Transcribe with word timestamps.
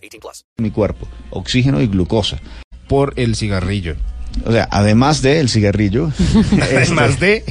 18 0.00 0.20
plus. 0.20 0.44
mi 0.58 0.70
cuerpo, 0.70 1.06
oxígeno 1.30 1.80
y 1.80 1.86
glucosa. 1.86 2.40
por 2.88 3.12
el 3.16 3.36
cigarrillo. 3.36 3.96
O 4.44 4.52
sea, 4.52 4.68
además 4.70 5.22
de 5.22 5.40
el 5.40 5.48
cigarrillo, 5.48 6.12
Además 6.60 7.20
de. 7.20 7.44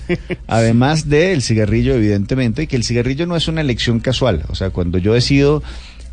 además 0.47 1.09
de 1.09 1.33
el 1.33 1.41
cigarrillo, 1.41 1.93
evidentemente, 1.93 2.63
y 2.63 2.67
que 2.67 2.75
el 2.75 2.83
cigarrillo 2.83 3.25
no 3.25 3.35
es 3.35 3.47
una 3.47 3.61
elección 3.61 3.99
casual. 3.99 4.43
O 4.49 4.55
sea, 4.55 4.69
cuando 4.69 4.97
yo 4.97 5.13
decido 5.13 5.61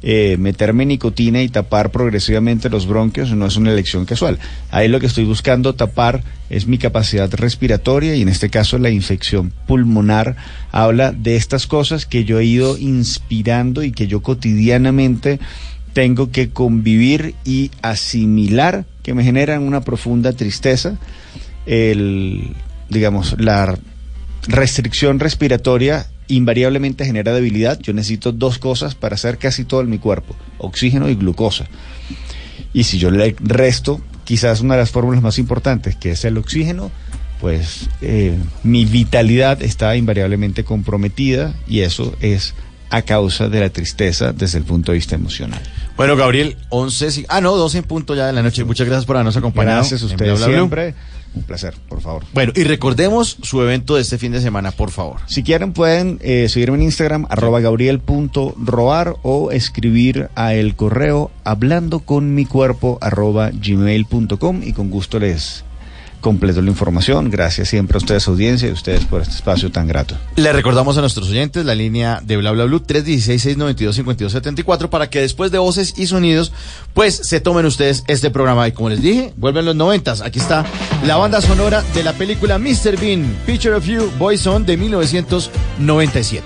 eh, 0.02 0.36
meterme 0.38 0.84
nicotina 0.84 1.42
y 1.42 1.48
tapar 1.48 1.90
progresivamente 1.90 2.68
los 2.68 2.86
bronquios, 2.86 3.32
no 3.32 3.46
es 3.46 3.56
una 3.56 3.72
elección 3.72 4.04
casual. 4.04 4.38
Ahí 4.70 4.88
lo 4.88 5.00
que 5.00 5.06
estoy 5.06 5.24
buscando 5.24 5.74
tapar 5.74 6.22
es 6.50 6.66
mi 6.66 6.78
capacidad 6.78 7.32
respiratoria 7.32 8.14
y 8.14 8.22
en 8.22 8.28
este 8.28 8.50
caso 8.50 8.78
la 8.78 8.90
infección 8.90 9.52
pulmonar 9.66 10.36
habla 10.70 11.12
de 11.12 11.36
estas 11.36 11.66
cosas 11.66 12.06
que 12.06 12.24
yo 12.24 12.38
he 12.38 12.44
ido 12.44 12.76
inspirando 12.76 13.82
y 13.82 13.90
que 13.90 14.06
yo 14.06 14.22
cotidianamente 14.22 15.40
tengo 15.96 16.30
que 16.30 16.50
convivir 16.50 17.34
y 17.46 17.70
asimilar 17.80 18.84
que 19.02 19.14
me 19.14 19.24
generan 19.24 19.62
una 19.62 19.80
profunda 19.80 20.34
tristeza. 20.34 20.98
El, 21.64 22.50
digamos, 22.90 23.34
la 23.38 23.78
restricción 24.46 25.20
respiratoria 25.20 26.06
invariablemente 26.28 27.06
genera 27.06 27.32
debilidad. 27.32 27.80
Yo 27.80 27.94
necesito 27.94 28.32
dos 28.32 28.58
cosas 28.58 28.94
para 28.94 29.14
hacer 29.14 29.38
casi 29.38 29.64
todo 29.64 29.80
en 29.80 29.88
mi 29.88 29.96
cuerpo, 29.96 30.36
oxígeno 30.58 31.08
y 31.08 31.14
glucosa. 31.14 31.66
Y 32.74 32.84
si 32.84 32.98
yo 32.98 33.10
le 33.10 33.34
resto 33.40 34.02
quizás 34.24 34.60
una 34.60 34.74
de 34.74 34.80
las 34.80 34.90
fórmulas 34.90 35.22
más 35.22 35.38
importantes, 35.38 35.96
que 35.96 36.10
es 36.10 36.26
el 36.26 36.36
oxígeno, 36.36 36.90
pues 37.40 37.88
eh, 38.02 38.36
mi 38.64 38.84
vitalidad 38.84 39.62
está 39.62 39.96
invariablemente 39.96 40.62
comprometida 40.62 41.54
y 41.66 41.80
eso 41.80 42.14
es 42.20 42.52
a 42.90 43.00
causa 43.00 43.48
de 43.48 43.60
la 43.60 43.70
tristeza 43.70 44.34
desde 44.34 44.58
el 44.58 44.64
punto 44.64 44.92
de 44.92 44.98
vista 44.98 45.14
emocional. 45.14 45.62
Bueno, 45.96 46.16
Gabriel, 46.16 46.56
11. 46.68 47.10
sí- 47.10 47.24
Ah, 47.28 47.40
no, 47.40 47.56
12 47.56 47.78
en 47.78 47.84
punto 47.84 48.14
ya 48.14 48.26
de 48.26 48.32
la 48.32 48.42
noche. 48.42 48.64
Muchas 48.64 48.86
gracias 48.86 49.06
por 49.06 49.16
habernos 49.16 49.36
acompañado. 49.36 49.78
Gracias 49.78 50.02
a 50.02 50.06
ustedes 50.06 50.40
siempre. 50.40 50.94
Un 51.34 51.42
placer, 51.42 51.74
por 51.88 52.00
favor. 52.00 52.24
Bueno, 52.32 52.52
y 52.56 52.64
recordemos 52.64 53.36
su 53.42 53.60
evento 53.60 53.96
de 53.96 54.00
este 54.02 54.16
fin 54.16 54.32
de 54.32 54.40
semana, 54.40 54.70
por 54.70 54.90
favor. 54.90 55.18
Si 55.26 55.42
quieren 55.42 55.74
pueden 55.74 56.18
eh, 56.22 56.48
seguirme 56.48 56.78
en 56.78 56.84
Instagram, 56.84 57.26
arroba 57.28 57.60
gabriel.roar 57.60 59.16
o 59.22 59.50
escribir 59.50 60.30
a 60.34 60.54
el 60.54 60.76
correo 60.76 61.30
hablando 61.44 62.00
con 62.00 62.34
mi 62.34 62.46
cuerpo 62.46 62.96
arroba 63.02 63.50
gmail.com 63.52 64.62
y 64.62 64.72
con 64.72 64.88
gusto 64.90 65.18
les 65.18 65.62
completo 66.26 66.60
la 66.60 66.70
información. 66.70 67.30
Gracias 67.30 67.68
siempre 67.68 67.98
a 67.98 68.00
ustedes 68.00 68.26
audiencia 68.26 68.66
y 68.66 68.72
a 68.72 68.74
ustedes 68.74 69.04
por 69.04 69.22
este 69.22 69.36
espacio 69.36 69.70
tan 69.70 69.86
grato. 69.86 70.16
Le 70.34 70.52
recordamos 70.52 70.98
a 70.98 71.00
nuestros 71.00 71.28
oyentes 71.28 71.64
la 71.64 71.76
línea 71.76 72.20
de 72.20 72.36
Bla 72.36 72.50
Bla 72.50 72.64
Blue 72.64 72.82
316-692-5274 72.82 74.88
para 74.88 75.08
que 75.08 75.20
después 75.20 75.52
de 75.52 75.58
voces 75.58 75.94
y 75.96 76.08
sonidos, 76.08 76.50
pues 76.94 77.20
se 77.22 77.38
tomen 77.38 77.64
ustedes 77.64 78.02
este 78.08 78.30
programa. 78.30 78.66
Y 78.66 78.72
como 78.72 78.88
les 78.88 79.02
dije, 79.02 79.34
vuelven 79.36 79.66
los 79.66 79.76
noventas. 79.76 80.20
Aquí 80.20 80.40
está 80.40 80.66
la 81.06 81.16
banda 81.16 81.40
sonora 81.40 81.84
de 81.94 82.02
la 82.02 82.12
película 82.14 82.58
Mr. 82.58 82.98
Bean, 83.00 83.36
Picture 83.46 83.76
of 83.76 83.86
You, 83.86 84.10
Boys 84.18 84.44
On 84.48 84.66
de 84.66 84.76
1997. 84.76 86.42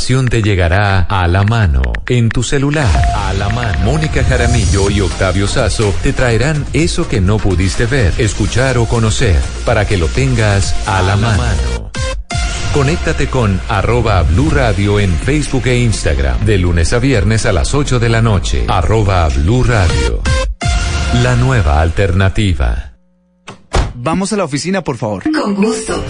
Información 0.00 0.28
te 0.28 0.40
llegará 0.40 1.00
a 1.02 1.28
la 1.28 1.44
mano, 1.44 1.82
en 2.08 2.30
tu 2.30 2.42
celular, 2.42 2.90
a 3.14 3.34
la 3.34 3.50
mano. 3.50 3.78
Mónica 3.84 4.24
Jaramillo 4.24 4.88
y 4.88 5.02
Octavio 5.02 5.46
Sazo 5.46 5.92
te 6.02 6.14
traerán 6.14 6.64
eso 6.72 7.06
que 7.06 7.20
no 7.20 7.36
pudiste 7.36 7.84
ver, 7.84 8.14
escuchar 8.16 8.78
o 8.78 8.86
conocer, 8.86 9.38
para 9.66 9.86
que 9.86 9.98
lo 9.98 10.06
tengas 10.06 10.74
a 10.88 11.02
la 11.02 11.16
mano. 11.16 11.92
Conéctate 12.72 13.26
con 13.26 13.60
arroba 13.68 14.22
Blue 14.22 14.48
Radio 14.48 14.98
en 14.98 15.12
Facebook 15.12 15.66
e 15.66 15.80
Instagram, 15.80 16.46
de 16.46 16.56
lunes 16.56 16.94
a 16.94 16.98
viernes 16.98 17.44
a 17.44 17.52
las 17.52 17.74
8 17.74 17.98
de 17.98 18.08
la 18.08 18.22
noche, 18.22 18.64
arroba 18.68 19.28
Blue 19.28 19.64
Radio. 19.64 20.22
La 21.22 21.36
nueva 21.36 21.82
alternativa. 21.82 22.94
Vamos 23.96 24.32
a 24.32 24.38
la 24.38 24.44
oficina, 24.44 24.82
por 24.82 24.96
favor. 24.96 25.24
Con 25.30 25.54
gusto. 25.56 26.02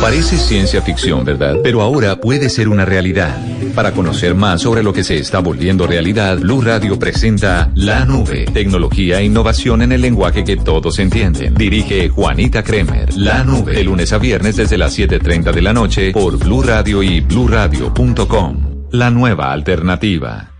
Parece 0.00 0.36
ciencia 0.36 0.82
ficción, 0.82 1.24
¿verdad? 1.24 1.56
Pero 1.62 1.82
ahora 1.82 2.20
puede 2.20 2.48
ser 2.48 2.68
una 2.68 2.84
realidad. 2.84 3.36
Para 3.74 3.92
conocer 3.92 4.34
más 4.34 4.62
sobre 4.62 4.82
lo 4.82 4.92
que 4.92 5.02
se 5.02 5.18
está 5.18 5.40
volviendo 5.40 5.86
realidad, 5.86 6.38
Blue 6.38 6.60
Radio 6.60 6.98
presenta 6.98 7.70
La 7.74 8.04
Nube, 8.04 8.46
tecnología 8.52 9.20
e 9.20 9.24
innovación 9.24 9.82
en 9.82 9.92
el 9.92 10.00
lenguaje 10.00 10.44
que 10.44 10.56
todos 10.56 10.98
entienden. 10.98 11.54
Dirige 11.54 12.08
Juanita 12.08 12.62
Kremer. 12.62 13.16
La 13.16 13.42
Nube, 13.42 13.72
de 13.72 13.84
lunes 13.84 14.12
a 14.12 14.18
viernes 14.18 14.56
desde 14.56 14.78
las 14.78 14.96
7.30 14.96 15.52
de 15.52 15.62
la 15.62 15.72
noche 15.72 16.12
por 16.12 16.38
Blue 16.38 16.62
Radio 16.62 17.02
y 17.02 17.20
bluradio.com. 17.20 18.88
La 18.92 19.10
nueva 19.10 19.52
alternativa. 19.52 20.52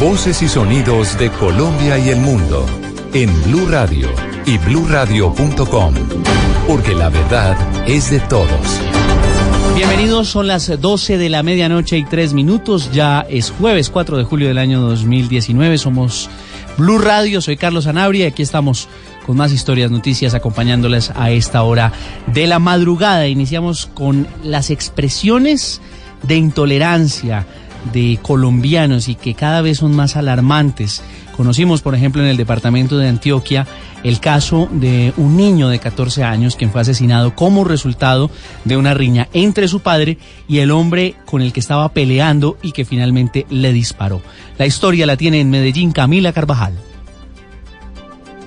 Voces 0.00 0.40
y 0.40 0.48
sonidos 0.48 1.18
de 1.18 1.30
Colombia 1.30 1.98
y 1.98 2.08
el 2.08 2.20
mundo 2.20 2.64
en 3.12 3.30
Blue 3.44 3.66
Radio 3.68 4.08
y 4.46 4.56
bluradio.com, 4.58 5.94
porque 6.70 6.94
la 6.94 7.08
verdad 7.08 7.56
es 7.88 8.12
de 8.12 8.20
todos. 8.20 8.80
Bienvenidos, 9.74 10.28
son 10.28 10.46
las 10.46 10.80
12 10.80 11.18
de 11.18 11.28
la 11.28 11.42
medianoche 11.42 11.98
y 11.98 12.04
3 12.04 12.32
minutos. 12.32 12.92
Ya 12.92 13.26
es 13.28 13.50
jueves 13.50 13.90
4 13.90 14.16
de 14.16 14.22
julio 14.22 14.46
del 14.46 14.58
año 14.58 14.80
2019. 14.80 15.78
Somos 15.78 16.30
Blue 16.78 16.98
Radio, 16.98 17.40
soy 17.40 17.56
Carlos 17.56 17.88
Anabria 17.88 18.28
aquí 18.28 18.42
estamos 18.42 18.88
con 19.26 19.36
más 19.36 19.50
historias, 19.50 19.90
noticias, 19.90 20.32
acompañándolas 20.32 21.12
a 21.16 21.32
esta 21.32 21.64
hora 21.64 21.92
de 22.28 22.46
la 22.46 22.60
madrugada. 22.60 23.26
Iniciamos 23.26 23.86
con 23.86 24.28
las 24.44 24.70
expresiones 24.70 25.80
de 26.22 26.36
intolerancia 26.36 27.46
de 27.92 28.20
colombianos 28.22 29.08
y 29.08 29.16
que 29.16 29.34
cada 29.34 29.60
vez 29.60 29.78
son 29.78 29.96
más 29.96 30.14
alarmantes. 30.14 31.02
Conocimos, 31.40 31.80
por 31.80 31.94
ejemplo, 31.94 32.20
en 32.20 32.28
el 32.28 32.36
departamento 32.36 32.98
de 32.98 33.08
Antioquia 33.08 33.66
el 34.04 34.20
caso 34.20 34.68
de 34.70 35.14
un 35.16 35.38
niño 35.38 35.70
de 35.70 35.78
14 35.78 36.22
años 36.22 36.54
quien 36.54 36.70
fue 36.70 36.82
asesinado 36.82 37.34
como 37.34 37.64
resultado 37.64 38.30
de 38.66 38.76
una 38.76 38.92
riña 38.92 39.26
entre 39.32 39.66
su 39.66 39.80
padre 39.80 40.18
y 40.48 40.58
el 40.58 40.70
hombre 40.70 41.14
con 41.24 41.40
el 41.40 41.54
que 41.54 41.60
estaba 41.60 41.94
peleando 41.94 42.58
y 42.60 42.72
que 42.72 42.84
finalmente 42.84 43.46
le 43.48 43.72
disparó. 43.72 44.20
La 44.58 44.66
historia 44.66 45.06
la 45.06 45.16
tiene 45.16 45.40
en 45.40 45.48
Medellín 45.48 45.92
Camila 45.92 46.34
Carvajal. 46.34 46.74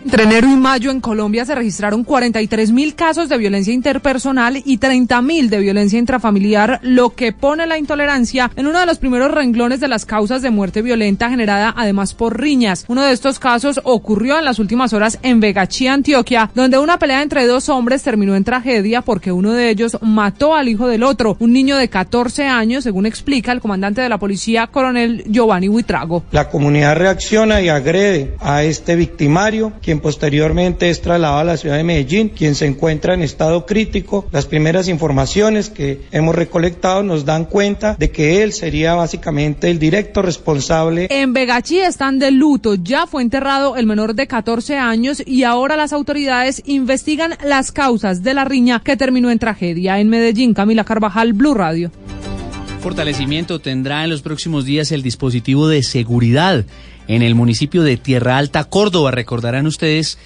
Entre 0.03 0.23
enero 0.23 0.49
y 0.49 0.57
mayo 0.57 0.91
en 0.91 0.99
Colombia 0.99 1.45
se 1.45 1.55
registraron 1.55 2.03
43 2.03 2.73
mil 2.73 2.93
casos 2.93 3.29
de 3.29 3.37
violencia 3.37 3.73
interpersonal 3.73 4.61
y 4.65 4.77
30 4.77 5.21
mil 5.21 5.49
de 5.49 5.59
violencia 5.59 5.97
intrafamiliar, 5.97 6.81
lo 6.83 7.11
que 7.11 7.31
pone 7.31 7.65
la 7.67 7.77
intolerancia 7.77 8.51
en 8.57 8.67
uno 8.67 8.81
de 8.81 8.85
los 8.85 8.97
primeros 8.97 9.31
renglones 9.31 9.79
de 9.79 9.87
las 9.87 10.05
causas 10.05 10.41
de 10.41 10.49
muerte 10.49 10.81
violenta 10.81 11.29
generada 11.29 11.73
además 11.77 12.13
por 12.13 12.37
riñas. 12.37 12.83
Uno 12.89 13.01
de 13.01 13.13
estos 13.13 13.39
casos 13.39 13.79
ocurrió 13.85 14.37
en 14.37 14.43
las 14.43 14.59
últimas 14.59 14.91
horas 14.91 15.19
en 15.23 15.39
Vegachí, 15.39 15.87
Antioquia, 15.87 16.51
donde 16.53 16.79
una 16.79 16.99
pelea 16.99 17.21
entre 17.21 17.47
dos 17.47 17.69
hombres 17.69 18.03
terminó 18.03 18.35
en 18.35 18.43
tragedia 18.43 19.03
porque 19.03 19.31
uno 19.31 19.53
de 19.53 19.69
ellos 19.69 19.97
mató 20.01 20.53
al 20.53 20.67
hijo 20.67 20.89
del 20.89 21.03
otro, 21.03 21.37
un 21.39 21.53
niño 21.53 21.77
de 21.77 21.87
14 21.87 22.43
años, 22.45 22.83
según 22.83 23.05
explica 23.05 23.53
el 23.53 23.61
comandante 23.61 24.01
de 24.01 24.09
la 24.09 24.17
policía, 24.17 24.67
coronel 24.67 25.23
Giovanni 25.27 25.69
Huitrago. 25.69 26.25
La 26.31 26.49
comunidad 26.49 26.97
reacciona 26.97 27.61
y 27.61 27.69
agrede 27.69 28.35
a 28.41 28.63
este 28.63 28.97
victimario, 28.97 29.71
posteriormente 29.99 30.89
es 30.89 31.01
trasladado 31.01 31.39
a 31.39 31.43
la 31.43 31.57
ciudad 31.57 31.77
de 31.77 31.83
Medellín, 31.83 32.29
quien 32.29 32.55
se 32.55 32.65
encuentra 32.65 33.13
en 33.13 33.21
estado 33.21 33.65
crítico. 33.65 34.27
Las 34.31 34.45
primeras 34.45 34.87
informaciones 34.87 35.69
que 35.69 36.01
hemos 36.11 36.35
recolectado 36.35 37.03
nos 37.03 37.25
dan 37.25 37.45
cuenta 37.45 37.95
de 37.97 38.11
que 38.11 38.43
él 38.43 38.53
sería 38.53 38.95
básicamente 38.95 39.69
el 39.69 39.79
directo 39.79 40.21
responsable. 40.21 41.07
En 41.09 41.33
Vegachí 41.33 41.79
están 41.79 42.19
de 42.19 42.31
luto. 42.31 42.75
Ya 42.75 43.07
fue 43.07 43.21
enterrado 43.21 43.75
el 43.75 43.85
menor 43.85 44.15
de 44.15 44.27
14 44.27 44.77
años 44.77 45.23
y 45.25 45.43
ahora 45.43 45.75
las 45.75 45.93
autoridades 45.93 46.61
investigan 46.65 47.35
las 47.43 47.71
causas 47.71 48.23
de 48.23 48.33
la 48.33 48.45
riña 48.45 48.81
que 48.83 48.97
terminó 48.97 49.29
en 49.31 49.39
tragedia. 49.39 49.99
En 49.99 50.09
Medellín, 50.09 50.53
Camila 50.53 50.83
Carvajal, 50.83 51.33
Blue 51.33 51.53
Radio. 51.53 51.91
Fortalecimiento 52.81 53.59
tendrá 53.59 54.03
en 54.03 54.09
los 54.09 54.21
próximos 54.21 54.65
días 54.65 54.91
el 54.91 55.03
dispositivo 55.03 55.69
de 55.69 55.83
seguridad 55.83 56.65
en 57.07 57.21
el 57.21 57.35
municipio 57.35 57.83
de 57.83 57.97
Tierra 57.97 58.37
Alta, 58.37 58.65
Córdoba. 58.65 59.11
Recordarán 59.11 59.67
ustedes 59.67 60.17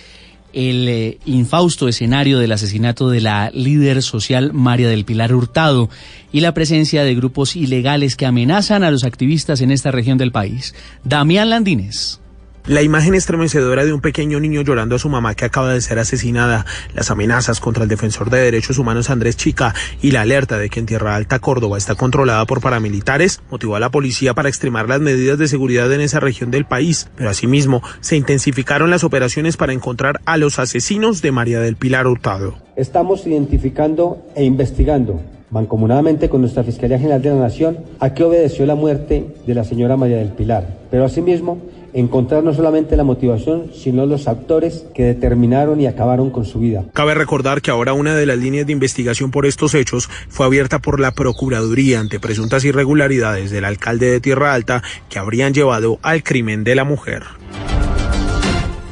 el 0.54 0.88
eh, 0.88 1.18
infausto 1.26 1.88
escenario 1.88 2.40
del 2.40 2.52
asesinato 2.52 3.10
de 3.10 3.22
la 3.22 3.52
líder 3.54 4.02
social 4.02 4.54
María 4.54 4.90
del 4.90 5.06
Pilar 5.06 5.34
Hurtado 5.34 5.90
y 6.32 6.40
la 6.40 6.54
presencia 6.54 7.04
de 7.04 7.16
grupos 7.16 7.56
ilegales 7.56 8.16
que 8.16 8.26
amenazan 8.26 8.84
a 8.84 8.92
los 8.92 9.04
activistas 9.04 9.62
en 9.62 9.72
esta 9.72 9.92
región 9.92 10.18
del 10.18 10.32
país. 10.32 10.74
Damián 11.04 11.50
Landines. 11.50 12.20
La 12.68 12.82
imagen 12.82 13.16
estremecedora 13.16 13.86
de 13.86 13.94
un 13.94 14.02
pequeño 14.02 14.42
niño 14.42 14.62
llorando 14.62 14.98
a 14.98 15.00
su 15.00 15.08
mamá 15.08 15.36
que 15.36 15.46
acaba 15.46 15.72
de 15.72 15.80
ser 15.80 16.00
asesinada, 16.00 16.66
las 16.94 17.10
amenazas 17.10 17.62
contra 17.62 17.84
el 17.84 17.90
defensor 17.90 18.30
de 18.30 18.40
derechos 18.42 18.78
humanos 18.78 19.10
Andrés 19.10 19.38
Chica 19.38 19.74
y 20.02 20.12
la 20.12 20.20
alerta 20.20 20.58
de 20.58 20.70
que 20.70 20.82
en 20.82 20.86
Tierra 20.86 21.16
Alta, 21.16 21.40
Córdoba, 21.40 21.78
está 21.78 21.96
controlada 21.96 22.46
por 22.46 22.60
paramilitares, 22.60 23.42
motivó 23.50 23.78
a 23.78 23.80
la 23.80 23.90
policía 23.90 24.34
para 24.34 24.50
extremar 24.50 24.90
las 24.90 25.00
medidas 25.00 25.38
de 25.38 25.48
seguridad 25.48 25.90
en 25.94 26.02
esa 26.02 26.20
región 26.20 26.52
del 26.52 26.66
país, 26.66 27.10
pero 27.16 27.30
asimismo 27.30 27.82
se 28.02 28.18
intensificaron 28.18 28.90
las 28.90 29.06
operaciones 29.06 29.56
para 29.56 29.72
encontrar 29.72 30.20
a 30.26 30.36
los 30.36 30.60
asesinos 30.60 31.22
de 31.22 31.32
María 31.32 31.62
del 31.62 31.78
Pilar 31.78 32.06
Hurtado. 32.06 32.56
Estamos 32.76 33.26
identificando 33.26 34.26
e 34.36 34.44
investigando 34.44 35.22
mancomunadamente 35.52 36.28
con 36.28 36.42
nuestra 36.42 36.66
Fiscalía 36.66 37.00
General 37.00 37.22
de 37.22 37.30
la 37.30 37.38
Nación, 37.38 37.78
a 38.02 38.14
qué 38.14 38.26
obedeció 38.26 38.66
la 38.66 38.76
muerte 38.76 39.28
de 39.46 39.56
la 39.56 39.64
señora 39.64 39.96
María 39.96 40.18
del 40.18 40.34
Pilar, 40.34 40.68
pero 40.92 41.06
asimismo 41.06 41.62
encontrar 42.00 42.44
no 42.44 42.54
solamente 42.54 42.96
la 42.96 43.04
motivación, 43.04 43.72
sino 43.74 44.06
los 44.06 44.28
actores 44.28 44.86
que 44.94 45.04
determinaron 45.04 45.82
y 45.82 45.88
acabaron 45.88 46.30
con 46.30 46.46
su 46.46 46.60
vida. 46.60 46.86
Cabe 46.94 47.16
recordar 47.16 47.62
que 47.62 47.72
ahora 47.72 47.94
una 47.94 48.16
de 48.16 48.28
las 48.28 48.38
líneas 48.38 48.68
de 48.68 48.74
investigación 48.74 49.32
por 49.32 49.48
estos 49.48 49.74
hechos 49.74 50.08
fue 50.30 50.46
abierta 50.46 50.80
por 50.80 51.00
la 51.00 51.12
Procuraduría 51.12 52.00
ante 52.00 52.20
presuntas 52.20 52.64
irregularidades 52.66 53.50
del 53.50 53.66
alcalde 53.66 54.12
de 54.12 54.20
Tierra 54.20 54.54
Alta 54.54 54.84
que 55.10 55.18
habrían 55.18 55.56
llevado 55.56 55.98
al 56.04 56.22
crimen 56.22 56.64
de 56.64 56.76
la 56.76 56.84
mujer. 56.84 57.24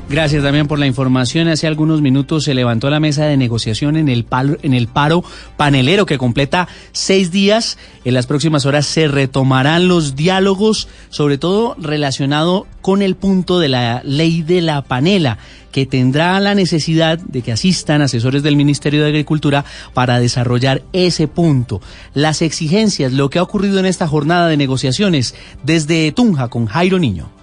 Gracias 0.08 0.44
también 0.44 0.68
por 0.68 0.78
la 0.78 0.86
información. 0.86 1.48
Hace 1.48 1.66
algunos 1.66 2.00
minutos 2.00 2.44
se 2.44 2.54
levantó 2.54 2.92
la 2.92 3.00
mesa 3.00 3.26
de 3.26 3.38
negociación 3.38 3.98
en 3.98 4.08
el, 4.08 4.24
palo, 4.24 4.56
en 4.62 4.76
el 4.76 4.88
paro 4.88 5.24
panelero 5.58 6.06
que 6.06 6.20
completa 6.20 6.68
seis 6.92 7.32
días. 7.32 7.80
En 8.04 8.14
las 8.14 8.28
próximas 8.28 8.68
horas 8.68 8.86
se 8.86 9.08
retomarán 9.08 9.88
los 9.88 10.16
diálogos, 10.16 10.88
sobre 11.10 11.40
todo 11.40 11.76
relacionado 11.80 12.68
con 12.82 13.02
el 13.02 13.16
punto 13.16 13.60
de 13.60 13.70
la 13.70 14.04
ley 14.06 14.44
de 14.44 14.62
la 14.62 14.84
panela 14.84 15.40
que 15.72 15.88
tendrá 15.88 16.40
la 16.40 16.54
necesidad 16.54 17.18
de 17.18 17.42
que 17.42 17.52
asistan 17.52 18.04
asesores 18.04 18.44
del 18.44 18.56
Ministerio 18.56 19.02
de 19.02 19.08
Agricultura 19.08 19.66
para 19.96 20.20
desarrollar 20.20 20.84
ese 20.94 21.28
punto. 21.28 21.82
Las 22.14 22.44
exigencias, 22.44 23.12
lo 23.12 23.32
que 23.32 23.40
ha 23.40 23.44
ocurrido 23.44 23.80
en 23.80 23.88
esta 23.88 24.08
jornada 24.08 24.48
de 24.48 24.56
negociaciones 24.56 25.34
desde 25.64 26.12
Tunja 26.12 26.48
con 26.48 26.68
Jairo 26.68 27.00
Niño. 27.00 27.35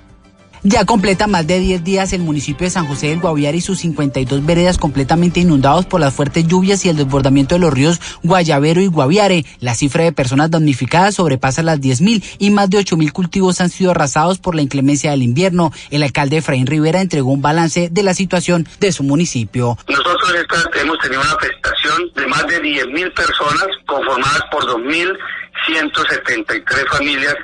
Ya 0.65 0.85
completa 0.85 1.27
más 1.27 1.45
de 1.49 1.59
10 1.59 1.83
días 1.83 2.13
el 2.13 2.21
municipio 2.21 2.65
de 2.65 2.71
San 2.71 2.87
José 2.87 3.09
del 3.09 3.19
Guaviare 3.19 3.57
y 3.57 3.61
sus 3.61 3.81
52 3.81 4.47
veredas 4.47 4.79
completamente 4.79 5.41
inundados 5.41 5.87
por 5.87 6.01
las 6.01 6.15
fuertes 6.15 6.47
lluvias 6.47 6.85
y 6.85 6.89
el 6.89 6.97
desbordamiento 6.97 7.57
de 7.57 7.61
los 7.61 7.75
ríos 7.75 8.01
Guayavero 8.23 8.81
y 8.81 8.87
Guaviare. 8.87 9.45
La 9.59 9.75
cifra 9.75 10.05
de 10.05 10.13
personas 10.13 10.53
damnificadas 10.53 11.17
sobrepasa 11.17 11.65
las 11.65 11.81
10.000 11.81 12.23
y 12.39 12.51
más 12.51 12.71
de 12.71 12.79
8.000 12.79 13.11
cultivos 13.11 13.61
han 13.61 13.71
sido 13.71 13.91
arrasados 13.91 14.39
por 14.39 14.55
la 14.55 14.63
inclemencia 14.63 15.11
del 15.11 15.25
invierno. 15.25 15.73
El 15.91 16.05
alcalde 16.05 16.37
Efraín 16.37 16.69
Rivera 16.69 17.01
entregó 17.01 17.33
un 17.33 17.43
balance 17.43 17.89
de 17.91 18.03
la 18.05 18.15
situación 18.15 18.69
de 18.79 18.93
su 18.93 19.03
municipio. 19.03 19.77
Nosotros 19.89 20.33
hemos 20.81 20.97
tenido 21.01 21.23
una 21.23 21.33
afectación 21.33 22.13
de 22.15 22.25
más 22.29 22.47
de 22.47 22.63
10.000 22.63 23.15
personas 23.15 23.67
conformadas 23.85 24.43
por 24.53 24.65
2.173 24.67 26.89
familias 26.89 27.35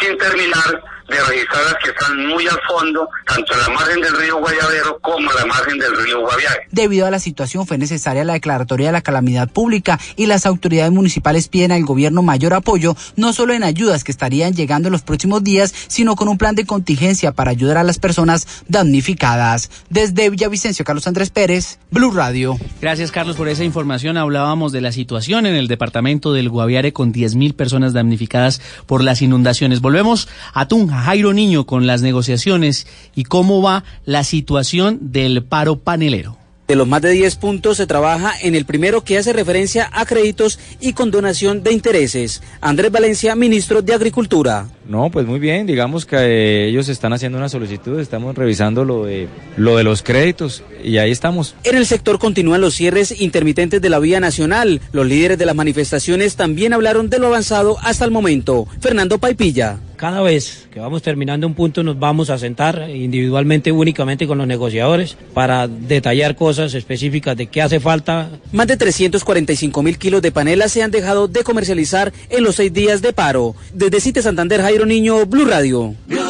sin 0.00 0.16
terminar 0.16 0.97
de 1.08 1.16
registradas 1.24 1.74
que 1.82 1.90
están 1.90 2.26
muy 2.26 2.46
al 2.46 2.58
fondo, 2.68 3.08
tanto 3.26 3.54
en 3.54 3.60
la 3.60 3.68
margen 3.70 4.00
del 4.00 4.16
río 4.16 4.38
Guayavero 4.38 4.98
como 5.00 5.30
en 5.30 5.36
la 5.36 5.46
margen 5.46 5.78
del 5.78 5.96
río 6.04 6.20
Guaviare. 6.20 6.68
Debido 6.70 7.06
a 7.06 7.10
la 7.10 7.18
situación 7.18 7.66
fue 7.66 7.78
necesaria 7.78 8.24
la 8.24 8.34
declaratoria 8.34 8.88
de 8.88 8.92
la 8.92 9.00
calamidad 9.00 9.48
pública 9.48 9.98
y 10.16 10.26
las 10.26 10.44
autoridades 10.44 10.92
municipales 10.92 11.48
piden 11.48 11.72
al 11.72 11.84
gobierno 11.84 12.22
mayor 12.22 12.52
apoyo, 12.52 12.94
no 13.16 13.32
solo 13.32 13.54
en 13.54 13.64
ayudas 13.64 14.04
que 14.04 14.12
estarían 14.12 14.54
llegando 14.54 14.88
en 14.88 14.92
los 14.92 15.02
próximos 15.02 15.42
días, 15.42 15.74
sino 15.88 16.14
con 16.14 16.28
un 16.28 16.36
plan 16.36 16.54
de 16.54 16.66
contingencia 16.66 17.32
para 17.32 17.50
ayudar 17.50 17.78
a 17.78 17.84
las 17.84 17.98
personas 17.98 18.46
damnificadas. 18.68 19.70
Desde 19.88 20.28
Villavicencio, 20.28 20.84
Carlos 20.84 21.06
Andrés 21.06 21.30
Pérez, 21.30 21.78
Blue 21.90 22.10
Radio. 22.10 22.58
Gracias, 22.80 23.10
Carlos, 23.10 23.36
por 23.36 23.48
esa 23.48 23.64
información. 23.64 24.18
Hablábamos 24.18 24.72
de 24.72 24.82
la 24.82 24.92
situación 24.92 25.46
en 25.46 25.54
el 25.54 25.68
departamento 25.68 26.32
del 26.32 26.50
Guaviare 26.50 26.92
con 26.92 27.12
10.000 27.12 27.54
personas 27.54 27.92
damnificadas 27.92 28.60
por 28.86 29.02
las 29.02 29.22
inundaciones. 29.22 29.80
Volvemos 29.80 30.28
a 30.52 30.68
Tunja. 30.68 30.97
Jairo 31.00 31.32
Niño 31.32 31.66
con 31.66 31.86
las 31.86 32.02
negociaciones 32.02 32.86
y 33.14 33.24
cómo 33.24 33.62
va 33.62 33.84
la 34.04 34.24
situación 34.24 34.98
del 35.12 35.42
paro 35.42 35.78
panelero. 35.78 36.38
De 36.68 36.76
los 36.76 36.86
más 36.86 37.00
de 37.00 37.12
10 37.12 37.36
puntos 37.36 37.78
se 37.78 37.86
trabaja 37.86 38.34
en 38.42 38.54
el 38.54 38.66
primero 38.66 39.02
que 39.02 39.16
hace 39.16 39.32
referencia 39.32 39.88
a 39.90 40.04
créditos 40.04 40.58
y 40.80 40.92
condonación 40.92 41.62
de 41.62 41.72
intereses. 41.72 42.42
Andrés 42.60 42.92
Valencia, 42.92 43.34
ministro 43.34 43.80
de 43.80 43.94
Agricultura. 43.94 44.68
No, 44.86 45.10
pues 45.10 45.24
muy 45.24 45.38
bien, 45.38 45.66
digamos 45.66 46.04
que 46.04 46.16
eh, 46.16 46.68
ellos 46.68 46.90
están 46.90 47.14
haciendo 47.14 47.38
una 47.38 47.48
solicitud, 47.48 47.98
estamos 47.98 48.34
revisando 48.34 48.84
lo 48.84 49.06
de, 49.06 49.28
lo 49.56 49.78
de 49.78 49.84
los 49.84 50.02
créditos 50.02 50.62
y 50.84 50.98
ahí 50.98 51.10
estamos. 51.10 51.54
En 51.64 51.74
el 51.74 51.86
sector 51.86 52.18
continúan 52.18 52.60
los 52.60 52.74
cierres 52.74 53.18
intermitentes 53.18 53.80
de 53.80 53.88
la 53.88 53.98
vía 53.98 54.20
nacional. 54.20 54.82
Los 54.92 55.06
líderes 55.06 55.38
de 55.38 55.46
las 55.46 55.56
manifestaciones 55.56 56.36
también 56.36 56.74
hablaron 56.74 57.08
de 57.08 57.18
lo 57.18 57.28
avanzado 57.28 57.78
hasta 57.80 58.04
el 58.04 58.10
momento. 58.10 58.66
Fernando 58.78 59.16
Paipilla. 59.16 59.78
Cada 59.98 60.22
vez 60.22 60.68
que 60.72 60.78
vamos 60.78 61.02
terminando 61.02 61.44
un 61.44 61.54
punto 61.54 61.82
nos 61.82 61.98
vamos 61.98 62.30
a 62.30 62.38
sentar 62.38 62.88
individualmente, 62.88 63.72
únicamente 63.72 64.28
con 64.28 64.38
los 64.38 64.46
negociadores, 64.46 65.16
para 65.34 65.66
detallar 65.66 66.36
cosas 66.36 66.72
específicas 66.74 67.36
de 67.36 67.48
qué 67.48 67.62
hace 67.62 67.80
falta. 67.80 68.30
Más 68.52 68.68
de 68.68 68.76
345 68.76 69.82
mil 69.82 69.98
kilos 69.98 70.22
de 70.22 70.30
panelas 70.30 70.70
se 70.70 70.84
han 70.84 70.92
dejado 70.92 71.26
de 71.26 71.42
comercializar 71.42 72.12
en 72.30 72.44
los 72.44 72.54
seis 72.54 72.72
días 72.72 73.02
de 73.02 73.12
paro. 73.12 73.56
Desde 73.74 74.00
Cite 74.00 74.22
Santander, 74.22 74.62
Jairo 74.62 74.86
Niño, 74.86 75.26
Blue 75.26 75.46
Radio. 75.46 75.96
Blue, 76.06 76.20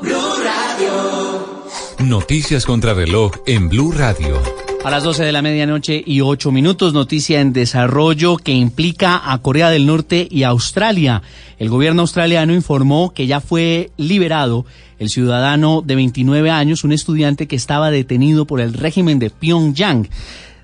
Blue 0.00 0.34
Radio. 0.44 1.64
Noticias 1.98 2.64
contra 2.64 2.94
reloj 2.94 3.32
en 3.46 3.68
Blue 3.68 3.90
Radio. 3.90 4.61
A 4.84 4.90
las 4.90 5.04
12 5.04 5.24
de 5.24 5.30
la 5.30 5.42
medianoche 5.42 6.02
y 6.04 6.22
8 6.22 6.50
minutos, 6.50 6.92
noticia 6.92 7.40
en 7.40 7.52
desarrollo 7.52 8.36
que 8.36 8.50
implica 8.50 9.32
a 9.32 9.38
Corea 9.38 9.70
del 9.70 9.86
Norte 9.86 10.26
y 10.28 10.42
Australia. 10.42 11.22
El 11.60 11.70
gobierno 11.70 12.02
australiano 12.02 12.52
informó 12.52 13.14
que 13.14 13.28
ya 13.28 13.40
fue 13.40 13.92
liberado 13.96 14.66
el 14.98 15.08
ciudadano 15.08 15.82
de 15.82 15.94
29 15.94 16.50
años, 16.50 16.82
un 16.82 16.90
estudiante 16.90 17.46
que 17.46 17.54
estaba 17.54 17.92
detenido 17.92 18.44
por 18.44 18.60
el 18.60 18.72
régimen 18.72 19.20
de 19.20 19.30
Pyongyang. 19.30 20.08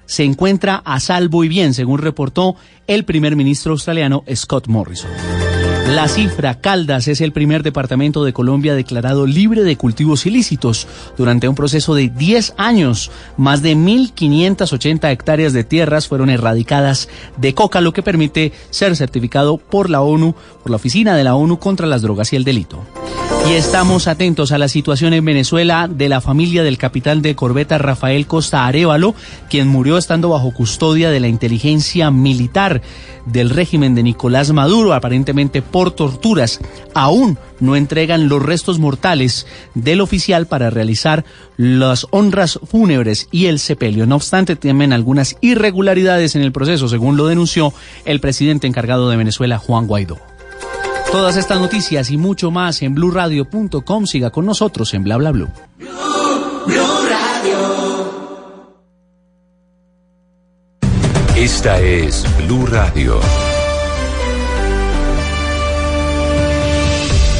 Se 0.06 0.24
encuentra 0.24 0.82
a 0.84 0.98
salvo 0.98 1.44
y 1.44 1.48
bien, 1.48 1.72
según 1.72 2.00
reportó 2.00 2.56
el 2.88 3.04
primer 3.04 3.36
ministro 3.36 3.70
australiano 3.70 4.24
Scott 4.34 4.66
Morrison. 4.66 5.10
La 5.88 6.06
cifra 6.06 6.60
Caldas 6.60 7.08
es 7.08 7.22
el 7.22 7.32
primer 7.32 7.62
departamento 7.62 8.22
de 8.22 8.34
Colombia 8.34 8.74
declarado 8.74 9.26
libre 9.26 9.62
de 9.62 9.76
cultivos 9.76 10.26
ilícitos. 10.26 10.86
Durante 11.16 11.48
un 11.48 11.54
proceso 11.54 11.94
de 11.94 12.10
10 12.10 12.54
años, 12.58 13.10
más 13.38 13.62
de 13.62 13.74
1.580 13.74 15.10
hectáreas 15.10 15.54
de 15.54 15.64
tierras 15.64 16.06
fueron 16.06 16.28
erradicadas 16.28 17.08
de 17.38 17.54
coca, 17.54 17.80
lo 17.80 17.94
que 17.94 18.02
permite 18.02 18.52
ser 18.68 18.96
certificado 18.96 19.56
por 19.56 19.88
la 19.88 20.02
ONU, 20.02 20.34
por 20.62 20.70
la 20.70 20.76
Oficina 20.76 21.16
de 21.16 21.24
la 21.24 21.34
ONU 21.34 21.58
contra 21.58 21.86
las 21.86 22.02
Drogas 22.02 22.34
y 22.34 22.36
el 22.36 22.44
Delito. 22.44 22.84
Y 23.48 23.52
estamos 23.52 24.08
atentos 24.08 24.52
a 24.52 24.58
la 24.58 24.68
situación 24.68 25.14
en 25.14 25.24
Venezuela 25.24 25.88
de 25.88 26.10
la 26.10 26.20
familia 26.20 26.62
del 26.62 26.76
capitán 26.76 27.22
de 27.22 27.34
corbeta 27.34 27.78
Rafael 27.78 28.26
Costa 28.26 28.66
Arevalo, 28.66 29.14
quien 29.48 29.68
murió 29.68 29.96
estando 29.96 30.28
bajo 30.28 30.52
custodia 30.52 31.10
de 31.10 31.18
la 31.18 31.28
inteligencia 31.28 32.10
militar 32.10 32.82
del 33.24 33.48
régimen 33.48 33.94
de 33.94 34.02
Nicolás 34.02 34.52
Maduro, 34.52 34.92
aparentemente 34.92 35.62
por 35.62 35.92
torturas. 35.92 36.60
Aún 36.92 37.38
no 37.58 37.74
entregan 37.74 38.28
los 38.28 38.42
restos 38.42 38.78
mortales 38.78 39.46
del 39.74 40.02
oficial 40.02 40.46
para 40.46 40.68
realizar 40.68 41.24
las 41.56 42.06
honras 42.10 42.60
fúnebres 42.62 43.28
y 43.30 43.46
el 43.46 43.60
sepelio. 43.60 44.04
No 44.04 44.16
obstante, 44.16 44.56
temen 44.56 44.92
algunas 44.92 45.36
irregularidades 45.40 46.36
en 46.36 46.42
el 46.42 46.52
proceso, 46.52 46.86
según 46.86 47.16
lo 47.16 47.26
denunció 47.26 47.72
el 48.04 48.20
presidente 48.20 48.66
encargado 48.66 49.08
de 49.08 49.16
Venezuela, 49.16 49.56
Juan 49.56 49.86
Guaidó. 49.86 50.18
Todas 51.10 51.36
estas 51.36 51.58
noticias 51.58 52.10
y 52.10 52.18
mucho 52.18 52.50
más 52.50 52.82
en 52.82 52.94
blurradio.com. 52.94 54.06
Siga 54.06 54.30
con 54.30 54.44
nosotros 54.44 54.92
en 54.94 55.04
Bla 55.04 55.16
Bla 55.16 55.32
Blue. 55.32 55.48
Esta 61.34 61.80
es 61.80 62.24
Blue 62.46 62.66
Radio. 62.66 63.20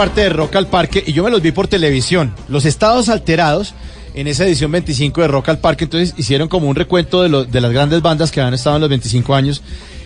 Parte 0.04 0.20
de 0.20 0.30
Rock 0.30 0.58
al 0.58 0.68
Parque 0.68 1.02
y 1.08 1.14
yo 1.14 1.24
me 1.24 1.32
los 1.32 1.42
vi 1.42 1.54
por 1.54 1.70
televisión. 1.70 2.34
Los 2.50 2.66
estados 2.66 3.08
alterados 3.08 3.74
en 4.16 4.28
esa 4.28 4.46
edición 4.46 4.70
25 4.70 5.22
de 5.22 5.28
Rock 5.30 5.48
al 5.48 5.60
Parque, 5.60 5.86
entonces 5.86 6.14
hicieron 6.18 6.50
como 6.50 6.68
un 6.68 6.76
recuento 6.76 7.22
de, 7.24 7.30
lo- 7.30 7.46
de 7.46 7.62
las 7.62 7.72
grandes 7.72 8.02
bandas 8.02 8.30
que 8.30 8.42
han 8.42 8.54
estado 8.54 8.76
en 8.76 8.82
los 8.82 8.90
25 8.90 9.34
años. 9.34 9.62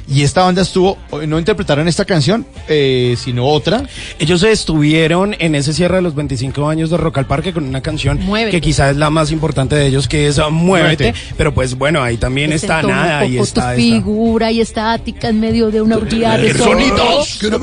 Y 0.09 0.23
esta 0.23 0.43
banda 0.43 0.61
estuvo, 0.61 0.97
no 1.27 1.37
interpretaron 1.37 1.85
esta 1.89 2.05
canción, 2.05 2.45
eh, 2.69 3.17
sino 3.21 3.45
otra. 3.45 3.83
Ellos 4.19 4.41
estuvieron 4.43 5.35
en 5.37 5.53
ese 5.53 5.73
cierre 5.73 5.97
de 5.97 6.01
los 6.01 6.15
25 6.15 6.69
años 6.69 6.89
de 6.89 6.95
Rock 6.95 7.17
al 7.17 7.25
Parque 7.27 7.51
con 7.51 7.65
una 7.65 7.81
canción 7.81 8.17
Muévete. 8.21 8.51
que 8.51 8.61
quizás 8.61 8.91
es 8.91 8.95
la 8.97 9.09
más 9.09 9.31
importante 9.33 9.75
de 9.75 9.85
ellos, 9.87 10.07
que 10.07 10.27
es 10.27 10.37
uh, 10.37 10.49
Muévete. 10.49 11.03
Muévete. 11.11 11.13
Pero 11.35 11.53
pues 11.53 11.75
bueno, 11.77 12.01
ahí 12.01 12.15
también 12.15 12.53
está 12.53 12.79
Presentó 12.79 12.95
nada 12.95 13.19
poco 13.27 13.43
está, 13.43 13.61
tu 13.61 13.67
está. 13.71 13.75
figura 13.75 14.49
y 14.49 14.61
estática 14.61 15.27
en 15.27 15.41
medio 15.41 15.71
de 15.71 15.81
una 15.81 15.97
orgía 15.97 16.37
de 16.37 16.53
sonidos 16.57 17.37
que 17.41 17.49
no 17.49 17.59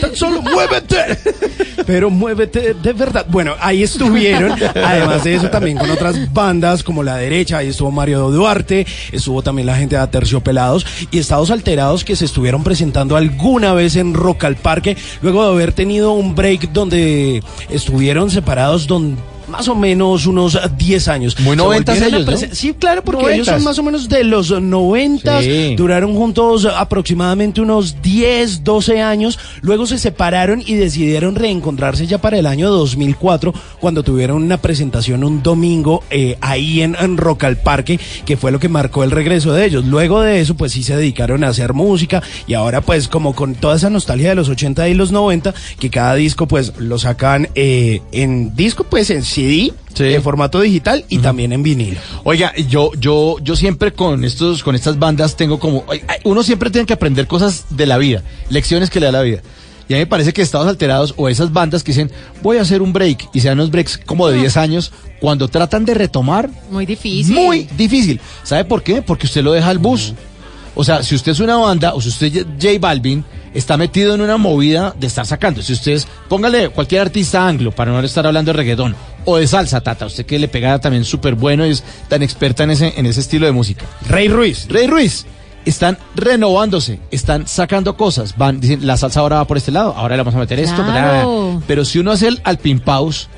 Tan 0.00 0.14
solo 0.14 0.42
muévete. 0.42 1.18
Pero 1.86 2.10
muévete 2.10 2.74
de 2.74 2.92
verdad. 2.92 3.26
Bueno, 3.28 3.54
ahí 3.60 3.82
estuvieron. 3.82 4.52
Además 4.74 5.24
de 5.24 5.34
eso, 5.34 5.48
también 5.50 5.78
con 5.78 5.90
otras 5.90 6.32
bandas 6.32 6.82
como 6.82 7.02
La 7.02 7.16
Derecha. 7.16 7.58
Ahí 7.58 7.68
estuvo 7.68 7.90
Mario 7.90 8.30
Duarte. 8.30 8.86
Estuvo 9.12 9.42
también 9.42 9.66
la 9.66 9.76
gente 9.76 9.96
de 9.96 10.02
Aterciopelados. 10.02 10.86
Y 11.10 11.18
Estados 11.18 11.50
Alterados 11.50 12.04
que 12.04 12.16
se 12.16 12.24
estuvieron 12.24 12.62
presentando 12.62 13.16
alguna 13.16 13.72
vez 13.72 13.96
en 13.96 14.14
Rock 14.14 14.44
al 14.44 14.56
Parque. 14.56 14.96
Luego 15.22 15.44
de 15.44 15.52
haber 15.52 15.72
tenido 15.72 16.12
un 16.12 16.34
break 16.34 16.72
donde 16.72 17.42
estuvieron 17.70 18.30
separados. 18.30 18.86
Más 19.48 19.68
o 19.68 19.74
menos 19.74 20.26
unos 20.26 20.58
10 20.76 21.08
años. 21.08 21.38
Muy 21.40 21.50
Se 21.50 21.56
noventas 21.56 21.96
volvieron 22.00 22.14
a 22.14 22.16
ellos, 22.30 22.42
¿no? 22.42 22.48
presen- 22.48 22.54
Sí, 22.54 22.74
claro, 22.78 23.02
porque 23.04 23.34
ellos 23.34 23.46
son 23.46 23.62
más 23.64 23.78
o 23.78 23.82
menos 23.82 24.08
de 24.08 24.24
los 24.24 24.50
90, 24.60 25.42
Sí. 25.42 25.74
duraron 25.76 26.14
juntos 26.14 26.66
aproximadamente 26.66 27.60
unos 27.60 28.00
10, 28.02 28.64
12 28.64 29.00
años, 29.00 29.38
luego 29.60 29.86
se 29.86 29.98
separaron 29.98 30.62
y 30.64 30.74
decidieron 30.74 31.34
reencontrarse 31.34 32.06
ya 32.06 32.18
para 32.18 32.38
el 32.38 32.46
año 32.46 32.70
2004, 32.70 33.52
cuando 33.80 34.02
tuvieron 34.02 34.42
una 34.42 34.56
presentación 34.58 35.24
un 35.24 35.42
domingo 35.42 36.02
eh, 36.10 36.36
ahí 36.40 36.82
en, 36.82 36.96
en 36.98 37.16
Rock 37.16 37.44
al 37.44 37.56
Parque, 37.58 37.98
que 38.24 38.36
fue 38.36 38.50
lo 38.52 38.58
que 38.58 38.68
marcó 38.68 39.04
el 39.04 39.10
regreso 39.10 39.52
de 39.52 39.64
ellos. 39.66 39.84
Luego 39.84 40.20
de 40.22 40.40
eso, 40.40 40.56
pues 40.56 40.72
sí 40.72 40.82
se 40.82 40.96
dedicaron 40.96 41.44
a 41.44 41.48
hacer 41.48 41.74
música 41.74 42.22
y 42.46 42.54
ahora 42.54 42.80
pues 42.80 43.08
como 43.08 43.34
con 43.34 43.54
toda 43.54 43.76
esa 43.76 43.90
nostalgia 43.90 44.30
de 44.30 44.34
los 44.34 44.48
80 44.48 44.88
y 44.88 44.94
los 44.94 45.12
90, 45.12 45.54
que 45.78 45.90
cada 45.90 46.14
disco 46.14 46.46
pues 46.48 46.72
lo 46.78 46.98
sacan 46.98 47.48
eh, 47.54 48.00
en 48.12 48.54
disco, 48.56 48.84
pues 48.84 49.10
en 49.10 49.22
CD, 49.38 49.72
en 50.14 50.22
formato 50.22 50.60
digital 50.60 51.04
y 51.08 51.18
también 51.18 51.52
en 51.52 51.62
vinilo. 51.62 52.00
Oiga, 52.24 52.52
yo, 52.56 52.90
yo, 52.98 53.36
yo 53.40 53.54
siempre 53.54 53.92
con 53.92 54.24
estos, 54.24 54.64
con 54.64 54.74
estas 54.74 54.98
bandas 54.98 55.36
tengo 55.36 55.58
como, 55.60 55.84
uno 56.24 56.42
siempre 56.42 56.70
tiene 56.70 56.86
que 56.86 56.92
aprender 56.92 57.26
cosas 57.28 57.66
de 57.70 57.86
la 57.86 57.98
vida, 57.98 58.22
lecciones 58.50 58.90
que 58.90 58.98
le 59.00 59.06
da 59.06 59.12
la 59.12 59.22
vida. 59.22 59.40
Y 59.88 59.94
a 59.94 59.96
mí 59.96 60.00
me 60.00 60.06
parece 60.06 60.32
que 60.32 60.42
Estados 60.42 60.66
Alterados 60.66 61.14
o 61.16 61.28
esas 61.28 61.52
bandas 61.52 61.82
que 61.82 61.92
dicen, 61.92 62.10
voy 62.42 62.58
a 62.58 62.62
hacer 62.62 62.82
un 62.82 62.92
break, 62.92 63.30
y 63.32 63.40
se 63.40 63.48
dan 63.48 63.58
unos 63.58 63.70
breaks 63.70 63.98
como 63.98 64.28
de 64.28 64.38
10 64.38 64.56
años, 64.56 64.92
cuando 65.20 65.48
tratan 65.48 65.84
de 65.84 65.94
retomar, 65.94 66.50
Muy 66.70 66.84
difícil. 66.84 67.34
muy 67.34 67.68
difícil. 67.76 68.20
¿Sabe 68.42 68.64
por 68.64 68.82
qué? 68.82 69.02
Porque 69.02 69.26
usted 69.26 69.42
lo 69.42 69.52
deja 69.52 69.68
al 69.70 69.78
bus. 69.78 70.14
O 70.74 70.84
sea, 70.84 71.02
si 71.02 71.14
usted 71.14 71.32
es 71.32 71.40
una 71.40 71.56
banda, 71.56 71.94
o 71.94 72.00
si 72.00 72.08
usted 72.08 72.26
es 72.36 72.44
J 72.60 72.78
Balvin, 72.78 73.24
está 73.54 73.76
metido 73.76 74.14
en 74.14 74.20
una 74.20 74.36
movida 74.36 74.94
de 74.98 75.06
estar 75.06 75.26
sacando. 75.26 75.62
Si 75.62 75.72
usted 75.72 75.92
es, 75.92 76.06
póngale 76.28 76.68
cualquier 76.68 77.00
artista 77.00 77.48
anglo, 77.48 77.72
para 77.72 77.90
no 77.90 78.00
estar 78.00 78.26
hablando 78.26 78.52
de 78.52 78.58
reggaetón, 78.58 78.94
o 79.30 79.36
de 79.36 79.46
salsa, 79.46 79.80
Tata, 79.82 80.06
usted 80.06 80.24
que 80.24 80.38
le 80.38 80.48
pega 80.48 80.78
también 80.78 81.04
súper 81.04 81.34
bueno 81.34 81.66
y 81.66 81.70
es 81.70 81.84
tan 82.08 82.22
experta 82.22 82.64
en 82.64 82.70
ese, 82.70 82.94
en 82.96 83.04
ese 83.06 83.20
estilo 83.20 83.44
de 83.46 83.52
música. 83.52 83.84
Rey 84.08 84.28
Ruiz. 84.28 84.66
Rey 84.68 84.86
Ruiz. 84.86 85.26
Están 85.66 85.98
renovándose, 86.14 86.98
están 87.10 87.46
sacando 87.46 87.94
cosas, 87.96 88.38
van, 88.38 88.58
dicen, 88.58 88.86
la 88.86 88.96
salsa 88.96 89.20
ahora 89.20 89.36
va 89.36 89.44
por 89.46 89.58
este 89.58 89.70
lado, 89.70 89.92
ahora 89.94 90.16
le 90.16 90.22
vamos 90.22 90.34
a 90.34 90.38
meter 90.38 90.58
esto, 90.58 90.82
Claro. 90.82 91.52
bla. 91.56 91.62
pero 91.66 91.84
si 91.84 91.98
uno 91.98 92.12
hace 92.12 92.28
el 92.28 92.40
alpimpaus 92.44 93.28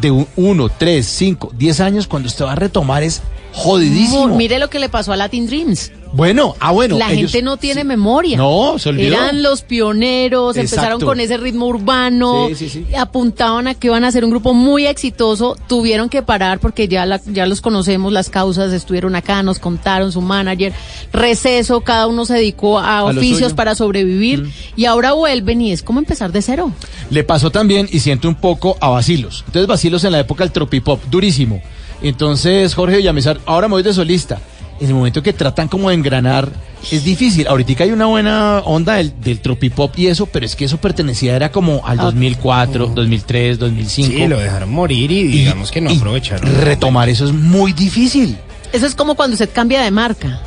de 0.00 0.12
un, 0.12 0.28
uno, 0.36 0.68
tres, 0.68 1.06
cinco, 1.06 1.50
diez 1.58 1.80
años, 1.80 2.06
cuando 2.06 2.28
usted 2.28 2.44
va 2.44 2.52
a 2.52 2.56
retomar 2.56 3.02
es 3.02 3.20
jodidísimo. 3.52 4.28
Mire 4.36 4.58
lo 4.58 4.68
que 4.70 4.78
le 4.78 4.88
pasó 4.88 5.12
a 5.12 5.16
Latin 5.16 5.46
Dreams. 5.46 5.92
Bueno, 6.14 6.54
ah, 6.60 6.72
bueno. 6.72 6.98
la 6.98 7.10
ellos- 7.10 7.32
gente 7.32 7.42
no 7.42 7.56
tiene 7.56 7.84
memoria. 7.84 8.36
No, 8.36 8.78
se 8.78 8.90
olvidó. 8.90 9.14
Eran 9.14 9.42
los 9.42 9.62
pioneros, 9.62 10.58
empezaron 10.58 11.00
con 11.00 11.20
ese 11.20 11.38
ritmo 11.38 11.64
urbano, 11.66 12.48
Sí, 12.48 12.54
sí, 12.54 12.68
sí. 12.68 12.94
apuntaban 12.94 13.66
a 13.66 13.72
que 13.74 13.86
iban 13.86 14.04
a 14.04 14.12
ser 14.12 14.22
un 14.24 14.30
grupo 14.30 14.52
muy 14.52 14.84
exitoso, 14.86 15.56
tuvieron 15.68 16.10
que 16.10 16.22
parar 16.22 16.60
porque 16.60 16.86
ya, 16.86 17.06
la- 17.06 17.20
ya 17.32 17.46
los 17.46 17.62
conocemos, 17.62 18.12
las 18.12 18.28
causas 18.28 18.74
estuvieron 18.74 19.16
acá, 19.16 19.42
nos 19.42 19.58
contaron 19.58 20.12
su 20.12 20.20
manager, 20.20 20.74
receso, 21.14 21.80
cada 21.80 22.06
uno 22.06 22.26
se 22.26 22.34
dedicó 22.34 22.78
a, 22.78 23.04
oficios. 23.04 23.52
Mm. 23.54 23.56
para 23.56 23.74
sobrevivir 23.74 24.50
y 24.76 24.84
ahora 24.84 25.12
vuelven 25.12 25.62
y 25.62 25.72
es 25.72 25.82
como 25.82 25.98
empezar 25.98 26.30
de 26.30 26.42
cero. 26.42 26.72
Le 27.08 27.24
pasó 27.24 27.50
también, 27.50 27.88
y 27.90 28.00
siento 28.00 28.28
un 28.28 28.34
poco, 28.34 28.76
a 28.80 28.88
Basilos. 28.90 29.44
Entonces, 29.46 29.66
Basilos 29.66 30.04
en 30.04 30.12
la 30.12 30.20
época 30.20 30.44
del 30.44 30.52
tropipop, 30.52 31.02
durísimo. 31.10 31.62
Entonces, 32.02 32.74
Jorge 32.74 32.96
Villamizar, 32.96 33.40
ahora 33.46 33.68
me 33.68 33.72
voy 33.74 33.82
de 33.82 33.92
solista. 33.92 34.38
En 34.80 34.88
el 34.88 34.94
momento 34.94 35.22
que 35.22 35.32
tratan 35.32 35.68
como 35.68 35.90
de 35.90 35.94
engranar, 35.94 36.48
es 36.90 37.04
difícil. 37.04 37.46
Ahorita 37.46 37.84
hay 37.84 37.92
una 37.92 38.06
buena 38.06 38.58
onda 38.64 38.94
del, 38.94 39.12
del 39.20 39.38
tropipop 39.40 39.96
y 39.96 40.08
eso, 40.08 40.26
pero 40.26 40.44
es 40.44 40.56
que 40.56 40.64
eso 40.64 40.78
pertenecía, 40.78 41.36
era 41.36 41.52
como 41.52 41.86
al 41.86 41.98
2004, 41.98 42.88
2003, 42.88 43.58
2005. 43.60 44.12
Sí, 44.12 44.26
lo 44.26 44.40
dejaron 44.40 44.72
morir 44.72 45.12
y 45.12 45.24
digamos 45.28 45.70
que 45.70 45.80
no 45.80 45.90
aprovecharon. 45.90 46.52
Retomar 46.62 47.08
eso 47.08 47.24
es 47.26 47.32
muy 47.32 47.72
difícil. 47.72 48.36
Eso 48.72 48.86
es 48.86 48.94
como 48.94 49.14
cuando 49.14 49.34
usted 49.34 49.50
cambia 49.52 49.82
de 49.82 49.90
marca, 49.90 50.40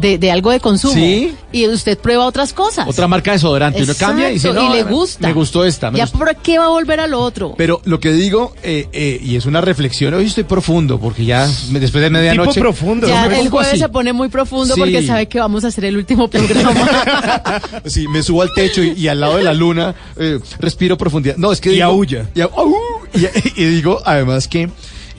de, 0.00 0.16
de 0.18 0.30
algo 0.30 0.50
de 0.52 0.60
consumo, 0.60 0.94
Sí. 0.94 1.34
y 1.50 1.66
usted 1.66 1.98
prueba 1.98 2.24
otras 2.24 2.52
cosas. 2.52 2.86
Otra 2.88 3.08
marca 3.08 3.32
de 3.32 3.36
desodorante. 3.38 3.82
Uno 3.82 3.94
cambia 3.98 4.30
y 4.30 4.34
dice, 4.34 4.48
Exacto, 4.48 4.68
no, 4.68 4.74
y 4.74 4.78
le 4.78 4.84
gusta. 4.84 5.26
Me 5.26 5.32
gustó 5.34 5.64
esta. 5.64 5.90
me 5.90 5.98
¿Ya 5.98 6.04
gustó". 6.04 6.18
por 6.18 6.36
qué 6.36 6.58
va 6.58 6.66
a 6.66 6.68
volver 6.68 7.00
a 7.00 7.06
lo 7.08 7.20
otro? 7.20 7.54
Pero 7.56 7.80
lo 7.84 7.98
que 7.98 8.12
digo, 8.12 8.54
eh, 8.62 8.88
eh, 8.92 9.20
y 9.22 9.34
es 9.36 9.44
una 9.46 9.60
reflexión, 9.60 10.14
hoy 10.14 10.26
estoy 10.26 10.44
profundo, 10.44 11.00
porque 11.00 11.24
ya 11.24 11.48
me- 11.70 11.80
después 11.80 12.00
de 12.02 12.10
medianoche... 12.10 12.60
Ya 12.60 13.26
me 13.28 13.34
el 13.34 13.38
pongo 13.46 13.50
jueves 13.50 13.72
así. 13.72 13.78
se 13.80 13.88
pone 13.88 14.12
muy 14.12 14.28
profundo 14.28 14.74
Sí. 14.74 14.80
porque 14.80 15.04
sabe 15.04 15.26
que 15.26 15.40
vamos 15.40 15.64
a 15.64 15.68
hacer 15.68 15.84
el 15.86 15.96
último 15.96 16.28
programa. 16.28 16.74
Sí, 17.86 18.06
me 18.08 18.22
subo 18.22 18.42
al 18.42 18.52
techo 18.54 18.82
y, 18.82 18.92
y 18.92 19.08
al 19.08 19.20
lado 19.20 19.36
de 19.36 19.42
la 19.42 19.54
luna 19.54 19.94
eh, 20.16 20.38
respiro 20.60 20.96
profundidad. 20.96 21.36
No, 21.36 21.50
es 21.52 21.60
que 21.60 21.70
Y 21.70 21.74
digo, 21.74 21.86
aúlla. 21.86 22.28
Y, 22.34 22.40
au- 22.40 22.76
y- 23.14 23.62
y 23.62 23.64
digo, 23.66 24.00
además 24.04 24.46
que 24.48 24.70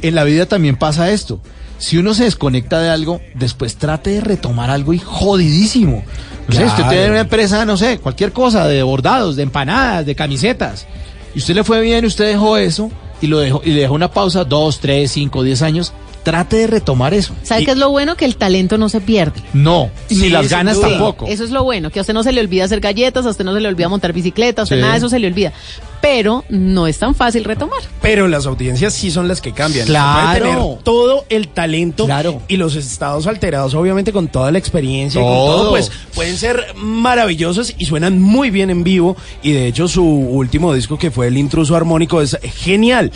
en 0.02 0.16
la 0.16 0.24
vida 0.24 0.46
también 0.46 0.78
pasa 0.78 1.12
esto. 1.12 1.42
Si 1.80 1.98
uno 1.98 2.14
se 2.14 2.26
desconecta 2.26 2.80
de 2.82 2.90
algo, 2.90 3.22
después 3.34 3.76
trate 3.78 4.12
de 4.12 4.22
retomar 4.22 4.70
algo 4.70 4.94
y 4.94 5.00
jodidísimo. 5.00 6.04
No 6.48 6.56
sé, 6.56 6.66
usted 6.66 6.84
tiene 6.90 7.10
una 7.12 7.20
empresa, 7.22 7.64
no 7.66 7.78
sé, 7.78 8.00
cualquier 8.00 8.32
cosa, 8.34 8.68
de 8.68 8.84
bordados, 8.84 9.36
de 9.36 9.44
empanadas, 9.44 10.06
de 10.06 10.14
camisetas. 10.16 10.88
Y 11.34 11.40
usted 11.40 11.56
le 11.56 11.64
fue 11.64 11.80
bien 11.82 12.04
y 12.04 12.08
usted 12.08 12.26
dejó 12.28 12.58
eso 12.58 12.92
y 13.22 13.28
lo 13.28 13.40
dejó, 13.40 13.62
y 13.64 13.70
le 13.72 13.82
dejó 13.82 13.94
una 13.94 14.12
pausa, 14.12 14.44
dos, 14.44 14.80
tres, 14.80 15.12
cinco, 15.12 15.44
diez 15.44 15.62
años. 15.62 15.94
Trate 16.24 16.58
de 16.58 16.68
retomar 16.68 17.14
eso. 17.14 17.34
¿Sabe 17.44 17.62
Y- 17.62 17.66
qué 17.66 17.72
es 17.72 17.78
lo 17.78 17.90
bueno? 17.92 18.16
Que 18.18 18.26
el 18.26 18.36
talento 18.36 18.78
no 18.78 18.90
se 18.90 19.00
pierde. 19.00 19.42
No, 19.54 19.90
ni 20.10 20.18
Sí, 20.18 20.30
las 20.30 20.50
ganas 20.50 20.80
tampoco. 20.80 21.28
Eso 21.28 21.46
es 21.46 21.50
lo 21.52 21.64
bueno, 21.64 21.92
que 21.92 22.00
a 22.00 22.02
usted 22.02 22.14
no 22.14 22.24
se 22.24 22.34
le 22.34 22.42
olvida 22.42 22.66
hacer 22.66 22.82
galletas, 22.82 23.26
a 23.26 23.30
usted 23.30 23.46
no 23.46 23.54
se 23.54 23.62
le 23.62 23.68
olvida 23.70 23.88
montar 23.88 24.12
bicicleta, 24.12 24.62
a 24.62 24.64
usted 24.64 24.76
Sí. 24.76 24.82
nada 24.82 24.94
de 24.94 24.98
eso 25.00 25.08
se 25.10 25.18
le 25.18 25.28
olvida. 25.28 25.54
Pero 26.02 26.46
no 26.50 26.88
es 26.88 26.98
tan 26.98 27.14
fácil 27.14 27.44
retomar. 27.44 27.80
Pero 28.02 28.28
las 28.28 28.46
audiencias 28.46 28.94
sí 28.94 29.12
son 29.12 29.28
las 29.28 29.42
que 29.42 29.52
cambian. 29.54 29.86
Claro. 29.86 30.40
puede 30.44 30.54
tener 30.56 30.84
todo 30.84 31.26
el 31.30 31.48
talento 31.50 32.06
Claro. 32.06 32.42
y 32.48 32.56
los 32.58 32.76
estados 32.76 33.28
alterados, 33.28 33.74
obviamente 33.74 34.14
con 34.14 34.28
toda 34.30 34.52
la 34.52 34.60
experiencia 34.60 35.20
y 35.20 35.24
con 35.24 35.34
Todo. 35.34 35.58
todo, 35.58 35.70
pues 35.72 35.92
pueden 36.16 36.38
ser 36.38 36.74
maravillosos 36.76 37.74
y 37.78 37.86
suenan 37.86 38.20
muy 38.22 38.50
bien 38.50 38.70
en 38.70 38.84
vivo. 38.84 39.18
Y 39.44 39.52
de 39.52 39.68
hecho 39.68 39.88
su 39.88 40.04
último 40.06 40.74
disco 40.74 40.98
que 40.98 41.12
fue 41.12 41.28
El 41.28 41.38
Intruso 41.38 41.76
Armónico 41.76 42.22
es 42.22 42.38
genial. 42.44 43.12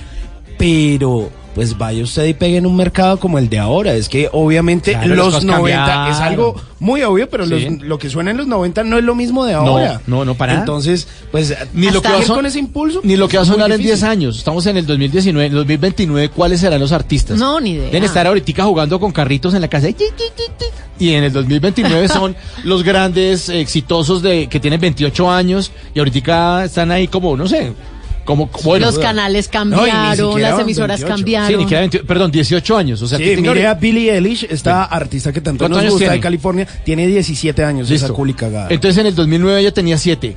Pero 0.58 1.30
pues 1.56 1.78
vaya 1.78 2.04
usted 2.04 2.26
y 2.26 2.34
pegue 2.34 2.58
en 2.58 2.66
un 2.66 2.76
mercado 2.76 3.20
como 3.20 3.38
el 3.38 3.48
de 3.50 3.60
ahora. 3.60 3.94
Es 3.94 4.10
que 4.10 4.28
obviamente 4.32 4.92
Claro, 4.94 5.16
los 5.16 5.26
cosas 5.28 5.44
90 5.44 5.86
cambiaron. 5.86 6.12
es 6.14 6.20
algo 6.20 6.56
muy 6.80 7.04
obvio, 7.04 7.30
pero 7.30 7.46
los- 7.46 7.64
lo 7.82 8.00
que 8.00 8.10
suena 8.10 8.32
en 8.32 8.38
los 8.38 8.48
90 8.48 8.84
no 8.84 8.98
es 8.98 9.04
lo 9.04 9.16
mismo 9.16 9.46
de 9.46 9.54
ahora. 9.54 10.02
no, 10.08 10.26
no, 10.26 10.36
para. 10.36 10.54
Entonces, 10.56 11.08
pues 11.32 11.56
ni 11.74 11.90
lo 11.92 12.02
que 12.02 12.10
va 12.10 12.22
con 12.26 12.46
ese 12.46 12.60
impulso 12.60 13.02
Ni 13.04 13.16
lo 13.16 13.28
que 13.28 13.38
va 13.38 13.44
a 13.44 13.46
sonar 13.46 13.72
en 13.72 13.78
difícil. 13.78 13.98
10 14.00 14.04
años. 14.04 14.38
Estamos 14.38 14.66
en 14.66 14.78
el 14.78 14.86
2019, 14.86 15.46
en 15.48 15.52
el 15.54 15.58
2029, 15.60 16.30
¿cuáles 16.30 16.60
serán 16.60 16.80
los 16.80 16.92
artistas? 16.92 17.38
No, 17.38 17.60
ni 17.60 17.72
idea. 17.72 17.86
Deben 17.86 18.04
estar 18.04 18.26
ahorita 18.28 18.64
jugando 18.64 19.00
con 19.00 19.12
carritos 19.12 19.54
en 19.54 19.62
la 19.62 19.68
casa. 19.68 19.88
Y 21.00 21.10
en 21.14 21.24
el 21.24 21.34
2029 21.34 22.08
son 22.08 22.36
los 22.64 22.84
grandes 22.84 23.50
exitosos 23.50 24.22
de 24.22 24.48
que 24.48 24.60
tienen 24.60 24.80
28 24.80 25.30
años 25.32 25.72
y 25.94 26.00
ahorita 26.00 26.66
están 26.66 26.92
ahí 26.92 27.08
como, 27.08 27.36
no 27.36 27.48
sé, 27.48 27.74
como 28.26 28.50
bueno, 28.64 28.86
Los 28.86 29.00
canales 29.00 29.48
No, 29.48 29.52
cambiaron, 29.52 30.16
siquiera 30.32 30.52
las 30.52 30.60
emisoras 30.60 31.00
28. 31.02 31.16
cambiaron. 31.16 31.48
Sí, 31.50 31.58
ni 31.58 31.66
queda 31.66 31.80
20 31.82 32.00
perdón, 32.04 32.32
18 32.32 32.78
años. 32.78 33.02
O 33.02 33.08
sea, 33.08 33.18
Sí, 33.18 33.24
que 33.26 33.36
tenga 33.36 33.54
mire 33.54 33.68
a 33.68 33.74
Billie 33.74 34.14
Eilish, 34.16 34.48
esta 34.50 34.84
artista 34.86 35.32
que 35.34 35.42
tanto 35.42 35.60
¿Cuántos 35.64 35.84
nos 35.84 35.92
gusta 35.94 36.06
tiene? 36.06 36.16
de 36.16 36.22
California, 36.22 36.68
tiene 36.86 37.08
17 37.08 37.64
años, 37.64 37.88
esa 37.90 38.06
Listo. 38.06 38.14
culi 38.14 38.34
cagada. 38.34 38.68
Entonces 38.70 38.98
en 39.00 39.08
el 39.08 39.16
2009 39.16 39.60
ella 39.62 39.74
tenía 39.74 39.98
7. 39.98 40.36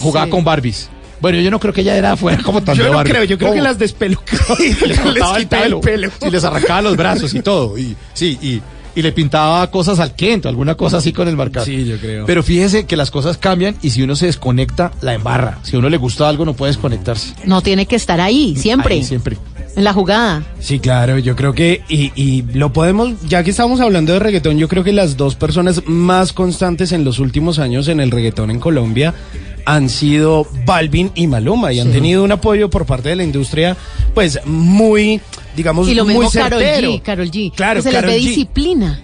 Jugaba 0.00 0.26
Sí. 0.26 0.30
con 0.30 0.44
Barbies. 0.44 0.88
Bueno, 1.20 1.38
yo 1.40 1.50
no 1.50 1.58
creo 1.58 1.72
que 1.72 1.80
ella 1.80 1.96
era 1.96 2.16
fuera 2.16 2.42
como 2.42 2.62
tan 2.62 2.76
yo 2.76 2.84
no 2.84 2.96
Barbie. 2.96 3.10
creo, 3.12 3.24
yo 3.24 3.38
creo 3.38 3.50
¿Cómo? 3.50 3.60
que 3.62 3.66
las 3.66 3.78
despelucaba 3.78 4.56
y 4.60 4.68
les 4.74 4.80
les 4.82 4.98
cortaba 5.00 5.36
el 5.36 5.42
quitaba 5.44 5.62
pelo, 5.62 5.76
el 5.78 5.82
pelo. 5.82 6.10
y 6.26 6.30
les 6.30 6.44
arrancaba 6.44 6.82
los 6.82 6.96
brazos 6.96 7.32
y 7.34 7.40
todo 7.40 7.78
y 7.78 7.96
sí 8.12 8.38
y, 8.42 8.60
y 8.94 9.02
le 9.02 9.12
pintaba 9.12 9.70
cosas 9.70 9.98
al 9.98 10.14
Kento, 10.14 10.48
alguna 10.48 10.74
cosa 10.74 10.98
así 10.98 11.12
con 11.12 11.28
el 11.28 11.36
marcador. 11.36 11.66
Sí, 11.66 11.84
yo 11.84 11.98
creo. 11.98 12.26
Pero 12.26 12.42
fíjese 12.42 12.86
que 12.86 12.96
las 12.96 13.10
cosas 13.10 13.38
cambian 13.38 13.76
y 13.82 13.90
si 13.90 14.02
uno 14.02 14.16
se 14.16 14.26
desconecta 14.26 14.92
la 15.00 15.14
embarra. 15.14 15.58
Si 15.62 15.76
a 15.76 15.78
uno 15.78 15.88
le 15.88 15.96
gusta 15.96 16.28
algo 16.28 16.44
no 16.44 16.54
puede 16.54 16.72
desconectarse. 16.72 17.34
No 17.44 17.60
tiene 17.60 17.86
que 17.86 17.96
estar 17.96 18.20
ahí, 18.20 18.56
siempre. 18.56 18.94
Ahí 18.94 19.04
siempre. 19.04 19.36
En 19.76 19.82
la 19.82 19.92
jugada. 19.92 20.44
Sí, 20.60 20.78
claro, 20.78 21.18
yo 21.18 21.34
creo 21.34 21.52
que, 21.52 21.82
y, 21.88 22.12
y 22.14 22.42
lo 22.54 22.72
podemos, 22.72 23.20
ya 23.26 23.42
que 23.42 23.50
estamos 23.50 23.80
hablando 23.80 24.12
de 24.12 24.20
reggaetón, 24.20 24.56
yo 24.56 24.68
creo 24.68 24.84
que 24.84 24.92
las 24.92 25.16
dos 25.16 25.34
personas 25.34 25.82
más 25.86 26.32
constantes 26.32 26.92
en 26.92 27.04
los 27.04 27.18
últimos 27.18 27.58
años 27.58 27.88
en 27.88 27.98
el 27.98 28.12
reggaetón 28.12 28.52
en 28.52 28.60
Colombia 28.60 29.14
han 29.66 29.88
sido 29.88 30.46
Balvin 30.64 31.10
y 31.14 31.26
Maluma 31.26 31.72
y 31.72 31.80
han 31.80 31.90
tenido 31.90 32.22
un 32.22 32.32
apoyo 32.32 32.70
por 32.70 32.86
parte 32.86 33.08
de 33.08 33.16
la 33.16 33.24
industria, 33.24 33.76
pues 34.14 34.38
muy, 34.44 35.20
digamos, 35.54 35.88
Y 35.88 35.94
lo 35.94 36.04
muy 36.04 36.14
mismo 36.14 36.30
certero. 36.30 36.92
G. 36.92 37.02
Carol 37.02 37.30
G. 37.30 37.52
Claro, 37.54 37.82
se 37.82 37.90
les 37.90 38.00
Karol 38.00 38.10
ve 38.10 38.18
G. 38.18 38.20
disciplina. 38.20 39.00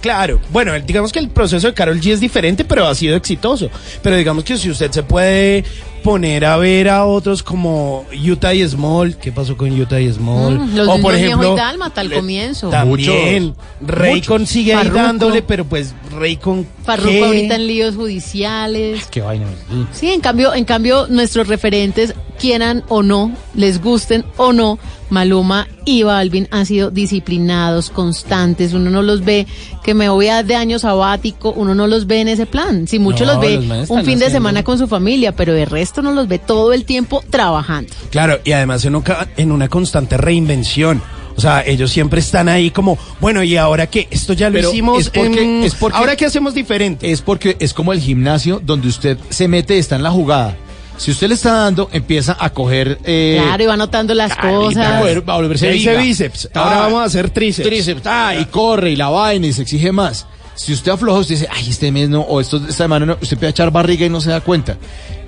Claro, 0.00 0.40
bueno, 0.50 0.72
digamos 0.80 1.12
que 1.12 1.20
el 1.20 1.28
proceso 1.28 1.68
de 1.68 1.74
Carol 1.74 2.00
G 2.00 2.12
es 2.12 2.20
diferente, 2.20 2.64
pero 2.64 2.86
ha 2.86 2.94
sido 2.94 3.16
exitoso. 3.16 3.70
Pero 4.02 4.16
digamos 4.16 4.42
que 4.42 4.56
si 4.56 4.68
usted 4.68 4.90
se 4.90 5.04
puede 5.04 5.64
poner 6.02 6.44
a 6.44 6.56
ver 6.56 6.88
a 6.88 7.04
otros 7.04 7.42
como 7.42 8.04
Utah 8.12 8.54
y 8.54 8.66
Small, 8.68 9.16
¿qué 9.16 9.32
pasó 9.32 9.56
con 9.56 9.78
Utah 9.78 10.00
y 10.00 10.12
Small? 10.12 10.58
Mm, 10.58 10.76
los 10.76 10.88
o 10.88 10.98
por 11.00 11.14
ejemplo, 11.14 11.38
viejo 11.38 11.54
y 11.54 11.56
dálmata 11.56 12.00
al 12.00 12.12
comienzo. 12.12 12.68
también 12.68 13.54
Raycon 13.80 14.46
sigue 14.46 14.74
ahí 14.74 14.88
dándole, 14.90 15.42
pero 15.42 15.64
pues 15.64 15.94
Raycon 16.18 16.66
Farruko 16.84 17.10
¿qué? 17.10 17.24
ahorita 17.24 17.54
en 17.54 17.66
líos 17.66 17.94
judiciales. 17.94 19.06
Qué 19.06 19.20
vaina. 19.20 19.46
Sí, 19.92 20.10
en 20.10 20.20
cambio, 20.20 20.54
en 20.54 20.64
cambio, 20.64 21.06
nuestros 21.08 21.48
referentes, 21.48 22.14
quieran 22.38 22.84
o 22.88 23.02
no, 23.02 23.32
les 23.54 23.80
gusten 23.82 24.24
o 24.36 24.52
no, 24.52 24.78
Maluma 25.12 25.68
y 25.84 26.04
Balvin 26.04 26.48
han 26.50 26.64
sido 26.64 26.90
disciplinados, 26.90 27.90
constantes. 27.90 28.72
Uno 28.72 28.90
no 28.90 29.02
los 29.02 29.22
ve 29.22 29.46
que 29.84 29.92
me 29.92 30.08
voy 30.08 30.28
a 30.28 30.42
de 30.42 30.54
año 30.54 30.78
sabático, 30.78 31.52
uno 31.54 31.74
no 31.74 31.86
los 31.86 32.06
ve 32.06 32.22
en 32.22 32.28
ese 32.28 32.46
plan. 32.46 32.88
Si 32.88 32.98
mucho 32.98 33.26
No, 33.26 33.34
los 33.34 33.40
ve 33.42 33.60
los 33.60 33.90
un 33.90 34.04
fin 34.06 34.18
de 34.18 34.30
semana 34.30 34.64
con 34.64 34.78
su 34.78 34.88
familia, 34.88 35.32
pero 35.32 35.54
el 35.54 35.66
resto 35.66 35.91
no 36.00 36.12
los 36.12 36.28
ve 36.28 36.38
todo 36.38 36.72
el 36.72 36.84
tiempo 36.86 37.22
trabajando. 37.28 37.92
Claro, 38.10 38.38
y 38.44 38.52
además 38.52 38.84
en, 38.86 39.02
en 39.36 39.52
una 39.52 39.68
constante 39.68 40.16
reinvención. 40.16 41.02
O 41.36 41.40
sea, 41.40 41.62
ellos 41.66 41.90
siempre 41.90 42.20
están 42.20 42.48
ahí 42.48 42.70
como, 42.70 42.98
bueno, 43.20 43.42
¿y 43.42 43.56
ahora 43.56 43.86
qué? 43.86 44.06
Esto 44.10 44.34
ya 44.34 44.48
lo 44.50 44.54
Pero 44.56 44.68
hicimos. 44.70 45.00
es 45.00 45.10
porque, 45.10 45.42
en- 45.42 45.62
es 45.64 45.74
porque- 45.74 45.96
¿Ahora 45.98 46.14
qué 46.14 46.26
hacemos 46.26 46.52
diferente? 46.54 47.10
Es 47.10 47.22
porque 47.22 47.56
es 47.58 47.72
como 47.74 47.92
el 47.94 48.00
gimnasio 48.00 48.60
donde 48.62 48.88
usted 48.88 49.18
se 49.30 49.48
mete, 49.48 49.78
está 49.78 49.96
en 49.96 50.02
la 50.02 50.10
jugada. 50.10 50.56
Si 50.98 51.10
usted 51.10 51.28
le 51.28 51.34
está 51.34 51.52
dando, 51.54 51.88
empieza 51.90 52.36
a 52.38 52.50
coger. 52.50 52.98
Eh, 53.04 53.40
claro, 53.42 53.62
y 53.62 53.66
va 53.66 53.76
notando 53.78 54.12
las 54.14 54.36
cosas. 54.36 55.00
volver- 55.02 55.26
va 55.28 55.32
a 55.32 55.36
volverse 55.38 55.70
bíceps, 55.72 56.50
Ah, 56.54 56.60
ahora 56.64 56.76
vamos 56.80 57.00
a 57.00 57.04
hacer 57.04 57.30
tríceps. 57.30 57.66
Tríceps, 57.66 58.02
ah, 58.04 58.34
y 58.38 58.44
corre 58.44 58.90
y 58.90 58.96
la 58.96 59.08
vaina 59.08 59.46
y 59.46 59.52
se 59.54 59.62
exige 59.62 59.90
más. 59.90 60.26
Si 60.54 60.72
usted 60.72 60.92
afloja, 60.92 61.20
usted 61.20 61.34
dice, 61.36 61.48
ay, 61.50 61.68
este 61.70 61.90
mes 61.92 62.08
no, 62.08 62.20
o 62.20 62.40
esto, 62.40 62.58
esta 62.58 62.72
semana 62.84 63.06
no, 63.06 63.12
usted 63.14 63.32
empieza 63.34 63.46
a 63.46 63.50
echar 63.50 63.70
barriga 63.70 64.06
y 64.06 64.10
no 64.10 64.20
se 64.20 64.30
da 64.30 64.40
cuenta. 64.40 64.76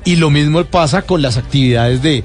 Y 0.05 0.17
lo 0.17 0.31
mismo 0.31 0.63
pasa 0.65 1.03
con 1.03 1.23
las 1.23 1.37
actividades 1.37 2.03
de, 2.03 2.23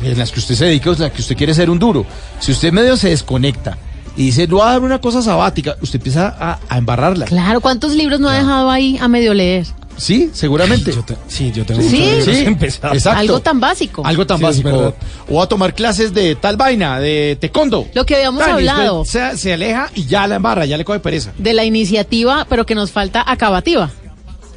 de- 0.00 0.10
en 0.12 0.18
las 0.18 0.32
que 0.32 0.40
usted 0.40 0.54
se 0.56 0.64
dedica, 0.66 0.90
o 0.90 0.94
en 0.94 1.00
las 1.00 1.12
que 1.12 1.20
usted 1.20 1.36
quiere 1.36 1.54
ser 1.54 1.70
un 1.70 1.78
duro. 1.78 2.04
Si 2.40 2.50
usted 2.52 2.72
medio 2.72 2.96
se 2.96 3.10
desconecta 3.10 3.78
y 4.16 4.26
dice, 4.26 4.46
no 4.48 4.56
voy 4.56 4.66
a 4.66 4.70
dar 4.72 4.82
una 4.82 5.00
cosa 5.00 5.22
sabática, 5.22 5.76
usted 5.80 6.00
empieza 6.00 6.28
a, 6.38 6.58
a 6.68 6.78
embarrarla. 6.78 7.26
Claro, 7.26 7.60
¿cuántos 7.60 7.92
libros 7.94 8.18
no 8.20 8.28
ha 8.28 8.34
dejado 8.34 8.70
ahí 8.70 8.98
a 9.00 9.08
medio 9.08 9.32
leer? 9.34 9.66
Sí, 9.96 10.30
seguramente. 10.32 10.92
sí, 11.28 11.52
yo 11.52 11.64
tengo 11.66 11.80
Sí. 11.82 12.20
Sí, 12.24 12.30
exacto. 12.60 13.10
Algo 13.10 13.40
tan 13.40 13.60
básico. 13.60 14.02
Algo 14.04 14.26
tan 14.26 14.38
Sí, 14.38 14.44
básico. 14.44 14.94
O 15.28 15.42
a 15.42 15.48
tomar 15.48 15.74
clases 15.74 16.12
de 16.14 16.34
tal 16.34 16.56
vaina, 16.56 16.98
de 17.00 17.36
taekwondo. 17.40 17.86
Lo 17.94 18.04
que 18.06 18.16
habíamos 18.16 18.42
hablado. 18.42 19.04
Se, 19.04 19.36
se 19.36 19.52
aleja 19.52 19.90
y 19.94 20.06
ya 20.06 20.26
la 20.26 20.36
embarra, 20.36 20.64
ya 20.66 20.76
le 20.76 20.84
coge 20.84 21.00
pereza. 21.00 21.32
de 21.38 21.52
la 21.52 21.64
iniciativa, 21.64 22.46
pero 22.48 22.66
que 22.66 22.74
nos 22.74 22.90
falta 22.90 23.24
acabativa. 23.26 23.90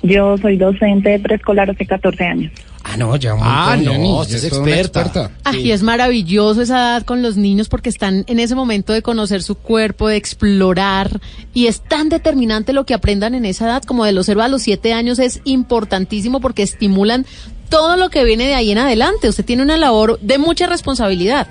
Yo 0.03 0.37
soy 0.39 0.57
docente 0.57 1.11
de 1.11 1.19
preescolar 1.19 1.71
hace 1.71 1.85
14 1.87 2.25
años. 2.25 2.53
Ah, 2.89 2.97
no, 2.97 3.17
ya 3.17 3.35
un 3.35 3.41
Ah, 3.43 3.77
no, 3.83 4.21
usted 4.21 4.37
es 4.45 4.53
una 4.53 4.77
experta. 4.77 5.31
Ay, 5.43 5.73
es 5.73 5.83
maravilloso 5.83 6.63
esa 6.63 6.77
edad 6.77 7.03
con 7.03 7.21
los 7.21 7.37
niños 7.37 7.69
porque 7.69 7.89
están 7.89 8.25
en 8.29 8.39
ese 8.39 8.55
momento 8.55 8.93
de 8.93 9.03
conocer 9.03 9.43
su 9.43 9.57
cuerpo, 9.57 10.07
de 10.09 10.17
explorar 10.17 11.21
y 11.53 11.67
es 11.67 11.81
tan 11.81 12.09
determinante 12.09 12.73
lo 12.73 12.87
que 12.87 12.95
aprendan 12.95 13.35
en 13.35 13.45
esa 13.45 13.65
edad 13.67 13.83
como 13.83 14.05
de 14.05 14.13
los 14.13 14.27
0 14.27 14.41
a 14.43 14.49
los 14.49 14.63
7 14.63 14.93
años 14.93 15.19
es 15.19 15.41
importantísimo 15.45 16.41
porque 16.41 16.63
estimulan 16.63 17.27
todo 17.71 17.97
lo 17.97 18.09
que 18.11 18.23
viene 18.23 18.47
de 18.47 18.55
ahí 18.55 18.71
en 18.71 18.79
adelante. 18.79 19.29
Usted 19.29 19.45
tiene 19.45 19.65
una 19.65 19.77
labor 19.77 20.21
de 20.21 20.39
mucha 20.39 20.67
responsabilidad. 20.69 21.49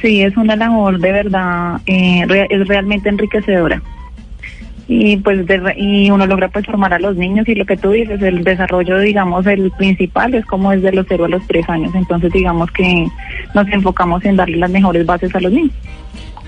Sí, 0.00 0.22
es 0.22 0.36
una 0.36 0.56
labor 0.56 0.98
de 0.98 1.12
verdad, 1.12 1.80
eh, 1.86 2.24
re- 2.26 2.48
es 2.50 2.66
realmente 2.66 3.08
enriquecedora. 3.08 3.80
Y 4.94 5.16
pues 5.16 5.46
de 5.46 5.74
y 5.76 6.10
uno 6.10 6.26
logra 6.26 6.48
pues 6.48 6.66
formar 6.66 6.92
a 6.92 6.98
los 6.98 7.16
niños 7.16 7.48
y 7.48 7.54
lo 7.54 7.64
que 7.64 7.78
tú 7.78 7.92
dices, 7.92 8.20
el 8.20 8.44
desarrollo 8.44 8.98
digamos 8.98 9.46
el 9.46 9.70
principal 9.70 10.34
es 10.34 10.44
como 10.44 10.70
desde 10.70 10.92
los 10.92 11.06
0 11.08 11.24
a 11.24 11.28
los 11.28 11.46
3 11.46 11.66
años, 11.70 11.94
entonces 11.94 12.30
digamos 12.30 12.70
que 12.72 13.06
nos 13.54 13.66
enfocamos 13.68 14.22
en 14.26 14.36
darle 14.36 14.58
las 14.58 14.70
mejores 14.70 15.06
bases 15.06 15.34
a 15.34 15.40
los 15.40 15.50
niños. 15.50 15.72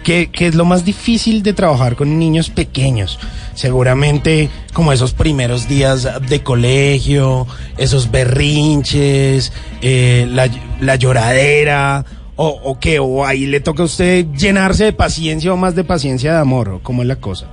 ¿Qué, 0.03 0.29
qué 0.31 0.49
es 0.49 0.55
lo 0.55 0.67
más 0.67 0.85
difícil 0.85 1.43
de 1.43 1.55
trabajar 1.55 1.97
con 1.97 2.19
niños 2.19 2.51
pequeños? 2.51 3.19
Seguramente 3.55 4.51
como 4.75 4.93
esos 4.93 5.15
primeros 5.15 5.67
días 5.67 6.07
de 6.29 6.43
colegio, 6.43 7.47
esos 7.79 8.11
berrinches, 8.11 9.55
eh, 9.81 10.27
la, 10.29 10.51
la 10.83 10.97
lloradera, 10.97 12.05
o, 12.37 12.49
o 12.49 12.79
qué, 12.79 12.99
o 12.99 13.25
ahí 13.25 13.47
le 13.47 13.61
toca 13.61 13.83
a 13.83 13.87
usted 13.87 14.27
llenarse 14.37 14.85
de 14.85 14.93
paciencia 14.93 15.55
o 15.55 15.57
más 15.57 15.75
de 15.75 15.85
paciencia 15.85 16.35
de 16.35 16.41
amor, 16.41 16.69
o 16.69 16.81
cómo 16.81 17.01
es 17.01 17.09
la 17.09 17.17
cosa. 17.17 17.47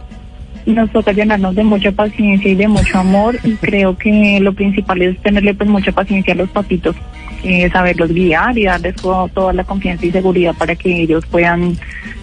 Nos 0.73 0.89
toca 0.91 1.12
llenarnos 1.12 1.55
de 1.55 1.63
mucha 1.63 1.91
paciencia 1.91 2.49
y 2.51 2.55
de 2.55 2.67
mucho 2.67 2.97
amor 2.99 3.38
y 3.43 3.51
creo 3.62 3.97
que 3.97 4.39
lo 4.41 4.53
principal 4.53 5.01
es 5.01 5.17
tenerle 5.21 5.53
pues 5.53 5.69
mucha 5.69 5.91
paciencia 5.91 6.34
a 6.34 6.38
los 6.38 6.49
papitos, 6.49 6.95
eh, 7.43 7.69
saberlos 7.71 8.12
guiar 8.13 8.57
y 8.57 8.65
darles 8.65 8.95
to- 8.95 9.29
toda 9.34 9.51
la 9.53 9.63
confianza 9.63 10.05
y 10.05 10.12
seguridad 10.12 10.55
para 10.57 10.75
que 10.75 11.01
ellos 11.01 11.25
puedan 11.25 11.75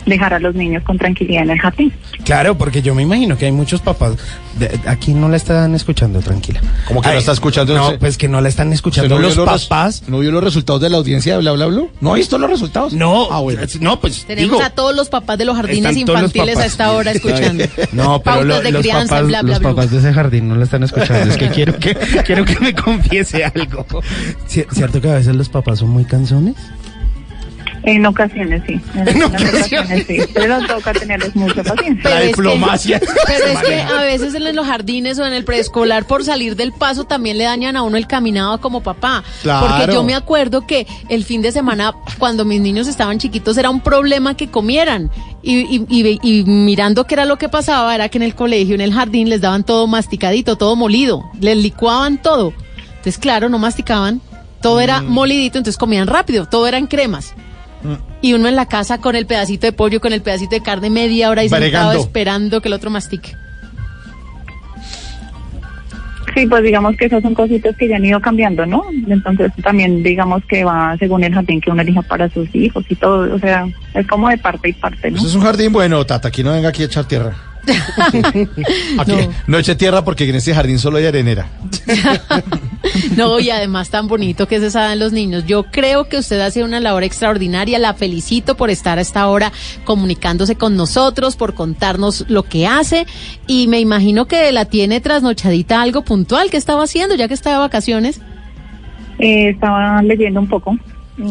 dejar 0.09 0.35
a 0.35 0.39
los 0.39 0.55
niños 0.55 0.83
con 0.85 0.99
tranquilidad 0.99 1.43
en 1.45 1.51
el 1.51 1.59
jardín. 1.61 1.93
Claro, 2.25 2.57
porque 2.59 2.83
yo 2.83 2.95
me 2.95 3.03
imagino 3.03 3.37
que 3.39 3.47
hay 3.47 3.53
muchos 3.53 3.81
papás. 3.81 4.15
de- 4.59 4.81
aquí 4.87 5.15
no 5.15 5.29
la 5.29 5.37
están 5.37 5.75
escuchando, 5.77 6.19
tranquila. 6.21 6.61
¿Cómo 6.89 7.01
que 7.01 7.07
no 7.09 7.13
Ay, 7.13 7.19
está 7.21 7.31
escuchando? 7.31 7.77
No, 7.77 7.97
pues 8.01 8.19
que 8.19 8.27
no 8.27 8.41
la 8.41 8.49
están 8.49 8.67
¿Usted 8.69 8.75
escuchando 8.75 9.15
no 9.15 9.19
vio 9.21 9.29
los 9.29 9.37
los 9.37 9.67
papás. 9.67 10.03
¿No 10.09 10.19
vio 10.19 10.33
los 10.33 10.43
resultados 10.43 10.83
de 10.83 10.91
la 10.91 10.97
audiencia 10.97 11.35
de 11.35 11.41
Bla 11.41 11.53
Bla 11.53 11.67
Bla? 11.67 11.83
¿No 12.01 12.13
ha 12.13 12.17
visto 12.17 12.39
los 12.39 12.51
resultados? 12.51 12.93
No, 12.93 13.29
Ah, 13.31 13.39
bueno. 13.39 13.63
no, 13.81 14.01
pues 14.01 14.25
Tenemos 14.27 14.51
digo, 14.59 14.63
a 14.65 14.71
todos 14.71 14.97
los 14.97 15.09
papás 15.11 15.39
de 15.39 15.45
los 15.45 15.55
jardines 15.55 15.97
infantiles 15.97 16.57
a 16.59 16.67
esta 16.67 16.91
hora 16.93 17.13
escuchando. 17.13 17.65
No, 17.93 18.21
pero 18.21 18.37
Pautas 18.39 18.47
lo- 18.47 18.61
de 18.63 18.73
los 18.73 18.83
crianza, 18.83 19.15
papás, 19.15 19.27
bla, 19.29 19.43
bla, 19.43 19.53
los 19.55 19.63
papás 19.63 19.91
de 19.93 19.99
ese 19.99 20.13
jardín 20.13 20.49
no 20.49 20.57
la 20.57 20.65
están 20.65 20.83
escuchando. 20.83 21.31
Es 21.31 21.37
que 21.37 21.49
quiero 21.51 21.79
que 21.79 21.95
quiero 22.27 22.45
que 22.45 22.59
me 22.59 22.75
confiese 22.75 23.45
algo. 23.45 23.87
Ci- 24.49 24.67
¿Cierto 24.73 25.01
que 25.01 25.09
a 25.11 25.15
veces 25.15 25.37
los 25.37 25.49
papás 25.49 25.79
son 25.79 25.91
muy 25.91 26.05
canzones? 26.05 26.57
En 27.85 28.05
ocasiones 28.07 28.63
sí. 28.67 28.81
En, 28.95 29.09
En 29.09 29.23
ocasiones 29.25 30.07
sí. 30.07 30.19
Pero 30.35 30.59
toca 30.67 30.93
tenerles 30.93 31.35
mucha 31.37 31.63
paciencia. 31.63 32.03
Pero 32.03 32.17
es 32.19 32.27
que- 32.27 32.33
pero 33.27 33.45
es 33.47 33.59
que 33.63 33.81
a 33.81 34.03
veces 34.03 34.35
en 34.35 34.57
los 34.57 34.67
jardines 34.67 35.19
o 35.19 35.27
en 35.27 35.33
el 35.33 35.45
preescolar 35.45 36.05
por 36.07 36.25
salir 36.25 36.57
del 36.57 36.73
paso 36.73 37.05
también 37.05 37.39
le 37.39 37.45
dañan 37.45 37.77
a 37.77 37.83
uno 37.83 37.97
el 37.97 38.07
caminado 38.07 38.61
como 38.61 38.83
papá. 38.83 39.23
Claro. 39.43 39.67
Porque 39.77 39.93
yo 39.93 40.03
me 40.03 40.15
acuerdo 40.15 40.67
que 40.67 40.87
el 41.09 41.25
fin 41.25 41.41
de 41.43 41.53
semana 41.53 41.95
cuando 42.19 42.45
mis 42.45 42.61
niños 42.61 42.89
estaban 42.89 43.19
chiquitos 43.19 43.57
era 43.59 43.71
un 43.71 43.81
problema 43.81 44.37
que 44.37 44.49
comieran. 44.49 45.11
Y, 45.43 45.61
y- 45.77 45.87
y- 45.89 46.19
y 46.23 46.45
mirando 46.45 47.05
qué 47.05 47.15
era 47.15 47.25
lo 47.25 47.39
que 47.39 47.49
pasaba 47.49 47.95
era 47.95 48.09
que 48.09 48.19
en 48.19 48.23
el 48.25 48.35
colegio, 48.35 48.75
en 48.75 48.81
el 48.81 48.93
jardín 48.93 49.29
les 49.29 49.41
daban 49.41 49.63
todo 49.65 49.87
masticadito, 49.87 50.57
todo 50.57 50.75
molido. 50.77 51.23
Les 51.41 51.57
licuaban 51.57 52.21
todo. 52.21 52.53
Entonces 52.89 53.19
claro, 53.19 53.49
no 53.49 53.59
masticaban. 53.59 54.21
Todo 54.61 54.81
era 54.81 55.01
molidito, 55.03 55.57
entonces 55.59 55.79
comían 55.79 56.09
rápido. 56.09 56.47
Todo 56.47 56.67
era 56.67 56.79
en 56.79 56.89
cremas. 56.89 57.33
Y 58.21 58.33
uno 58.33 58.49
en 58.49 58.57
la 58.57 58.67
casa 58.67 58.99
con 58.99 59.15
el 59.17 59.27
pedacito 59.27 59.67
de 59.67 59.73
pollo, 59.73 60.01
con 60.01 60.13
el 60.13 60.23
pedacito 60.23 60.57
de 60.57 60.63
carne 60.63 60.91
media 60.91 61.31
hora 61.31 61.45
y 61.45 61.49
sentado 61.49 61.93
esperando 61.93 62.61
que 62.61 62.69
el 62.69 62.75
otro 62.75 62.91
mastique. 62.91 63.37
Sí, 66.35 66.47
pues 66.47 66.63
digamos 66.63 66.97
que 66.97 67.07
esas 67.07 67.23
son 67.23 67.35
cositas 67.35 67.75
que 67.77 67.89
ya 67.89 67.97
han 67.97 68.05
ido 68.05 68.21
cambiando, 68.21 68.65
¿no? 68.67 68.85
Entonces 69.09 69.51
también 69.63 70.03
digamos 70.03 70.45
que 70.45 70.63
va 70.63 70.97
según 70.99 71.25
el 71.25 71.35
jardín 71.35 71.61
que 71.61 71.71
uno 71.71 71.83
elija 71.83 72.03
para 72.03 72.29
sus 72.29 72.55
hijos 72.55 72.85
y 72.89 72.95
todo, 72.95 73.35
o 73.35 73.39
sea, 73.39 73.67
es 73.95 74.07
como 74.07 74.29
de 74.29 74.39
parte 74.39 74.69
y 74.69 74.73
parte, 74.75 75.11
¿no? 75.11 75.17
Eso 75.17 75.27
es 75.27 75.35
un 75.35 75.43
jardín 75.43 75.73
bueno, 75.73 76.05
Tata. 76.05 76.29
Aquí 76.29 76.45
no 76.45 76.53
venga 76.53 76.69
aquí 76.69 76.83
a 76.83 76.87
echar 76.87 77.07
tierra. 77.07 77.48
Aquí 78.99 79.13
no. 79.47 79.59
eche 79.59 79.75
tierra 79.75 80.05
porque 80.05 80.29
en 80.29 80.37
este 80.37 80.55
jardín 80.55 80.79
solo 80.79 80.99
hay 80.99 81.07
arenera. 81.07 81.49
No, 83.17 83.41
y 83.41 83.51
además 83.51 83.91
tan 83.91 84.07
bonito 84.07 84.47
que 84.47 84.61
se 84.61 84.71
saben 84.71 85.01
los 85.01 85.13
niños. 85.13 85.45
Yo 85.47 85.65
creo 85.65 86.09
que 86.09 86.17
usted 86.17 86.41
hace 86.41 86.63
una 86.63 86.79
labor 86.79 87.03
extraordinaria. 87.03 87.79
La 87.79 87.93
felicito 87.95 88.57
por 88.57 88.71
estar 88.71 88.99
a 88.99 89.01
esta 89.01 89.27
hora 89.27 89.53
comunicándose 89.85 90.55
con 90.55 90.77
nosotros, 90.77 91.37
por 91.37 91.55
contarnos 91.55 92.25
lo 92.29 92.45
que 92.45 92.67
hace. 92.67 93.07
Y 93.47 93.67
me 93.67 93.81
imagino 93.81 94.27
que 94.27 94.53
la 94.53 94.65
tiene 94.67 95.01
trasnochadita 95.01 95.83
algo 95.83 96.03
puntual 96.03 96.51
que 96.51 96.57
estaba 96.57 96.85
haciendo 96.85 97.17
ya 97.17 97.27
que 97.27 97.35
está 97.35 97.51
de 97.51 97.59
vacaciones. 97.59 98.21
Eh, 99.19 99.51
estaba 99.51 100.01
leyendo 100.03 100.41
un 100.41 100.49
poco. 100.49 100.79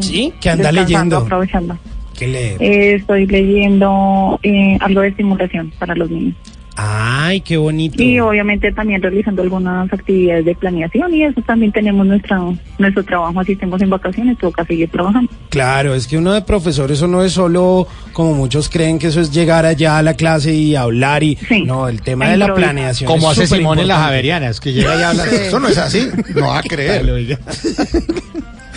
Sí, 0.01 0.33
¿qué 0.41 0.49
anda 0.49 0.71
leyendo? 0.71 1.17
Aprovechando. 1.19 1.77
¿Qué 2.17 2.27
lee? 2.27 2.55
Eh, 2.59 2.95
estoy 2.95 3.27
leyendo 3.27 4.39
eh, 4.43 4.77
algo 4.81 5.01
de 5.01 5.09
estimulación 5.09 5.71
para 5.79 5.95
los 5.95 6.09
niños. 6.09 6.35
Ay, 6.79 7.41
qué 7.41 7.57
bonito. 7.57 8.01
Y 8.01 8.19
obviamente 8.19 8.71
también 8.71 9.01
realizando 9.01 9.41
algunas 9.41 9.91
actividades 9.91 10.45
de 10.45 10.53
planeación 10.53 11.11
y 11.11 11.23
eso 11.23 11.41
también 11.41 11.71
tenemos 11.71 12.05
nuestra, 12.05 12.39
nuestro 12.77 13.03
trabajo, 13.03 13.39
así 13.39 13.53
estemos 13.53 13.81
en 13.81 13.89
vacaciones, 13.89 14.37
toca 14.37 14.63
seguir 14.63 14.87
trabajando. 14.91 15.31
Claro, 15.49 15.95
es 15.95 16.05
que 16.05 16.19
uno 16.19 16.33
de 16.33 16.43
profesor 16.43 16.91
eso 16.91 17.07
no 17.07 17.23
es 17.23 17.33
solo 17.33 17.87
como 18.13 18.35
muchos 18.35 18.69
creen 18.69 18.99
que 18.99 19.07
eso 19.07 19.19
es 19.21 19.31
llegar 19.31 19.65
allá 19.65 19.97
a 19.97 20.03
la 20.03 20.13
clase 20.13 20.53
y 20.53 20.75
hablar 20.75 21.23
y 21.23 21.39
no, 21.65 21.87
el 21.87 22.03
tema 22.03 22.29
de 22.29 22.37
la 22.37 22.53
planeación 22.53 23.07
Como 23.07 23.31
hace 23.31 23.47
Simón 23.47 23.79
en 23.79 23.87
las. 23.87 23.97
Javerianas, 23.97 24.59
que 24.59 24.71
llega 24.71 24.99
y 24.99 25.01
habla. 25.01 25.25
Sí. 25.25 25.35
Eso 25.47 25.59
no 25.59 25.69
es 25.69 25.77
así. 25.79 26.07
No 26.35 26.47
va 26.47 26.59
a 26.59 26.63
creer. 26.63 27.03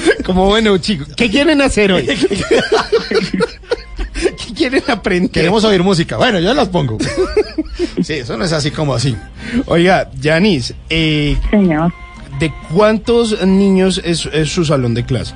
Como 0.24 0.46
bueno, 0.46 0.78
chicos, 0.78 1.08
¿qué 1.16 1.30
quieren 1.30 1.60
hacer 1.60 1.92
hoy? 1.92 2.06
¿Qué 4.12 4.54
quieren 4.54 4.82
aprender? 4.88 5.30
Queremos 5.30 5.64
oír 5.64 5.82
música. 5.82 6.16
Bueno, 6.16 6.38
yo 6.40 6.54
las 6.54 6.68
pongo. 6.68 6.98
Sí, 8.02 8.14
eso 8.14 8.36
no 8.36 8.44
es 8.44 8.52
así 8.52 8.70
como 8.70 8.94
así. 8.94 9.16
Oiga, 9.66 10.10
Yanis, 10.20 10.74
eh, 10.88 11.36
¿de 12.38 12.52
cuántos 12.74 13.46
niños 13.46 14.00
es, 14.04 14.26
es 14.32 14.50
su 14.50 14.64
salón 14.64 14.94
de 14.94 15.04
clase? 15.04 15.34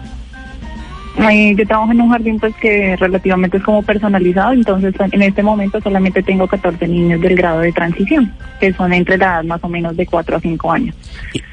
Eh, 1.17 1.55
yo 1.57 1.67
trabajo 1.67 1.93
en 1.93 2.01
un 2.01 2.11
jardín 2.11 2.41
pues 2.41 2.55
que 2.57 2.97
relativamente 2.97 3.59
es 3.59 3.63
como 3.63 3.83
personalizado, 3.83 4.53
entonces 4.53 4.95
en 4.99 5.23
este 5.23 5.43
momento 5.43 5.81
solamente 5.81 6.23
tengo 6.23 6.49
14 6.49 6.89
niños 6.89 7.21
del 7.21 7.37
grado 7.37 7.61
de 7.61 7.73
transición, 7.73 8.33
que 8.59 8.73
son 8.73 8.93
entre 8.93 9.17
la 9.17 9.27
edad 9.27 9.45
más 9.45 9.63
o 9.63 9.69
menos 9.69 9.97
de 9.97 10.07
4 10.07 10.37
a 10.37 10.41
5 10.41 10.73
años. 10.73 10.97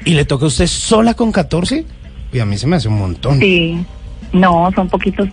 ¿Y 0.04 0.14
le 0.14 0.24
toca 0.24 0.46
a 0.46 0.48
usted 0.48 0.66
sola 0.66 1.14
con 1.14 1.30
14? 1.30 1.84
Y 2.32 2.38
a 2.38 2.46
mí 2.46 2.56
se 2.56 2.66
me 2.66 2.76
hace 2.76 2.88
un 2.88 2.98
montón. 2.98 3.38
Sí, 3.38 3.78
no, 4.32 4.70
son 4.74 4.88
poquitos, 4.88 5.28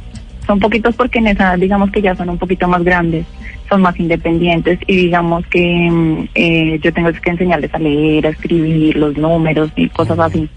son 0.45 0.59
poquitos 0.59 0.95
porque 0.95 1.19
en 1.19 1.27
esa 1.27 1.55
digamos 1.55 1.91
que 1.91 2.01
ya 2.01 2.15
son 2.15 2.29
un 2.29 2.37
poquito 2.37 2.67
más 2.67 2.83
grandes, 2.83 3.25
son 3.69 3.81
más 3.81 3.97
independientes 3.99 4.79
y 4.87 4.95
digamos 4.95 5.45
que 5.47 5.89
mm, 5.91 6.29
eh, 6.35 6.79
yo 6.83 6.91
tengo 6.91 7.09
que 7.13 7.29
enseñarles 7.29 7.73
a 7.73 7.79
leer, 7.79 8.27
a 8.27 8.29
escribir 8.29 8.97
los 8.97 9.15
números 9.17 9.71
y 9.75 9.87
cosas 9.89 10.19
así. 10.19 10.49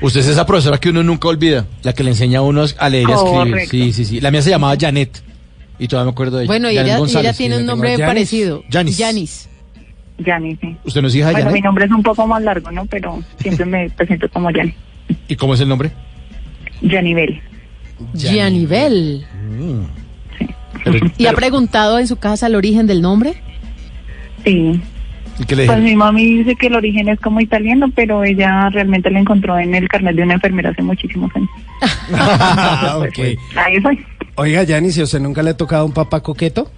Usted 0.00 0.20
es 0.20 0.28
esa 0.28 0.44
profesora 0.44 0.78
que 0.78 0.90
uno 0.90 1.02
nunca 1.02 1.28
olvida, 1.28 1.66
la 1.82 1.92
que 1.92 2.02
le 2.04 2.10
enseña 2.10 2.40
a 2.40 2.42
uno 2.42 2.64
a 2.78 2.88
leer 2.88 3.08
y 3.08 3.12
a 3.12 3.14
escribir. 3.14 3.38
Correcto. 3.52 3.70
Sí, 3.70 3.92
sí, 3.92 4.04
sí. 4.04 4.20
La 4.20 4.30
mía 4.30 4.42
se 4.42 4.50
llamaba 4.50 4.76
Janet. 4.78 5.22
Y 5.78 5.88
todavía 5.88 6.06
me 6.06 6.12
acuerdo 6.12 6.38
de 6.38 6.44
ella. 6.44 6.50
Bueno, 6.50 6.68
ella, 6.68 6.98
ella 6.98 7.32
tiene 7.34 7.58
un 7.58 7.66
nombre 7.66 7.90
Janis. 7.90 8.06
parecido. 8.06 8.64
Janis. 8.70 8.96
Yanis. 8.96 9.48
Yani, 10.18 10.56
sí. 10.58 10.74
¿Usted 10.84 11.02
no 11.02 11.08
es 11.08 11.14
hija 11.14 11.26
de 11.26 11.32
Bueno, 11.34 11.46
mi 11.48 11.50
Janet? 11.58 11.64
nombre 11.64 11.84
es 11.84 11.90
un 11.90 12.02
poco 12.02 12.26
más 12.26 12.42
largo, 12.42 12.70
¿no? 12.72 12.86
Pero 12.86 13.22
siempre 13.38 13.66
me 13.66 13.90
presento 13.90 14.26
como 14.30 14.50
Yani. 14.50 14.74
¿Y 15.28 15.36
cómo 15.36 15.54
es 15.54 15.60
el 15.60 15.68
nombre? 15.68 15.92
Yanibel. 16.82 17.40
Gianibel. 18.14 19.24
Pero- 20.84 20.98
¿Y 21.18 21.26
ha 21.26 21.32
preguntado 21.32 21.98
en 21.98 22.06
su 22.06 22.16
casa 22.16 22.46
el 22.46 22.54
origen 22.54 22.86
del 22.86 23.02
nombre? 23.02 23.34
Sí. 24.44 24.80
¿Y 25.38 25.44
qué 25.44 25.56
le 25.56 25.66
Pues 25.66 25.80
mi 25.80 25.96
mami 25.96 26.24
dice 26.38 26.54
que 26.56 26.68
el 26.68 26.74
origen 26.76 27.08
es 27.08 27.20
como 27.20 27.40
italiano, 27.40 27.90
pero 27.94 28.24
ella 28.24 28.68
realmente 28.70 29.10
lo 29.10 29.18
encontró 29.18 29.58
en 29.58 29.74
el 29.74 29.88
carnet 29.88 30.16
de 30.16 30.22
una 30.22 30.34
enfermera 30.34 30.70
hace 30.70 30.82
muchísimos 30.82 31.30
años. 31.34 31.48
Ah, 32.12 32.98
ok. 33.00 33.18
Ahí 33.56 33.82
soy. 33.82 34.04
Oiga, 34.36 34.62
Yanis, 34.62 34.96
¿y 34.96 35.00
a 35.00 35.04
usted 35.04 35.20
nunca 35.20 35.42
le 35.42 35.50
ha 35.50 35.56
tocado 35.56 35.84
un 35.84 35.92
papá 35.92 36.22
coqueto? 36.22 36.70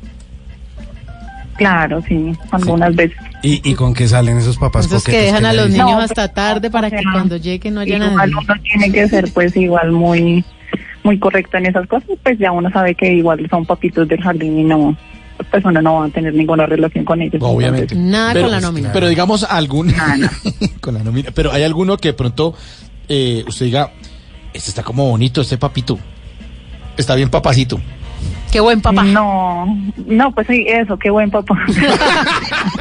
Claro, 1.57 2.03
sí, 2.09 2.33
algunas 2.51 2.95
veces. 2.95 3.19
¿Y, 3.42 3.61
y 3.70 3.74
con 3.74 3.94
qué 3.94 4.09
salen 4.09 4.38
esos 4.38 4.59
papás 4.59 4.87
Esos 4.87 5.03
coquetos? 5.05 5.20
que 5.20 5.27
dejan 5.27 5.42
¿Qué 5.42 5.46
a 5.48 5.53
los 5.53 5.70
niños 5.70 6.03
hasta 6.03 6.29
tarde 6.33 6.70
para 6.70 6.90
que 6.90 7.03
cuando 7.12 7.37
llegue 7.37 7.70
no 7.70 7.81
haya 7.81 7.96
Igual 7.96 8.14
nadie. 8.16 8.35
uno 8.35 8.55
tiene 8.62 8.92
que 8.92 9.09
ser 9.09 9.33
pues 9.33 9.57
igual 9.57 9.92
muy 9.92 10.44
muy 11.05 11.18
correcto 11.18 11.57
en 11.57 11.66
esas 11.66 11.87
cosas, 11.87 12.09
pues 12.22 12.38
ya 12.38 12.51
uno 12.53 12.68
sabe 12.70 12.94
que 12.94 13.12
igual 13.14 13.46
son 13.48 13.64
papitos 13.64 14.07
del 14.09 14.20
jardín 14.20 14.59
y 14.59 14.64
no, 14.64 14.94
pues 15.51 15.64
uno 15.64 15.81
no 15.81 15.94
va 16.01 16.07
a 16.07 16.09
tener 16.11 16.35
ninguna 16.35 16.66
relación 16.66 17.05
con 17.05 17.22
ellos. 17.22 17.40
Obviamente. 17.42 17.94
Nada 17.94 18.33
Pero- 18.35 18.46
con 18.46 18.51
la 18.53 18.61
nómina. 18.61 18.92
Pero 18.92 19.09
digamos 19.09 19.44
algún 19.44 19.94
con 20.81 20.94
la 20.94 21.05
nómina. 21.05 21.31
Pero 21.33 21.53
hay 21.53 21.62
alguno 21.62 21.96
que 21.96 22.09
de 22.09 22.14
pronto 22.14 22.55
eh, 23.09 23.44
usted 23.46 23.66
diga, 23.66 23.92
este 24.53 24.68
está 24.70 24.83
como 24.83 25.09
bonito, 25.09 25.40
este 25.40 25.57
papito. 25.57 25.98
Está 26.96 27.14
bien 27.14 27.31
papacito. 27.31 27.81
Qué 28.51 28.61
buen 28.61 28.81
papá. 28.81 29.05
No, 29.05 29.66
no, 30.07 30.33
pues 30.33 30.46
sí, 30.48 30.64
eso, 30.68 30.98
qué 30.98 31.09
buen 31.11 31.31
papá. 31.31 31.55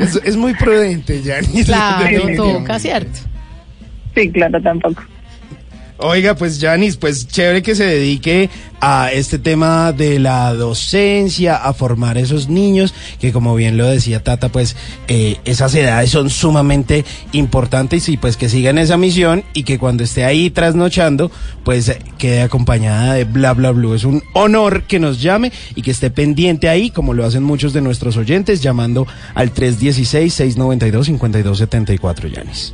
Es, 0.00 0.20
es 0.24 0.36
muy 0.36 0.54
prudente, 0.54 1.22
Yanis. 1.22 1.66
Claro, 1.66 2.22
toca, 2.36 2.78
¿cierto? 2.78 3.18
Sí, 4.14 4.30
claro, 4.30 4.60
tampoco. 4.60 5.02
Oiga, 6.00 6.36
pues 6.36 6.60
Janis, 6.60 6.96
pues 6.96 7.26
chévere 7.26 7.60
que 7.60 7.74
se 7.74 7.84
dedique 7.84 8.48
a 8.80 9.10
este 9.12 9.40
tema 9.40 9.92
de 9.92 10.20
la 10.20 10.54
docencia, 10.54 11.56
a 11.56 11.72
formar 11.72 12.16
esos 12.18 12.48
niños, 12.48 12.94
que 13.18 13.32
como 13.32 13.56
bien 13.56 13.76
lo 13.76 13.88
decía 13.88 14.22
Tata, 14.22 14.48
pues 14.48 14.76
eh, 15.08 15.38
esas 15.44 15.74
edades 15.74 16.10
son 16.10 16.30
sumamente 16.30 17.04
importantes 17.32 18.08
y 18.08 18.16
pues 18.16 18.36
que 18.36 18.48
sigan 18.48 18.78
esa 18.78 18.96
misión 18.96 19.42
y 19.54 19.64
que 19.64 19.80
cuando 19.80 20.04
esté 20.04 20.24
ahí 20.24 20.50
trasnochando, 20.50 21.32
pues 21.64 21.92
quede 22.16 22.42
acompañada 22.42 23.14
de 23.14 23.24
bla 23.24 23.54
bla 23.54 23.72
bla. 23.72 23.96
Es 23.96 24.04
un 24.04 24.22
honor 24.34 24.84
que 24.84 25.00
nos 25.00 25.20
llame 25.20 25.50
y 25.74 25.82
que 25.82 25.90
esté 25.90 26.10
pendiente 26.10 26.68
ahí, 26.68 26.90
como 26.90 27.12
lo 27.12 27.26
hacen 27.26 27.42
muchos 27.42 27.72
de 27.72 27.80
nuestros 27.80 28.16
oyentes, 28.16 28.62
llamando 28.62 29.04
al 29.34 29.52
316-692-5274, 29.52 32.32
Janis. 32.32 32.72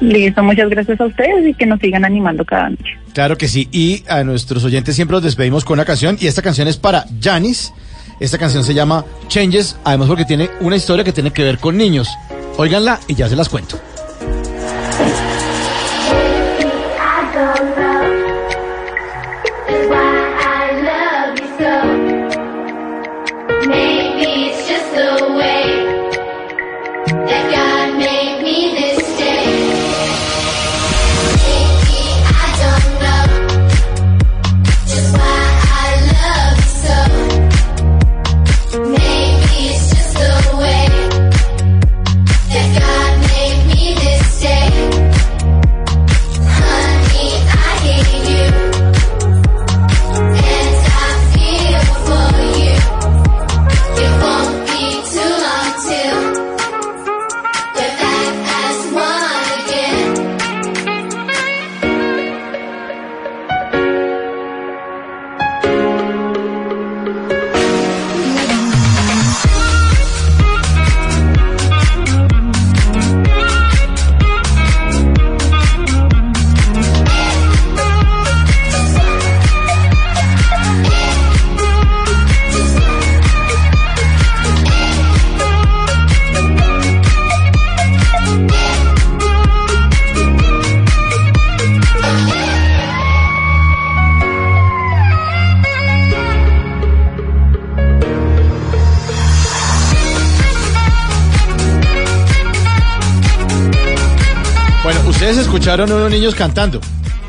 Listo, 0.00 0.42
muchas 0.42 0.68
gracias 0.70 1.00
a 1.00 1.06
ustedes 1.06 1.46
y 1.46 1.54
que 1.54 1.66
nos 1.66 1.80
sigan 1.80 2.04
animando 2.04 2.44
cada 2.44 2.70
noche. 2.70 2.96
Claro 3.12 3.36
que 3.36 3.48
sí. 3.48 3.68
Y 3.72 4.04
a 4.08 4.22
nuestros 4.22 4.64
oyentes 4.64 4.94
siempre 4.94 5.14
los 5.14 5.24
despedimos 5.24 5.64
con 5.64 5.74
una 5.74 5.84
canción. 5.84 6.16
Y 6.20 6.26
esta 6.26 6.42
canción 6.42 6.68
es 6.68 6.76
para 6.76 7.04
Janis. 7.20 7.72
Esta 8.20 8.38
canción 8.38 8.64
se 8.64 8.74
llama 8.74 9.04
Changes. 9.28 9.76
Además 9.84 10.08
porque 10.08 10.24
tiene 10.24 10.50
una 10.60 10.76
historia 10.76 11.04
que 11.04 11.12
tiene 11.12 11.32
que 11.32 11.42
ver 11.42 11.58
con 11.58 11.76
niños. 11.76 12.08
Óiganla 12.56 13.00
y 13.08 13.14
ya 13.14 13.28
se 13.28 13.36
las 13.36 13.48
cuento. 13.48 13.78
Escucharon 105.58 105.90
unos 105.92 106.10
niños 106.10 106.34
cantando. 106.34 106.80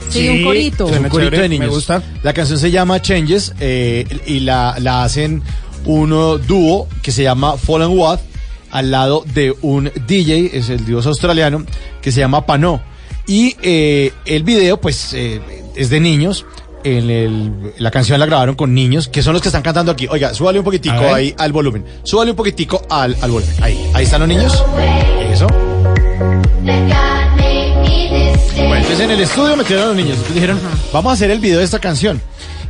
Sí, 0.09 0.27
un 0.29 0.43
corito. 0.43 0.85
Un 0.85 0.93
corito 1.09 1.17
chévere, 1.31 1.39
de 1.43 1.49
niños. 1.49 1.67
me 1.67 1.73
gusta. 1.73 2.01
La 2.23 2.33
canción 2.33 2.57
se 2.59 2.69
llama 2.71 3.01
Changes 3.01 3.53
eh, 3.59 4.05
y 4.27 4.39
la, 4.41 4.75
la 4.79 5.03
hacen 5.03 5.41
un 5.85 6.09
dúo 6.47 6.87
que 7.01 7.11
se 7.11 7.23
llama 7.23 7.57
Fallen 7.57 7.97
What 7.97 8.19
al 8.71 8.91
lado 8.91 9.23
de 9.33 9.53
un 9.61 9.91
DJ, 10.07 10.51
es 10.57 10.69
el 10.69 10.85
dios 10.85 11.07
australiano, 11.07 11.65
que 12.01 12.11
se 12.11 12.19
llama 12.19 12.45
Pano. 12.45 12.81
Y 13.25 13.55
eh, 13.63 14.13
el 14.25 14.43
video, 14.43 14.79
pues, 14.79 15.13
eh, 15.13 15.41
es 15.75 15.89
de 15.89 15.99
niños. 15.99 16.45
En 16.83 17.09
el- 17.09 17.73
la 17.77 17.91
canción 17.91 18.19
la 18.19 18.25
grabaron 18.25 18.55
con 18.55 18.73
niños, 18.73 19.09
que 19.09 19.21
son 19.21 19.33
los 19.33 19.41
que 19.41 19.49
están 19.49 19.63
cantando 19.63 19.91
aquí. 19.91 20.07
Oiga, 20.09 20.33
súbale 20.33 20.59
un 20.59 20.65
poquitico 20.65 21.13
ahí 21.13 21.33
al 21.37 21.51
volumen. 21.51 21.83
Súbale 22.03 22.31
un 22.31 22.37
poquitico 22.37 22.81
al, 22.89 23.17
al 23.21 23.31
volumen. 23.31 23.53
Ahí, 23.61 23.89
ahí 23.93 24.05
están 24.05 24.21
los 24.21 24.29
niños. 24.29 24.63
Eso. 25.31 25.47
Entonces 28.91 29.05
en 29.05 29.11
el 29.11 29.21
estudio 29.21 29.55
metieron 29.55 29.83
a 29.85 29.87
los 29.89 29.95
niños. 29.95 30.13
Entonces 30.13 30.33
dijeron, 30.33 30.59
vamos 30.91 31.11
a 31.11 31.13
hacer 31.13 31.29
el 31.29 31.39
video 31.39 31.59
de 31.59 31.63
esta 31.65 31.77
canción. 31.79 32.19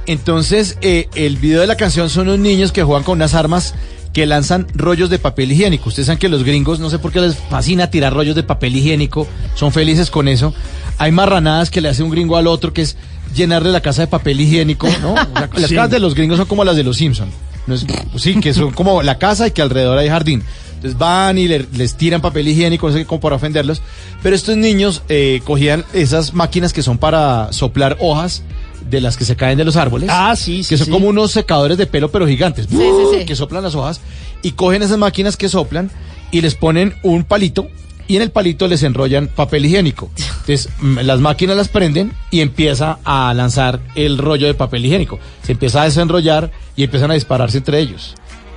Entonces, 0.05 0.77
eh, 0.81 1.07
el 1.15 1.37
video 1.37 1.61
de 1.61 1.67
la 1.67 1.75
canción 1.77 2.09
son 2.09 2.27
unos 2.27 2.39
niños 2.39 2.71
que 2.71 2.83
juegan 2.83 3.03
con 3.03 3.17
unas 3.19 3.35
armas 3.35 3.73
que 4.11 4.25
lanzan 4.25 4.67
rollos 4.73 5.09
de 5.09 5.17
papel 5.19 5.51
higiénico. 5.51 5.87
Ustedes 5.89 6.07
saben 6.07 6.17
que 6.19 6.27
los 6.29 6.43
gringos, 6.43 6.79
no 6.79 6.89
sé 6.89 6.99
por 6.99 7.11
qué 7.11 7.21
les 7.21 7.35
fascina 7.37 7.89
tirar 7.89 8.13
rollos 8.13 8.35
de 8.35 8.43
papel 8.43 8.75
higiénico, 8.75 9.27
son 9.55 9.71
felices 9.71 10.09
con 10.09 10.27
eso. 10.27 10.53
Hay 10.97 11.11
marranadas 11.11 11.69
que 11.69 11.79
le 11.79 11.87
hace 11.89 12.03
un 12.03 12.09
gringo 12.09 12.35
al 12.35 12.47
otro, 12.47 12.73
que 12.73 12.81
es 12.81 12.97
llenarle 13.35 13.71
la 13.71 13.81
casa 13.81 14.01
de 14.01 14.07
papel 14.07 14.41
higiénico, 14.41 14.87
¿no? 15.01 15.13
O 15.13 15.15
sea, 15.15 15.49
las 15.55 15.69
Sí. 15.69 15.75
casas 15.75 15.91
de 15.91 15.99
los 15.99 16.15
gringos 16.15 16.37
son 16.37 16.47
como 16.47 16.63
las 16.65 16.75
de 16.75 16.83
los 16.83 16.97
Simpson. 16.97 17.29
No 17.67 17.75
es- 17.75 17.85
sí, 18.17 18.39
que 18.41 18.53
son 18.53 18.71
como 18.71 19.03
la 19.03 19.19
casa 19.19 19.47
y 19.47 19.51
que 19.51 19.61
alrededor 19.61 19.97
hay 19.97 20.09
jardín. 20.09 20.43
Entonces 20.79 20.97
van 20.97 21.37
y 21.37 21.47
le- 21.49 21.65
les 21.75 21.95
tiran 21.95 22.21
papel 22.21 22.47
higiénico, 22.47 22.87
no 22.89 22.93
sé 22.95 23.05
como 23.05 23.19
para 23.19 23.35
ofenderlos. 23.35 23.81
Pero 24.23 24.33
estos 24.33 24.55
niños 24.55 25.01
eh, 25.09 25.41
cogían 25.43 25.83
esas 25.93 26.33
máquinas 26.33 26.71
que 26.71 26.81
son 26.83 26.97
para 26.97 27.51
soplar 27.51 27.97
hojas 27.99 28.43
de 28.89 29.01
las 29.01 29.17
que 29.17 29.25
se 29.25 29.35
caen 29.35 29.57
de 29.57 29.65
los 29.65 29.75
árboles. 29.75 30.09
Ah, 30.11 30.33
sí, 30.37 30.63
sí, 30.63 30.69
Que 30.69 30.77
son 30.77 30.85
sí. 30.85 30.91
como 30.91 31.09
unos 31.09 31.31
secadores 31.31 31.77
de 31.77 31.85
pelo, 31.85 32.09
pero 32.11 32.25
gigantes. 32.25 32.67
sí, 32.69 32.77
sí. 33.19 33.25
Que 33.25 33.35
soplan 33.35 33.61
las 33.61 33.75
hojas. 33.75 33.99
Y 34.41 34.51
cogen 34.51 34.81
esas 34.81 34.97
máquinas 34.97 35.35
que 35.35 35.49
soplan 35.49 35.91
y 36.31 36.39
les 36.39 36.55
ponen 36.55 36.95
un 37.03 37.25
palito. 37.25 37.67
Y 38.07 38.15
en 38.15 38.21
el 38.23 38.31
palito 38.31 38.67
les 38.67 38.81
enrollan 38.81 39.27
papel 39.27 39.65
higiénico. 39.65 40.09
Entonces, 40.17 40.69
las 40.81 41.19
máquinas 41.19 41.57
las 41.57 41.67
prenden 41.67 42.13
y 42.31 42.39
empieza 42.39 42.97
a 43.03 43.31
lanzar 43.35 43.81
el 43.95 44.17
rollo 44.17 44.47
de 44.47 44.53
papel 44.55 44.85
higiénico. 44.85 45.19
Se 45.43 45.51
empieza 45.51 45.81
a 45.81 45.85
desenrollar 45.85 46.49
y 46.75 46.83
empiezan 46.85 47.11
a 47.11 47.15
dispararse 47.15 47.57
entre 47.57 47.79
ellos. 47.79 48.15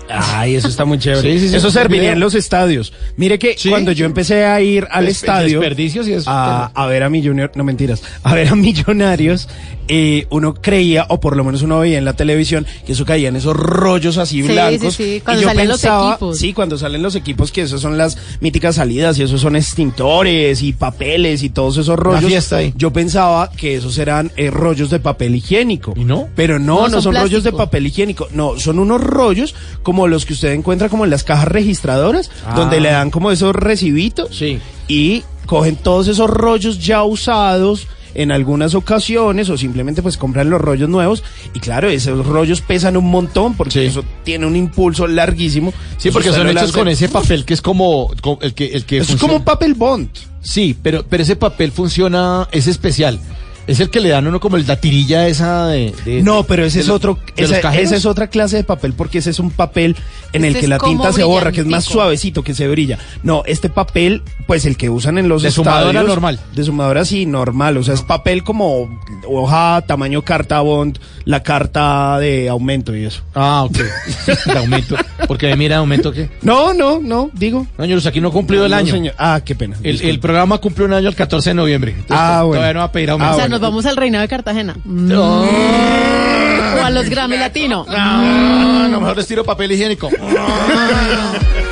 Ay, 0.08 0.56
eso 0.56 0.68
está 0.68 0.84
muy 0.84 0.98
chévere. 0.98 1.22
Sí, 1.34 1.38
sí, 1.40 1.48
sí, 1.50 1.56
eso 1.56 1.68
es 1.68 1.74
serviría 1.74 2.12
en 2.12 2.20
los 2.20 2.34
estadios. 2.34 2.92
Mire 3.16 3.38
que 3.38 3.56
Sí. 3.56 3.70
cuando 3.70 3.92
yo 3.92 4.04
empecé 4.06 4.44
a 4.44 4.60
ir 4.60 4.86
al 4.90 5.06
Des- 5.06 5.16
estadio 5.16 5.60
desperdicios 5.60 6.06
y 6.08 6.12
eso. 6.14 6.30
a, 6.30 6.66
a 6.66 6.86
ver 6.86 7.02
a 7.02 7.08
Millonarios, 7.10 7.56
no 7.56 7.64
mentiras, 7.64 8.02
a 8.22 8.34
ver 8.34 8.48
a 8.48 8.54
Millonarios, 8.54 9.48
eh, 9.88 10.26
uno 10.30 10.54
creía, 10.54 11.06
o 11.08 11.18
por 11.20 11.36
lo 11.36 11.44
menos 11.44 11.62
uno 11.62 11.78
veía 11.80 11.98
en 11.98 12.04
la 12.04 12.12
televisión, 12.14 12.66
que 12.86 12.92
eso 12.92 13.04
caía 13.04 13.28
en 13.28 13.36
esos 13.36 13.56
rollos 13.56 14.18
así 14.18 14.42
Sí, 14.42 14.48
blancos. 14.52 14.94
sí, 14.94 15.04
sí, 15.04 15.14
Y 15.16 15.20
cuando 15.20 15.42
yo 15.42 15.48
los 15.48 15.56
pensaba- 15.56 16.10
equipos. 16.12 16.38
Sí, 16.38 16.52
cuando 16.52 16.78
salen 16.78 17.02
los 17.02 17.14
equipos, 17.14 17.52
que 17.52 17.62
esos 17.62 17.80
son 17.80 17.96
las 17.98 18.16
míticas 18.40 18.76
salidas 18.76 19.18
y 19.18 19.22
esos 19.22 19.40
son 19.40 19.56
extintores 19.56 20.62
y 20.62 20.72
papeles 20.72 21.42
y 21.42 21.50
todos 21.50 21.76
esos 21.78 21.98
rollos. 21.98 22.24
fiesta 22.24 22.56
ahí. 22.56 22.72
Yo 22.76 22.92
pensaba 22.92 23.50
que 23.50 23.76
esos 23.76 23.98
eran 23.98 24.30
eh, 24.36 24.50
rollos 24.50 24.90
de 24.90 25.00
papel 25.00 25.34
higiénico. 25.36 25.92
¿Y 25.96 26.04
no? 26.04 26.28
Pero 26.36 26.58
no, 26.58 26.82
No, 26.82 26.82
no, 26.82 26.90
son 27.02 27.02
son, 27.02 27.14
rollos 27.16 27.44
de 27.44 27.52
papel 27.52 27.86
higiénico. 27.86 28.28
No, 28.32 28.58
son 28.58 28.78
unos 28.78 29.00
rollos 29.00 29.54
como 29.82 29.91
los 30.08 30.24
que 30.26 30.32
usted 30.34 30.52
encuentra 30.52 30.88
como 30.88 31.04
en 31.04 31.10
las 31.10 31.24
cajas 31.24 31.48
registradoras, 31.48 32.30
Ah. 32.46 32.54
donde 32.56 32.80
le 32.80 32.90
dan 32.90 33.10
como 33.10 33.30
esos 33.30 33.54
recibitos 33.54 34.36
Sí. 34.36 34.58
y 34.88 35.22
cogen 35.46 35.76
todos 35.76 36.08
esos 36.08 36.28
rollos 36.30 36.78
ya 36.84 37.02
usados 37.04 37.86
en 38.14 38.30
algunas 38.30 38.74
ocasiones 38.74 39.48
o 39.48 39.56
simplemente 39.56 40.02
pues 40.02 40.18
compran 40.18 40.50
los 40.50 40.60
rollos 40.60 40.88
nuevos 40.88 41.24
y 41.54 41.60
claro, 41.60 41.88
esos 41.88 42.26
rollos 42.26 42.60
pesan 42.60 42.96
un 42.98 43.10
montón 43.10 43.54
porque 43.54 43.72
Sí. 43.72 43.86
eso 43.86 44.04
tiene 44.22 44.44
un 44.46 44.54
impulso 44.54 45.06
larguísimo. 45.06 45.72
Sí, 45.96 46.10
porque 46.10 46.30
son 46.30 46.46
hechos 46.48 46.72
con 46.72 46.88
ese 46.88 47.08
papel 47.08 47.44
que 47.46 47.54
es 47.54 47.62
como, 47.62 48.10
co- 48.20 48.38
el 48.42 48.52
que 48.52 48.66
el 48.66 48.84
que 48.84 48.98
es 48.98 49.06
funciona- 49.06 49.20
como 49.20 49.36
un 49.38 49.44
papel 49.44 49.72
bond. 49.74 50.08
Sí, 50.42 50.76
pero 50.82 51.04
pero 51.08 51.22
ese 51.22 51.36
papel 51.36 51.72
funciona 51.72 52.48
es 52.52 52.66
especial. 52.66 53.18
Es 53.66 53.78
el 53.80 53.90
que 53.90 54.00
le 54.00 54.08
dan 54.08 54.26
a 54.26 54.28
uno 54.28 54.40
como 54.40 54.56
el- 54.56 54.66
la 54.66 54.76
tirilla 54.76 55.26
esa 55.28 55.66
de, 55.68 55.94
de- 56.04 56.22
No, 56.22 56.42
pero 56.44 56.64
ese 56.64 56.78
de 56.78 56.84
es 56.84 56.90
otro, 56.90 57.18
esa, 57.36 57.58
esa 57.76 57.96
es 57.96 58.06
otra 58.06 58.26
clase 58.28 58.56
de 58.56 58.64
papel 58.64 58.92
porque 58.92 59.18
ese 59.18 59.30
es 59.30 59.38
un 59.38 59.50
papel 59.50 59.96
en 60.32 60.44
Este 60.44 60.48
el 60.48 60.54
que 60.54 60.60
es 60.60 60.68
la 60.68 60.78
tinta 60.78 61.12
se 61.12 61.22
borra, 61.24 61.52
que 61.52 61.60
es 61.60 61.66
más 61.66 61.84
suavecito, 61.84 62.42
que 62.42 62.54
se 62.54 62.66
brilla. 62.68 62.98
No, 63.22 63.42
este 63.46 63.68
papel, 63.68 64.22
pues 64.46 64.64
el 64.64 64.76
que 64.76 64.90
usan 64.90 65.18
en 65.18 65.28
los 65.28 65.42
De 65.42 65.50
sumadora 65.50 65.86
estadios, 65.90 66.08
normal. 66.08 66.40
De 66.54 66.64
sumadora 66.64 67.04
sí, 67.04 67.26
normal, 67.26 67.76
o 67.76 67.82
sea, 67.84 67.94
es 67.94 68.02
papel 68.02 68.42
como 68.42 69.00
hoja, 69.28 69.82
tamaño 69.86 70.22
carta 70.22 70.60
bond, 70.60 70.98
la 71.24 71.42
carta 71.42 72.18
de 72.18 72.48
aumento 72.48 72.96
y 72.96 73.04
eso. 73.04 73.22
Ah, 73.34 73.64
ok. 73.64 73.78
de 74.46 74.58
aumento. 74.58 74.96
Porque 75.28 75.46
me 75.46 75.56
mira 75.56 75.76
aumento 75.78 76.12
que. 76.12 76.28
No, 76.42 76.74
no, 76.74 76.98
no, 77.00 77.30
digo. 77.32 77.66
No, 77.78 77.84
aquí 77.84 78.20
no 78.20 78.28
ha 78.28 78.32
cumplido 78.32 78.64
el 78.64 78.70
No, 78.72 78.76
año. 78.78 78.92
señor. 78.92 79.14
Ah, 79.18 79.40
qué 79.44 79.54
pena. 79.54 79.76
El, 79.82 80.18
programa 80.18 80.58
cumple 80.58 80.84
un 80.84 80.92
año 80.92 81.08
el 81.08 81.14
14 81.14 81.50
de 81.50 81.54
noviembre. 81.54 81.92
Entonces, 81.92 82.16
Ah, 82.18 82.42
bueno. 82.42 82.54
Todavía 82.60 82.74
no 82.74 82.78
va 82.80 82.84
a 82.86 82.92
pedir 82.92 83.10
Ah, 83.10 83.12
aumento. 83.12 83.34
sea, 83.34 83.44
bueno. 83.44 83.51
Nos 83.52 83.60
vamos 83.60 83.86
al 83.86 83.96
reinado 83.96 84.22
de 84.22 84.28
Cartagena. 84.28 84.76
No. 84.84 85.42
O 85.42 86.84
a 86.84 86.90
los 86.90 87.08
Grammy 87.08 87.36
Latino. 87.36 87.86
Ah, 87.88 88.88
no, 88.90 89.00
mejor 89.00 89.16
les 89.16 89.26
tiro 89.26 89.44
papel 89.44 89.72
higiénico. 89.72 90.10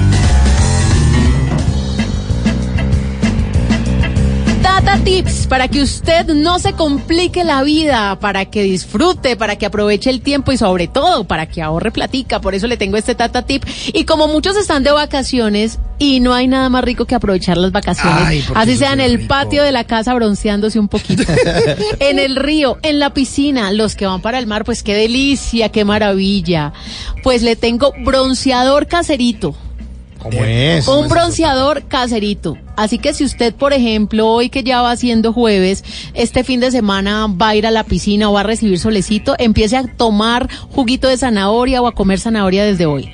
Tata 4.83 5.03
Tips 5.03 5.45
para 5.45 5.67
que 5.67 5.79
usted 5.79 6.25
no 6.29 6.57
se 6.57 6.73
complique 6.73 7.43
la 7.43 7.61
vida, 7.61 8.19
para 8.19 8.45
que 8.45 8.63
disfrute, 8.63 9.35
para 9.35 9.55
que 9.55 9.67
aproveche 9.67 10.09
el 10.09 10.21
tiempo 10.21 10.51
y 10.51 10.57
sobre 10.57 10.87
todo 10.87 11.23
para 11.25 11.45
que 11.45 11.61
ahorre 11.61 11.91
platica. 11.91 12.41
Por 12.41 12.55
eso 12.55 12.65
le 12.65 12.77
tengo 12.77 12.97
este 12.97 13.13
Tata 13.13 13.43
Tip. 13.43 13.63
Y 13.93 14.05
como 14.05 14.27
muchos 14.27 14.57
están 14.57 14.81
de 14.81 14.91
vacaciones 14.91 15.77
y 15.99 16.19
no 16.19 16.33
hay 16.33 16.47
nada 16.47 16.67
más 16.69 16.83
rico 16.83 17.05
que 17.05 17.13
aprovechar 17.13 17.57
las 17.57 17.71
vacaciones, 17.71 18.23
Ay, 18.25 18.43
así 18.55 18.75
sea 18.75 18.93
en 18.93 19.01
el 19.01 19.17
rico. 19.17 19.27
patio 19.27 19.61
de 19.61 19.71
la 19.71 19.83
casa 19.83 20.15
bronceándose 20.15 20.79
un 20.79 20.87
poquito, 20.87 21.21
en 21.99 22.17
el 22.17 22.35
río, 22.35 22.79
en 22.81 22.97
la 22.97 23.13
piscina, 23.13 23.71
los 23.71 23.95
que 23.95 24.07
van 24.07 24.21
para 24.21 24.39
el 24.39 24.47
mar, 24.47 24.65
pues 24.65 24.81
qué 24.81 24.95
delicia, 24.95 25.69
qué 25.69 25.85
maravilla. 25.85 26.73
Pues 27.21 27.43
le 27.43 27.55
tengo 27.55 27.93
bronceador 28.03 28.87
caserito. 28.87 29.55
¿Cómo 30.21 30.43
es? 30.43 30.87
Un 30.87 31.07
bronceador 31.07 31.83
caserito. 31.87 32.57
Así 32.75 32.99
que 32.99 33.13
si 33.13 33.23
usted, 33.23 33.55
por 33.55 33.73
ejemplo, 33.73 34.27
hoy 34.27 34.49
que 34.49 34.63
ya 34.63 34.81
va 34.81 34.95
siendo 34.95 35.33
jueves, 35.33 35.83
este 36.13 36.43
fin 36.43 36.59
de 36.59 36.69
semana 36.69 37.25
va 37.27 37.49
a 37.49 37.55
ir 37.55 37.65
a 37.65 37.71
la 37.71 37.83
piscina 37.83 38.29
o 38.29 38.33
va 38.33 38.41
a 38.41 38.43
recibir 38.43 38.77
solecito, 38.77 39.35
empiece 39.39 39.77
a 39.77 39.83
tomar 39.83 40.47
juguito 40.69 41.07
de 41.07 41.17
zanahoria 41.17 41.81
o 41.81 41.87
a 41.87 41.93
comer 41.93 42.19
zanahoria 42.19 42.63
desde 42.63 42.85
hoy. 42.85 43.09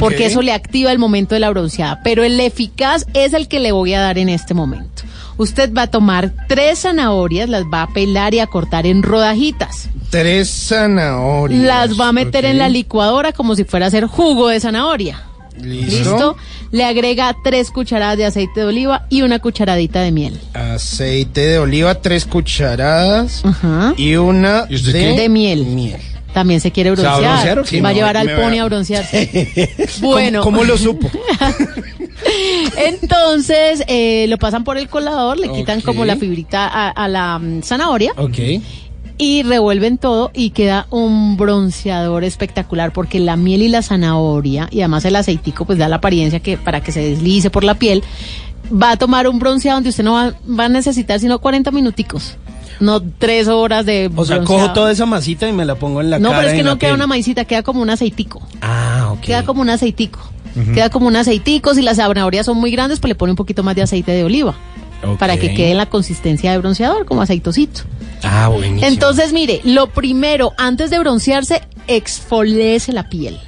Porque 0.00 0.26
eso 0.26 0.42
le 0.42 0.52
activa 0.52 0.90
el 0.90 0.98
momento 0.98 1.34
de 1.34 1.40
la 1.40 1.50
bronceada. 1.50 2.00
Pero 2.02 2.24
el 2.24 2.38
eficaz 2.40 3.06
es 3.14 3.32
el 3.32 3.46
que 3.46 3.60
le 3.60 3.70
voy 3.72 3.94
a 3.94 4.00
dar 4.00 4.18
en 4.18 4.28
este 4.28 4.52
momento. 4.52 5.04
Usted 5.36 5.72
va 5.72 5.82
a 5.82 5.86
tomar 5.86 6.34
tres 6.48 6.80
zanahorias, 6.80 7.48
las 7.48 7.64
va 7.64 7.82
a 7.82 7.86
pelar 7.86 8.34
y 8.34 8.40
a 8.40 8.46
cortar 8.46 8.86
en 8.86 9.02
rodajitas. 9.02 9.88
Tres 10.10 10.50
zanahorias. 10.50 11.62
Las 11.62 11.98
va 11.98 12.08
a 12.08 12.12
meter 12.12 12.44
en 12.44 12.58
la 12.58 12.68
licuadora 12.68 13.32
como 13.32 13.54
si 13.54 13.64
fuera 13.64 13.86
a 13.86 13.88
hacer 13.88 14.06
jugo 14.06 14.48
de 14.48 14.60
zanahoria. 14.60 15.29
Listo. 15.62 15.96
¿Listo? 15.96 16.36
le 16.72 16.84
agrega 16.84 17.36
tres 17.42 17.70
cucharadas 17.70 18.16
de 18.16 18.26
aceite 18.26 18.60
de 18.60 18.66
oliva 18.66 19.06
y 19.10 19.22
una 19.22 19.38
cucharadita 19.40 20.00
de 20.02 20.12
miel. 20.12 20.40
Aceite 20.54 21.40
de 21.40 21.58
oliva, 21.58 21.96
tres 21.96 22.24
cucharadas 22.26 23.42
y 23.96 24.14
una 24.16 24.66
de, 24.66 24.82
De 25.16 25.28
miel. 25.28 25.96
También 26.32 26.60
se 26.60 26.70
quiere 26.70 26.94
¿Se 26.94 27.02
va 27.02 27.14
a 27.14 27.18
broncear. 27.18 27.54
broncear 27.54 27.58
o 27.58 27.64
qué? 27.64 27.80
Va 27.82 27.88
a 27.88 27.92
No, 27.92 27.96
llevar 27.98 28.16
al 28.16 28.30
pony 28.36 28.56
va- 28.58 28.62
a 28.62 28.64
broncearse. 28.66 29.74
bueno. 30.00 30.42
¿Cómo, 30.42 30.58
cómo 30.58 30.64
lo 30.68 30.78
supo? 30.78 31.10
Entonces 32.76 33.82
eh, 33.88 34.26
lo 34.28 34.38
pasan 34.38 34.64
por 34.64 34.78
el 34.78 34.88
colador, 34.88 35.38
le 35.38 35.50
quitan 35.50 35.80
como 35.80 36.04
la 36.04 36.16
fibrita 36.16 36.66
a, 36.68 36.90
a 36.90 37.08
la 37.08 37.38
mm, 37.38 37.62
zanahoria 37.62 38.12
Ok. 38.16 38.38
Y 39.22 39.42
revuelven 39.42 39.98
todo 39.98 40.30
y 40.32 40.48
queda 40.50 40.86
un 40.88 41.36
bronceador 41.36 42.24
espectacular 42.24 42.90
porque 42.90 43.20
la 43.20 43.36
miel 43.36 43.60
y 43.60 43.68
la 43.68 43.82
zanahoria 43.82 44.66
y 44.70 44.80
además 44.80 45.04
el 45.04 45.14
aceitico 45.14 45.66
pues 45.66 45.78
da 45.78 45.88
la 45.88 45.96
apariencia 45.96 46.40
que 46.40 46.56
para 46.56 46.80
que 46.80 46.90
se 46.90 47.00
deslice 47.10 47.50
por 47.50 47.62
la 47.62 47.74
piel 47.74 48.02
va 48.72 48.92
a 48.92 48.96
tomar 48.96 49.28
un 49.28 49.38
bronceado 49.38 49.76
donde 49.76 49.90
usted 49.90 50.04
no 50.04 50.14
va, 50.14 50.32
va 50.58 50.64
a 50.64 50.68
necesitar 50.70 51.20
sino 51.20 51.38
40 51.38 51.70
minuticos. 51.70 52.38
No 52.80 53.02
tres 53.02 53.46
horas 53.48 53.84
de 53.84 54.10
O 54.16 54.24
sea, 54.24 54.40
cojo 54.42 54.72
toda 54.72 54.90
esa 54.90 55.04
masita 55.04 55.46
y 55.46 55.52
me 55.52 55.66
la 55.66 55.74
pongo 55.74 56.00
en 56.00 56.08
la 56.08 56.18
No, 56.18 56.30
cara. 56.30 56.40
pero 56.40 56.50
es 56.52 56.56
que 56.56 56.62
no 56.62 56.78
queda 56.78 56.88
piel. 56.88 56.94
una 56.94 57.06
maicita, 57.06 57.44
queda 57.44 57.62
como 57.62 57.82
un 57.82 57.90
aceitico. 57.90 58.40
Ah, 58.62 59.10
ok. 59.12 59.20
Queda 59.20 59.42
como 59.44 59.60
un 59.60 59.68
aceitico. 59.68 60.18
Queda 60.74 60.88
como 60.88 61.06
un 61.06 61.14
aceitico. 61.16 61.74
Si 61.74 61.82
las 61.82 61.98
zanahorias 61.98 62.46
son 62.46 62.56
muy 62.56 62.70
grandes, 62.70 62.98
pues 62.98 63.10
le 63.10 63.14
pone 63.16 63.32
un 63.32 63.36
poquito 63.36 63.62
más 63.62 63.76
de 63.76 63.82
aceite 63.82 64.12
de 64.12 64.24
oliva. 64.24 64.54
Para 65.18 65.36
que 65.36 65.52
quede 65.54 65.72
en 65.72 65.76
la 65.76 65.86
consistencia 65.90 66.52
de 66.52 66.58
bronceador, 66.58 67.04
como 67.04 67.20
aceitosito. 67.20 67.82
Ah, 68.22 68.48
buenísimo. 68.48 68.86
Entonces, 68.86 69.32
mire, 69.32 69.60
lo 69.64 69.88
primero, 69.88 70.52
antes 70.58 70.90
de 70.90 70.98
broncearse, 70.98 71.62
exfoliese 71.86 72.92
la 72.92 73.08
piel. 73.08 73.38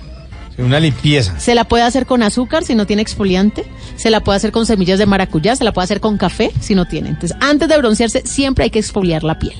Una 0.58 0.78
limpieza. 0.80 1.38
Se 1.40 1.54
la 1.54 1.64
puede 1.64 1.82
hacer 1.82 2.04
con 2.04 2.22
azúcar 2.22 2.62
si 2.62 2.74
no 2.74 2.86
tiene 2.86 3.02
exfoliante. 3.02 3.64
Se 3.96 4.10
la 4.10 4.20
puede 4.20 4.36
hacer 4.36 4.52
con 4.52 4.66
semillas 4.66 4.98
de 4.98 5.06
maracuyá. 5.06 5.56
Se 5.56 5.64
la 5.64 5.72
puede 5.72 5.84
hacer 5.84 6.00
con 6.00 6.18
café 6.18 6.52
si 6.60 6.74
no 6.74 6.84
tiene. 6.84 7.08
Entonces, 7.08 7.36
antes 7.40 7.68
de 7.68 7.78
broncearse, 7.78 8.22
siempre 8.26 8.64
hay 8.64 8.70
que 8.70 8.78
exfoliar 8.78 9.24
la 9.24 9.38
piel. 9.38 9.54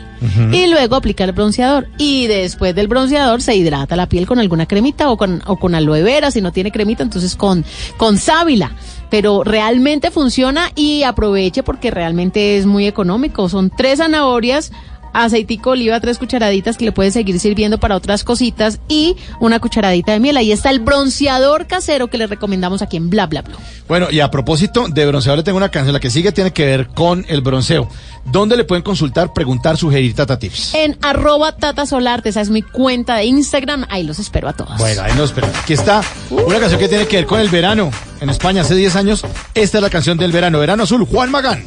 Y 0.52 0.68
luego 0.68 0.94
aplicar 0.94 1.28
el 1.30 1.34
bronceador. 1.34 1.88
Y 1.98 2.26
después 2.26 2.74
del 2.74 2.88
bronceador 2.88 3.42
se 3.42 3.56
hidrata 3.56 3.96
la 3.96 4.08
piel 4.08 4.26
con 4.26 4.38
alguna 4.38 4.66
cremita 4.66 5.10
o 5.10 5.16
con, 5.16 5.42
o 5.46 5.56
con 5.56 5.74
aloe 5.74 6.02
vera. 6.02 6.30
Si 6.30 6.40
no 6.40 6.52
tiene 6.52 6.70
cremita, 6.70 7.02
entonces 7.02 7.34
con, 7.36 7.64
con 7.96 8.18
sábila. 8.18 8.72
Pero 9.10 9.44
realmente 9.44 10.10
funciona 10.10 10.70
y 10.76 11.02
aproveche 11.02 11.62
porque 11.62 11.90
realmente 11.90 12.58
es 12.58 12.66
muy 12.66 12.86
económico. 12.86 13.48
Son 13.48 13.70
tres 13.70 13.98
zanahorias, 13.98 14.72
aceitico 15.12 15.70
de 15.70 15.72
oliva, 15.72 16.00
tres 16.00 16.18
cucharaditas 16.18 16.76
que 16.76 16.84
le 16.84 16.92
puede 16.92 17.10
seguir 17.10 17.38
sirviendo 17.38 17.78
para 17.78 17.96
otras 17.96 18.24
cositas 18.24 18.80
y 18.88 19.16
una 19.40 19.60
cucharadita 19.60 20.12
de 20.12 20.20
miel. 20.20 20.36
Ahí 20.36 20.52
está 20.52 20.70
el 20.70 20.80
bronceador 20.80 21.66
casero 21.66 22.08
que 22.08 22.18
le 22.18 22.26
recomendamos 22.26 22.82
aquí 22.82 22.96
en 22.96 23.10
Bla 23.10 23.26
Bla 23.26 23.42
Bla. 23.42 23.56
Bueno, 23.88 24.10
y 24.10 24.20
a 24.20 24.30
propósito 24.30 24.88
de 24.88 25.06
bronceador, 25.06 25.38
le 25.38 25.44
tengo 25.44 25.58
una 25.58 25.68
canción. 25.68 25.92
La 25.92 26.00
que 26.00 26.10
sigue 26.10 26.32
tiene 26.32 26.52
que 26.52 26.64
ver 26.64 26.88
con 26.88 27.24
el 27.28 27.40
bronceo. 27.40 27.88
¿Dónde 28.24 28.56
le 28.56 28.64
pueden 28.64 28.82
consultar, 28.82 29.32
preguntar, 29.32 29.76
sugerir 29.76 30.14
Tata 30.14 30.38
Tips? 30.38 30.74
En 30.74 30.96
arroba 31.02 31.56
Tata 31.56 31.86
Solarte, 31.86 32.28
esa 32.28 32.40
es 32.40 32.50
mi 32.50 32.62
cuenta 32.62 33.16
de 33.16 33.24
Instagram. 33.24 33.86
Ahí 33.90 34.04
los 34.04 34.18
espero 34.18 34.48
a 34.48 34.52
todos. 34.52 34.78
Bueno, 34.78 35.02
ahí 35.02 35.12
nos 35.16 35.30
esperamos. 35.30 35.56
Aquí 35.58 35.72
está 35.72 36.02
una 36.30 36.58
canción 36.58 36.80
que 36.80 36.88
tiene 36.88 37.06
que 37.06 37.16
ver 37.16 37.26
con 37.26 37.40
el 37.40 37.48
verano. 37.48 37.90
En 38.20 38.30
España 38.30 38.62
hace 38.62 38.74
10 38.74 38.96
años, 38.96 39.24
esta 39.54 39.78
es 39.78 39.82
la 39.82 39.90
canción 39.90 40.16
del 40.16 40.32
verano. 40.32 40.58
Verano 40.60 40.84
Azul, 40.84 41.04
Juan 41.04 41.30
Magán. 41.30 41.64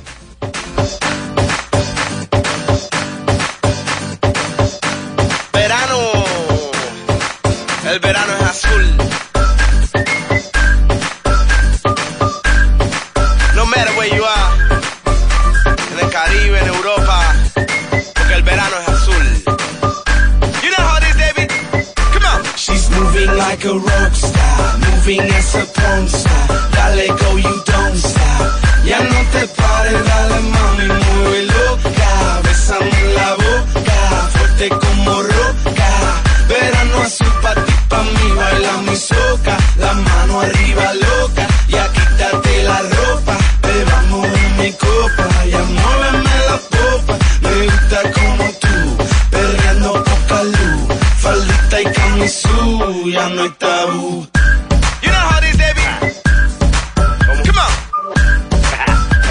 Like 23.25 23.65
a 23.65 23.73
rock 23.73 24.13
star, 24.13 24.77
moving 24.77 25.21
as 25.21 25.55
a 25.55 25.65
porn 25.65 26.07
star. 26.07 26.47
Dale 26.71 27.07
go, 27.17 27.35
you 27.35 27.63
don't 27.65 27.97
stop. 27.97 28.61
Ya 28.85 28.99
no 28.99 29.19
te 29.33 29.47
pares, 29.47 30.05
dale 30.05 30.39
mami, 30.53 30.87
mueve 30.87 31.41
loca. 31.47 32.41
Bésame 32.43 33.13
la 33.17 33.29
boca, 33.35 34.29
fuerte 34.33 34.69
como 34.69 35.21
roca. 35.23 35.91
Verano 36.47 37.01
azul 37.01 37.33
pa' 37.41 37.55
ti, 37.55 37.73
pa' 37.89 38.03
mí, 38.03 38.31
baila 38.37 38.77
mi 38.87 38.95
soca. 38.95 39.57
La 39.79 39.93
mano 39.93 40.41
arriba 40.41 40.93
loca, 40.93 41.47
ya 41.67 41.91
quítate 41.91 42.63
la 42.63 42.79
ropa. 42.93 43.37
Bebamos 43.63 44.27
mi 44.59 44.71
copa, 44.73 45.27
ya 45.51 45.61
muéveme 45.63 46.35
la 46.47 46.57
Y 51.85 51.91
camisú, 51.93 53.09
ya 53.11 53.29
no 53.29 53.43
hay 53.43 53.49
tabú. 53.59 54.27
You 55.01 55.09
know 55.11 55.19
how 55.29 55.37
it 55.37 55.45
is, 55.45 55.57
David? 55.57 56.13
Come 57.45 57.59
on. 57.59 57.71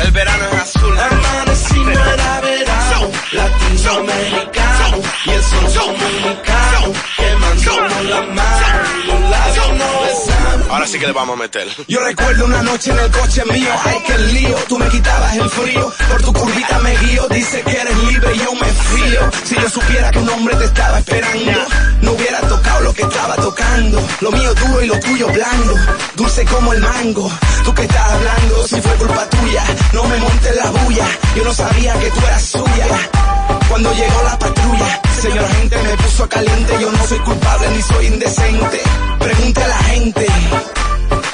El 0.04 0.10
verano 0.12 0.44
es 0.52 0.60
azul. 0.62 0.96
Amanecimos 0.96 1.96
era 1.96 2.40
verano, 2.40 3.10
latinoamericano 3.32 4.98
y 5.26 5.30
el 5.30 5.42
sol 5.42 5.66
dominicano, 5.74 6.92
quemándonos 7.16 8.04
la 8.04 8.20
mano, 8.22 8.83
Ahora 10.84 10.92
sí 10.92 10.98
que 10.98 11.06
le 11.06 11.14
vamos 11.14 11.38
a 11.38 11.42
meter. 11.42 11.66
Yo 11.88 11.98
recuerdo 12.00 12.44
una 12.44 12.62
noche 12.62 12.90
en 12.90 12.98
el 12.98 13.10
coche 13.10 13.42
mío, 13.46 13.70
ay 13.86 14.02
que 14.06 14.18
lío, 14.18 14.54
tú 14.68 14.78
me 14.78 14.86
quitabas 14.90 15.34
el 15.34 15.48
frío, 15.48 15.90
por 16.10 16.22
tu 16.22 16.30
curvita 16.30 16.78
me 16.80 16.94
guío, 16.98 17.26
dice 17.28 17.62
que 17.62 17.80
eres 17.80 17.96
libre 18.02 18.34
y 18.34 18.38
yo 18.40 18.52
me 18.52 18.66
fío. 18.66 19.20
Si 19.44 19.54
yo 19.54 19.70
supiera 19.70 20.10
que 20.10 20.18
un 20.18 20.28
hombre 20.28 20.54
te 20.56 20.66
estaba 20.66 20.98
esperando, 20.98 21.52
no 22.02 22.12
hubiera 22.12 22.38
tocado 22.40 22.80
lo 22.82 22.92
que 22.92 23.00
estaba 23.00 23.34
tocando. 23.36 24.06
Lo 24.20 24.30
mío 24.30 24.52
duro 24.52 24.82
y 24.82 24.86
lo 24.88 25.00
tuyo 25.00 25.26
blando, 25.28 25.74
dulce 26.16 26.44
como 26.44 26.74
el 26.74 26.80
mango. 26.80 27.32
Tú 27.64 27.72
que 27.72 27.82
estás 27.84 28.12
hablando, 28.12 28.68
si 28.68 28.78
fue 28.82 28.92
culpa 28.96 29.26
tuya, 29.30 29.64
no 29.94 30.04
me 30.04 30.18
montes 30.18 30.54
la 30.54 30.70
bulla, 30.70 31.06
yo 31.34 31.44
no 31.44 31.54
sabía 31.54 31.94
que 31.94 32.10
tú 32.10 32.20
eras 32.26 32.42
suya. 32.42 33.33
Cuando 33.68 33.92
llegó 33.92 34.22
la 34.24 34.38
patrulla, 34.38 35.00
señor 35.20 35.44
agente 35.44 35.76
me 35.82 35.96
puso 36.02 36.28
caliente, 36.28 36.72
yo 36.80 36.90
no 36.92 37.06
soy 37.06 37.18
culpable 37.18 37.68
ni 37.74 37.82
soy 37.82 38.06
indecente. 38.06 38.80
Pregunte 39.18 39.62
a 39.62 39.68
la 39.68 39.76
gente. 39.78 40.26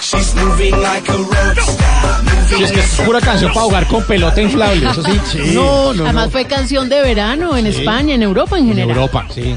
She's 0.01 0.35
moving 0.35 0.81
like 0.81 1.11
a 1.11 1.15
rockstar. 1.17 2.59
Y 2.59 2.63
es 2.65 2.73
que 2.73 2.81
es 2.81 3.01
pura 3.05 3.21
canción 3.21 3.53
para 3.53 3.65
jugar 3.67 3.87
con 3.87 4.03
pelota 4.05 4.41
inflable, 4.41 4.89
eso 4.91 5.03
sí. 5.05 5.53
No, 5.55 5.93
no, 5.95 6.05
Además 6.05 6.27
no. 6.27 6.31
fue 6.33 6.45
canción 6.47 6.89
de 6.89 7.01
verano 7.03 7.57
en 7.57 7.67
España, 7.67 8.15
en 8.15 8.23
Europa 8.23 8.59
en 8.59 8.69
general. 8.69 8.91
Europa, 8.91 9.27
sí. 9.33 9.57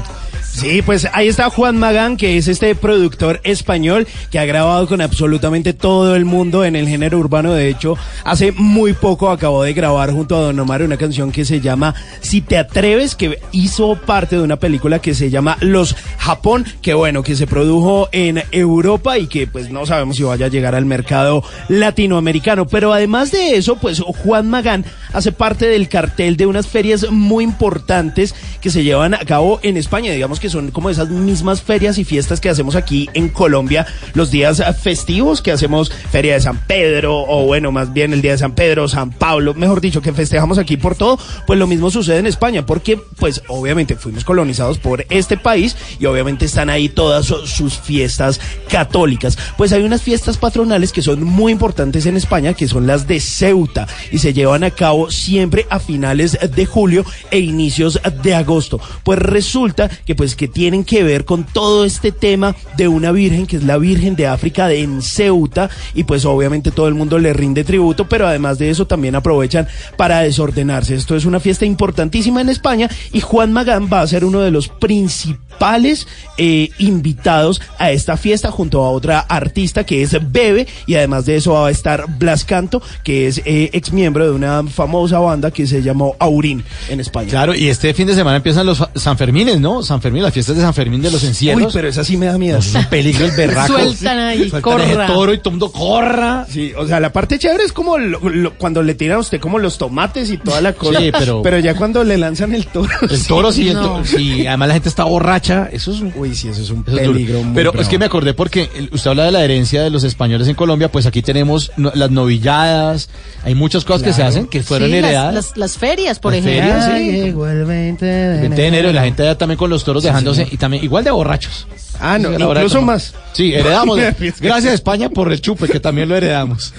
Sí, 0.54 0.82
pues 0.82 1.08
ahí 1.12 1.26
está 1.26 1.50
Juan 1.50 1.76
Magán, 1.76 2.16
que 2.16 2.36
es 2.36 2.46
este 2.46 2.76
productor 2.76 3.40
español 3.42 4.06
que 4.30 4.38
ha 4.38 4.44
grabado 4.44 4.86
con 4.86 5.00
absolutamente 5.00 5.72
todo 5.72 6.14
el 6.14 6.24
mundo 6.24 6.64
en 6.64 6.76
el 6.76 6.86
género 6.86 7.18
urbano. 7.18 7.52
De 7.52 7.68
hecho, 7.68 7.98
hace 8.22 8.52
muy 8.52 8.92
poco 8.92 9.30
acabó 9.30 9.64
de 9.64 9.74
grabar 9.74 10.12
junto 10.12 10.36
a 10.36 10.40
Don 10.40 10.60
Omar 10.60 10.82
una 10.82 10.96
canción 10.96 11.32
que 11.32 11.44
se 11.44 11.60
llama 11.60 11.96
Si 12.20 12.40
te 12.40 12.56
atreves, 12.56 13.16
que 13.16 13.40
hizo 13.50 13.96
parte 13.96 14.36
de 14.36 14.42
una 14.42 14.54
película 14.54 15.00
que 15.00 15.12
se 15.14 15.28
llama 15.28 15.58
Los 15.60 15.96
Japón, 16.18 16.64
que 16.80 16.94
bueno, 16.94 17.24
que 17.24 17.34
se 17.34 17.48
produjo 17.48 18.08
en 18.12 18.44
Europa 18.52 19.18
y 19.18 19.26
que 19.26 19.48
pues 19.48 19.72
no 19.72 19.86
sabemos 19.86 20.16
si 20.16 20.22
vaya 20.22 20.46
a 20.46 20.50
llegar 20.50 20.76
al 20.76 20.86
mercado 20.86 21.42
latinoamericano. 21.68 22.68
Pero 22.68 22.92
además 22.92 23.32
de 23.32 23.56
eso, 23.56 23.74
pues 23.74 23.98
Juan 23.98 24.48
Magán 24.48 24.84
hace 25.12 25.32
parte 25.32 25.66
del 25.66 25.88
cartel 25.88 26.36
de 26.36 26.46
unas 26.46 26.68
ferias 26.68 27.10
muy 27.10 27.42
importantes 27.42 28.36
que 28.60 28.70
se 28.70 28.84
llevan 28.84 29.14
a 29.14 29.18
cabo 29.18 29.58
en 29.64 29.76
España, 29.76 30.12
digamos 30.12 30.40
que 30.44 30.50
son 30.50 30.70
como 30.72 30.90
esas 30.90 31.08
mismas 31.08 31.62
ferias 31.62 31.96
y 31.96 32.04
fiestas 32.04 32.38
que 32.38 32.50
hacemos 32.50 32.76
aquí 32.76 33.08
en 33.14 33.30
Colombia 33.30 33.86
los 34.12 34.30
días 34.30 34.62
festivos, 34.82 35.40
que 35.40 35.50
hacemos 35.52 35.90
Feria 35.90 36.34
de 36.34 36.40
San 36.42 36.58
Pedro, 36.66 37.16
o 37.26 37.46
bueno, 37.46 37.72
más 37.72 37.94
bien 37.94 38.12
el 38.12 38.20
Día 38.20 38.32
de 38.32 38.38
San 38.38 38.54
Pedro, 38.54 38.86
San 38.86 39.10
Pablo, 39.10 39.54
mejor 39.54 39.80
dicho, 39.80 40.02
que 40.02 40.12
festejamos 40.12 40.58
aquí 40.58 40.76
por 40.76 40.96
todo, 40.96 41.18
pues 41.46 41.58
lo 41.58 41.66
mismo 41.66 41.90
sucede 41.90 42.18
en 42.18 42.26
España, 42.26 42.66
porque 42.66 42.98
pues 43.18 43.40
obviamente 43.48 43.96
fuimos 43.96 44.22
colonizados 44.22 44.76
por 44.76 45.06
este 45.08 45.38
país 45.38 45.76
y 45.98 46.04
obviamente 46.04 46.44
están 46.44 46.68
ahí 46.68 46.90
todas 46.90 47.24
su- 47.24 47.46
sus 47.46 47.78
fiestas 47.78 48.38
católicas. 48.68 49.38
Pues 49.56 49.72
hay 49.72 49.82
unas 49.82 50.02
fiestas 50.02 50.36
patronales 50.36 50.92
que 50.92 51.00
son 51.00 51.24
muy 51.24 51.52
importantes 51.52 52.04
en 52.04 52.18
España, 52.18 52.52
que 52.52 52.68
son 52.68 52.86
las 52.86 53.06
de 53.06 53.18
Ceuta, 53.18 53.86
y 54.12 54.18
se 54.18 54.34
llevan 54.34 54.62
a 54.62 54.72
cabo 54.72 55.10
siempre 55.10 55.66
a 55.70 55.78
finales 55.80 56.36
de 56.54 56.66
julio 56.66 57.02
e 57.30 57.38
inicios 57.38 57.98
de 58.22 58.34
agosto. 58.34 58.78
Pues 59.04 59.18
resulta 59.18 59.88
que 60.04 60.14
pues 60.14 60.33
que 60.36 60.48
tienen 60.48 60.84
que 60.84 61.02
ver 61.02 61.24
con 61.24 61.44
todo 61.44 61.84
este 61.84 62.12
tema 62.12 62.54
de 62.76 62.88
una 62.88 63.12
virgen 63.12 63.46
que 63.46 63.56
es 63.56 63.64
la 63.64 63.78
Virgen 63.78 64.16
de 64.16 64.26
África 64.26 64.68
de 64.68 64.80
en 64.82 65.02
Ceuta 65.02 65.70
y 65.94 66.04
pues 66.04 66.24
obviamente 66.24 66.70
todo 66.70 66.88
el 66.88 66.94
mundo 66.94 67.18
le 67.18 67.32
rinde 67.32 67.64
tributo, 67.64 68.08
pero 68.08 68.26
además 68.26 68.58
de 68.58 68.70
eso 68.70 68.86
también 68.86 69.14
aprovechan 69.14 69.66
para 69.96 70.20
desordenarse. 70.20 70.94
Esto 70.94 71.16
es 71.16 71.24
una 71.24 71.40
fiesta 71.40 71.64
importantísima 71.64 72.40
en 72.40 72.48
España 72.48 72.88
y 73.12 73.20
Juan 73.20 73.52
Magán 73.52 73.88
va 73.92 74.00
a 74.00 74.06
ser 74.06 74.24
uno 74.24 74.40
de 74.40 74.50
los 74.50 74.68
principales 74.68 76.06
eh, 76.36 76.70
invitados 76.78 77.60
a 77.78 77.90
esta 77.92 78.16
fiesta 78.16 78.50
junto 78.50 78.82
a 78.84 78.90
otra 78.90 79.20
artista 79.20 79.84
que 79.84 80.02
es 80.02 80.16
Bebe 80.32 80.66
y 80.86 80.96
además 80.96 81.26
de 81.26 81.36
eso 81.36 81.52
va 81.54 81.68
a 81.68 81.70
estar 81.70 82.06
Blas 82.18 82.44
Canto, 82.44 82.82
que 83.02 83.26
es 83.28 83.38
eh, 83.44 83.70
ex 83.72 83.92
miembro 83.92 84.24
de 84.24 84.32
una 84.32 84.62
famosa 84.64 85.18
banda 85.20 85.50
que 85.50 85.66
se 85.66 85.82
llamó 85.82 86.16
Aurín 86.18 86.64
en 86.88 87.00
España. 87.00 87.30
Claro, 87.30 87.54
y 87.54 87.68
este 87.68 87.94
fin 87.94 88.06
de 88.06 88.14
semana 88.14 88.36
empiezan 88.36 88.66
los 88.66 88.78
fa- 88.78 88.90
San 88.94 89.16
Fermines, 89.16 89.60
¿no? 89.60 89.82
San 89.82 90.00
Fermín, 90.02 90.23
las 90.24 90.32
fiestas 90.34 90.56
de 90.56 90.62
San 90.62 90.74
Fermín 90.74 91.00
de 91.02 91.10
los 91.10 91.22
encierros. 91.24 91.66
Uy, 91.66 91.70
pero 91.72 91.88
esa 91.88 92.02
sí 92.04 92.16
me 92.16 92.26
da 92.26 92.36
miedo. 92.38 92.58
Es 92.58 92.74
un 92.74 92.84
peligro 92.86 93.24
el 93.26 93.30
berraco. 93.36 93.74
Sueltan 93.74 94.18
ahí, 94.18 94.48
Sueltan 94.50 94.80
ese 94.80 94.92
corra. 94.94 95.06
toro 95.06 95.32
y 95.34 95.38
todo 95.38 95.48
el 95.50 95.52
mundo 95.60 95.72
corra. 95.72 96.46
Sí, 96.50 96.72
o 96.76 96.86
sea, 96.86 97.00
la 97.00 97.12
parte 97.12 97.38
chévere 97.38 97.64
es 97.64 97.72
como 97.72 97.98
lo- 97.98 98.20
lo- 98.28 98.54
cuando 98.58 98.82
le 98.82 98.94
tiran 98.94 99.16
a 99.18 99.20
usted 99.20 99.40
como 99.40 99.58
los 99.58 99.78
tomates 99.78 100.30
y 100.30 100.38
toda 100.38 100.60
la 100.60 100.72
cosa. 100.72 100.98
Sí, 101.00 101.10
pero- 101.42 101.58
ya 101.58 101.74
cuando 101.74 102.02
le 102.04 102.18
lanzan 102.18 102.52
el 102.54 102.66
toro. 102.66 102.88
El 103.08 103.26
toro 103.26 103.52
sí, 103.52 103.68
el 103.68 103.74
no. 103.74 103.82
toro- 103.82 104.04
sí, 104.04 104.46
además 104.46 104.68
la 104.68 104.74
gente 104.74 104.88
está 104.88 105.04
borracha, 105.04 105.68
eso 105.72 105.92
es 105.92 106.00
un... 106.00 106.12
Uy, 106.16 106.34
sí, 106.34 106.48
eso 106.48 106.62
es 106.62 106.70
un 106.70 106.84
eso 106.86 106.96
es 106.98 107.08
peligro. 107.08 107.42
muy 107.42 107.54
Pero 107.54 107.70
bravo. 107.70 107.82
es 107.82 107.88
que 107.88 107.98
me 107.98 108.06
acordé 108.06 108.34
porque 108.34 108.68
usted 108.92 109.10
habla 109.10 109.24
de 109.24 109.32
la 109.32 109.44
herencia 109.44 109.82
de 109.82 109.90
los 109.90 110.04
españoles 110.04 110.48
en 110.48 110.54
Colombia, 110.54 110.90
pues 110.90 111.06
aquí 111.06 111.22
tenemos 111.22 111.70
no- 111.76 111.92
las 111.94 112.10
novilladas, 112.10 113.08
hay 113.44 113.54
muchas 113.54 113.84
cosas 113.84 114.02
que 114.02 114.12
se 114.12 114.22
hacen 114.22 114.46
que 114.46 114.62
fueron 114.62 114.88
Sí, 114.88 114.94
las, 115.00 115.04
heredadas. 115.04 115.34
las- 115.34 115.56
las 115.56 115.78
ferias, 115.78 116.18
por 116.18 116.32
Las 116.34 116.44
ejemplo. 116.44 116.72
ferias, 116.80 116.98
sí. 116.98 117.10
Llegó 117.22 117.46
el 117.48 117.64
20 117.64 118.04
de 118.04 118.34
El 118.34 118.40
20 118.42 118.62
de 118.62 118.68
enero 118.68 118.90
y 118.90 118.92
la 118.92 119.02
gente 119.02 119.22
allá 119.22 119.38
también 119.38 119.56
con 119.58 119.70
los 119.70 119.84
toros 119.84 120.04
dejándose 120.14 120.48
y 120.50 120.56
también 120.56 120.84
igual 120.84 121.04
de 121.04 121.10
borrachos. 121.10 121.66
Ah, 122.00 122.18
no, 122.18 122.32
incluso 122.32 122.82
más. 122.82 123.14
Sí, 123.32 123.54
heredamos. 123.54 123.98
Gracias 124.40 124.72
a 124.72 124.74
España 124.74 125.08
por 125.10 125.32
el 125.32 125.40
chupe, 125.40 125.68
que 125.68 125.80
también 125.80 126.08
lo 126.08 126.16
heredamos. 126.16 126.74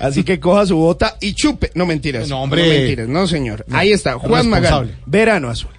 Así 0.00 0.24
que 0.24 0.40
coja 0.40 0.66
su 0.66 0.76
bota 0.76 1.16
y 1.20 1.34
chupe. 1.34 1.70
No 1.74 1.86
mentiras. 1.86 2.28
No, 2.28 2.42
hombre. 2.42 2.62
No 2.62 2.68
mentiras, 2.68 3.08
no, 3.08 3.26
señor. 3.26 3.64
Ahí 3.70 3.92
está, 3.92 4.18
Juan 4.18 4.48
Magán. 4.48 4.62
Responsable. 4.62 4.94
Verano 5.06 5.50
azul. 5.50 5.70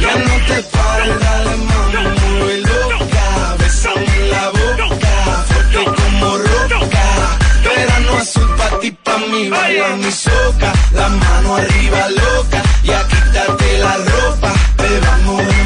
Ya 0.00 0.14
no 0.14 0.34
te 0.46 0.62
pares, 0.62 1.20
dale 1.20 1.56
mami, 1.56 2.18
mueve 2.38 2.58
loca, 2.58 3.56
bésame 3.58 4.04
en 4.04 4.30
la 4.30 4.50
boca, 4.50 5.44
fuerte 5.48 5.84
como 5.84 6.36
roca, 6.36 7.38
verano 7.64 8.16
azul 8.18 8.48
pa' 8.58 8.78
ti, 8.80 8.90
pa' 8.90 9.16
mí, 9.16 9.48
baila 9.48 9.96
mi 9.96 10.10
soca, 10.10 10.72
la 10.92 11.08
mano 11.08 11.56
arriba 11.56 12.08
loca, 12.10 12.62
ya 12.84 13.08
quítate 13.08 13.78
la 13.78 13.96
ropa, 13.96 14.52
bebamos 14.76 15.55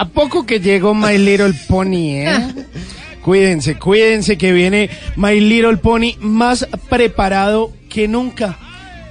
¿A 0.00 0.06
poco 0.06 0.46
que 0.46 0.60
llegó 0.60 0.94
My 0.94 1.18
Little 1.18 1.52
Pony, 1.68 2.22
eh? 2.24 2.54
cuídense, 3.22 3.78
cuídense 3.78 4.38
que 4.38 4.50
viene 4.50 4.88
My 5.16 5.38
Little 5.38 5.76
Pony 5.76 6.14
más 6.20 6.66
preparado 6.88 7.70
que 7.90 8.08
nunca. 8.08 8.56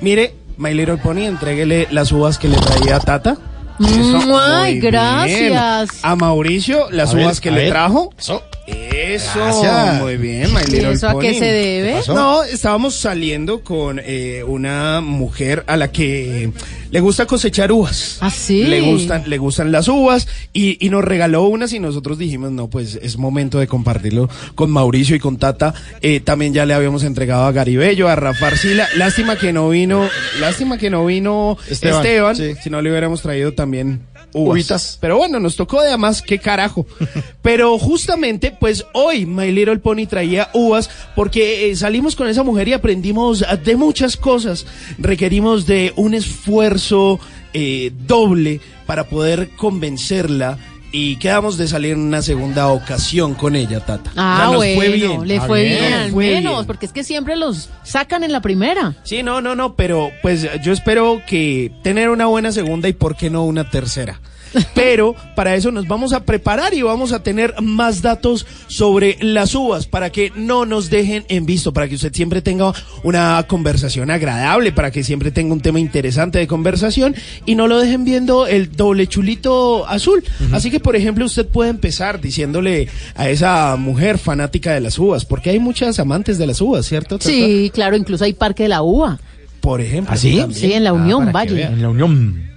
Mire, 0.01 0.33
My 0.57 0.73
Little 0.73 0.97
Pony, 0.97 1.25
entréguele 1.27 1.87
las 1.91 2.11
uvas 2.11 2.39
que 2.39 2.47
le 2.47 2.57
traía 2.57 2.99
Tata. 2.99 3.37
Mm, 3.77 4.33
ay, 4.33 4.79
bien. 4.79 4.91
gracias. 4.91 5.99
A 6.01 6.15
Mauricio, 6.15 6.89
las 6.89 7.11
A 7.11 7.13
ver, 7.13 7.25
uvas 7.25 7.39
que 7.39 7.49
a 7.49 7.51
le 7.51 7.57
ver. 7.65 7.69
trajo. 7.69 8.11
Eso. 8.17 8.41
Eso, 8.91 9.31
Gracias. 9.35 10.01
muy 10.01 10.17
bien, 10.17 10.53
My 10.53 10.61
¿Y 10.71 10.77
eso 10.77 11.09
a 11.09 11.19
qué 11.19 11.33
se 11.33 11.45
debe? 11.45 12.01
No, 12.07 12.43
estábamos 12.43 12.95
saliendo 12.95 13.63
con 13.63 13.99
eh, 14.03 14.43
una 14.45 15.01
mujer 15.01 15.63
a 15.67 15.77
la 15.77 15.91
que 15.91 16.51
le 16.91 16.99
gusta 16.99 17.25
cosechar 17.25 17.71
uvas. 17.71 18.17
¿Ah, 18.21 18.29
sí? 18.29 18.63
Le 18.63 18.81
gustan, 18.81 19.23
le 19.27 19.37
gustan 19.37 19.71
las 19.71 19.87
uvas 19.87 20.27
y, 20.53 20.83
y 20.85 20.89
nos 20.89 21.03
regaló 21.03 21.43
unas 21.43 21.71
y 21.73 21.79
nosotros 21.79 22.17
dijimos, 22.17 22.51
no, 22.51 22.67
pues 22.67 22.99
es 23.01 23.17
momento 23.17 23.59
de 23.59 23.67
compartirlo 23.67 24.29
con 24.55 24.71
Mauricio 24.71 25.15
y 25.15 25.19
con 25.19 25.37
Tata. 25.37 25.73
Eh, 26.01 26.19
también 26.19 26.53
ya 26.53 26.65
le 26.65 26.73
habíamos 26.73 27.03
entregado 27.03 27.45
a 27.45 27.51
Garibello, 27.51 28.09
a 28.09 28.15
Rafa 28.15 28.47
Arcila. 28.47 28.87
Lástima 28.97 29.37
que 29.37 29.53
no 29.53 29.69
vino, 29.69 30.07
lástima 30.39 30.77
que 30.77 30.89
no 30.89 31.05
vino 31.05 31.57
Esteban, 31.69 32.05
Esteban, 32.05 32.35
sí. 32.35 32.55
si 32.61 32.69
no 32.69 32.81
le 32.81 32.89
hubiéramos 32.89 33.21
traído 33.21 33.53
también 33.53 34.01
uvas. 34.33 34.53
Uvitas. 34.53 34.97
Pero 35.01 35.17
bueno, 35.17 35.39
nos 35.39 35.55
tocó 35.55 35.81
de 35.81 35.97
más, 35.97 36.21
qué 36.21 36.39
carajo. 36.39 36.85
Pero 37.41 37.77
justamente, 37.77 38.55
pues 38.57 38.85
hoy 38.93 39.25
My 39.25 39.51
Little 39.51 39.79
Pony 39.79 40.05
traía 40.07 40.49
uvas 40.53 40.89
porque 41.15 41.69
eh, 41.69 41.75
salimos 41.75 42.15
con 42.15 42.27
esa 42.27 42.43
mujer 42.43 42.67
y 42.67 42.73
aprendimos 42.73 43.45
de 43.63 43.75
muchas 43.75 44.17
cosas. 44.17 44.65
Requerimos 44.97 45.65
de 45.65 45.93
un 45.95 46.13
esfuerzo 46.13 47.19
eh, 47.53 47.91
doble 48.07 48.61
para 48.85 49.05
poder 49.09 49.49
convencerla. 49.55 50.57
Y 50.91 51.17
quedamos 51.17 51.57
de 51.57 51.67
salir 51.67 51.91
en 51.93 51.99
una 51.99 52.21
segunda 52.23 52.67
ocasión 52.69 53.35
con 53.35 53.55
ella, 53.55 53.79
Tata. 53.85 54.11
Ah, 54.15 54.35
O 54.35 54.37
sea, 54.39 54.45
nos 54.45 54.55
bueno, 54.57 54.75
fue 54.75 54.89
bien. 54.89 55.27
le 55.27 55.37
Ah, 55.37 55.41
fue 55.45 55.63
bien. 55.63 55.79
bien, 55.79 56.01
Nos 56.01 56.11
fue 56.11 56.25
menos, 56.25 56.53
bien. 56.55 56.65
porque 56.65 56.85
es 56.87 56.91
que 56.93 57.03
siempre 57.03 57.35
los 57.35 57.69
sacan 57.83 58.23
en 58.23 58.31
la 58.31 58.41
primera. 58.41 58.95
Sí, 59.03 59.21
no, 59.21 59.39
no, 59.39 59.55
no, 59.55 59.75
pero 59.75 60.09
pues 60.23 60.47
yo 60.63 60.73
espero 60.73 61.21
que 61.27 61.71
tener 61.83 62.09
una 62.09 62.25
buena 62.25 62.51
segunda 62.51 62.87
y 62.89 62.93
por 62.93 63.15
qué 63.15 63.29
no 63.29 63.43
una 63.45 63.69
tercera. 63.69 64.19
Pero 64.75 65.15
para 65.35 65.55
eso 65.55 65.71
nos 65.71 65.87
vamos 65.87 66.13
a 66.13 66.23
preparar 66.23 66.73
y 66.73 66.81
vamos 66.81 67.11
a 67.11 67.21
tener 67.23 67.53
más 67.61 68.01
datos 68.01 68.45
sobre 68.67 69.17
las 69.21 69.53
uvas 69.55 69.85
para 69.87 70.09
que 70.11 70.31
no 70.35 70.65
nos 70.65 70.89
dejen 70.89 71.25
en 71.29 71.45
visto, 71.45 71.73
para 71.73 71.87
que 71.87 71.95
usted 71.95 72.13
siempre 72.13 72.41
tenga 72.41 72.73
una 73.03 73.43
conversación 73.47 74.11
agradable, 74.11 74.71
para 74.71 74.91
que 74.91 75.03
siempre 75.03 75.31
tenga 75.31 75.53
un 75.53 75.61
tema 75.61 75.79
interesante 75.79 76.39
de 76.39 76.47
conversación 76.47 77.15
y 77.45 77.55
no 77.55 77.67
lo 77.67 77.79
dejen 77.79 78.05
viendo 78.05 78.47
el 78.47 78.71
doble 78.71 79.07
chulito 79.07 79.87
azul. 79.87 80.23
Así 80.51 80.71
que, 80.71 80.79
por 80.79 80.95
ejemplo, 80.95 81.25
usted 81.25 81.47
puede 81.47 81.69
empezar 81.69 82.19
diciéndole 82.21 82.87
a 83.15 83.29
esa 83.29 83.75
mujer 83.75 84.17
fanática 84.17 84.73
de 84.73 84.81
las 84.81 84.97
uvas, 84.99 85.25
porque 85.25 85.49
hay 85.51 85.59
muchas 85.59 85.99
amantes 85.99 86.37
de 86.37 86.47
las 86.47 86.61
uvas, 86.61 86.85
¿cierto? 86.85 87.17
Sí, 87.19 87.71
claro, 87.73 87.95
incluso 87.95 88.23
hay 88.23 88.33
Parque 88.33 88.63
de 88.63 88.69
la 88.69 88.81
Uva. 88.81 89.19
Por 89.61 89.81
ejemplo. 89.81 90.13
¿Ah, 90.13 90.17
sí? 90.17 90.39
en 90.39 90.83
la 90.83 90.91
Ah, 90.91 90.93
Unión, 90.93 91.31
Valle. 91.31 91.53
vean. 91.53 91.73
En 91.73 91.81
la 91.81 91.89
unión. 91.89 92.48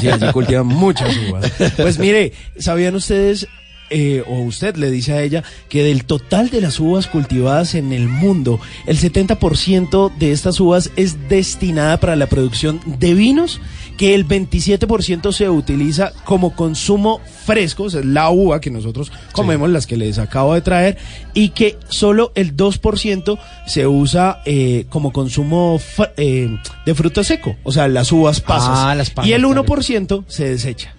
Sí, 0.00 0.08
allí 0.08 0.32
cultivan 0.32 0.66
muchas 0.66 1.14
uvas. 1.28 1.52
Pues 1.76 1.98
mire, 1.98 2.32
¿sabían 2.58 2.94
ustedes, 2.94 3.46
eh, 3.90 4.22
o 4.26 4.40
usted 4.40 4.76
le 4.76 4.90
dice 4.90 5.12
a 5.12 5.22
ella, 5.22 5.44
que 5.68 5.82
del 5.82 6.04
total 6.04 6.50
de 6.50 6.60
las 6.60 6.80
uvas 6.80 7.06
cultivadas 7.06 7.74
en 7.74 7.92
el 7.92 8.08
mundo, 8.08 8.60
el 8.86 8.98
70% 8.98 10.12
de 10.16 10.32
estas 10.32 10.60
uvas 10.60 10.90
es 10.96 11.28
destinada 11.28 11.98
para 12.00 12.16
la 12.16 12.26
producción 12.26 12.80
de 12.86 13.14
vinos, 13.14 13.60
que 14.00 14.14
el 14.14 14.26
27% 14.26 15.30
se 15.30 15.50
utiliza 15.50 16.14
como 16.24 16.56
consumo 16.56 17.20
fresco, 17.44 17.82
o 17.82 17.90
sea, 17.90 18.00
la 18.02 18.30
uva 18.30 18.58
que 18.58 18.70
nosotros 18.70 19.12
comemos, 19.32 19.68
las 19.68 19.86
que 19.86 19.98
les 19.98 20.16
acabo 20.18 20.54
de 20.54 20.62
traer, 20.62 20.96
y 21.34 21.50
que 21.50 21.76
solo 21.90 22.32
el 22.34 22.56
2% 22.56 23.38
se 23.66 23.86
usa 23.86 24.40
eh, 24.46 24.86
como 24.88 25.12
consumo 25.12 25.78
eh, 26.16 26.48
de 26.86 26.94
fruto 26.94 27.22
seco, 27.22 27.56
o 27.62 27.72
sea, 27.72 27.88
las 27.88 28.10
uvas 28.10 28.40
pasas. 28.40 28.70
Ah, 28.72 28.94
las 28.94 29.10
pasas, 29.10 29.28
y 29.28 29.34
el 29.34 29.42
claro. 29.42 29.66
1% 29.66 30.24
se 30.28 30.48
desecha. 30.48 30.94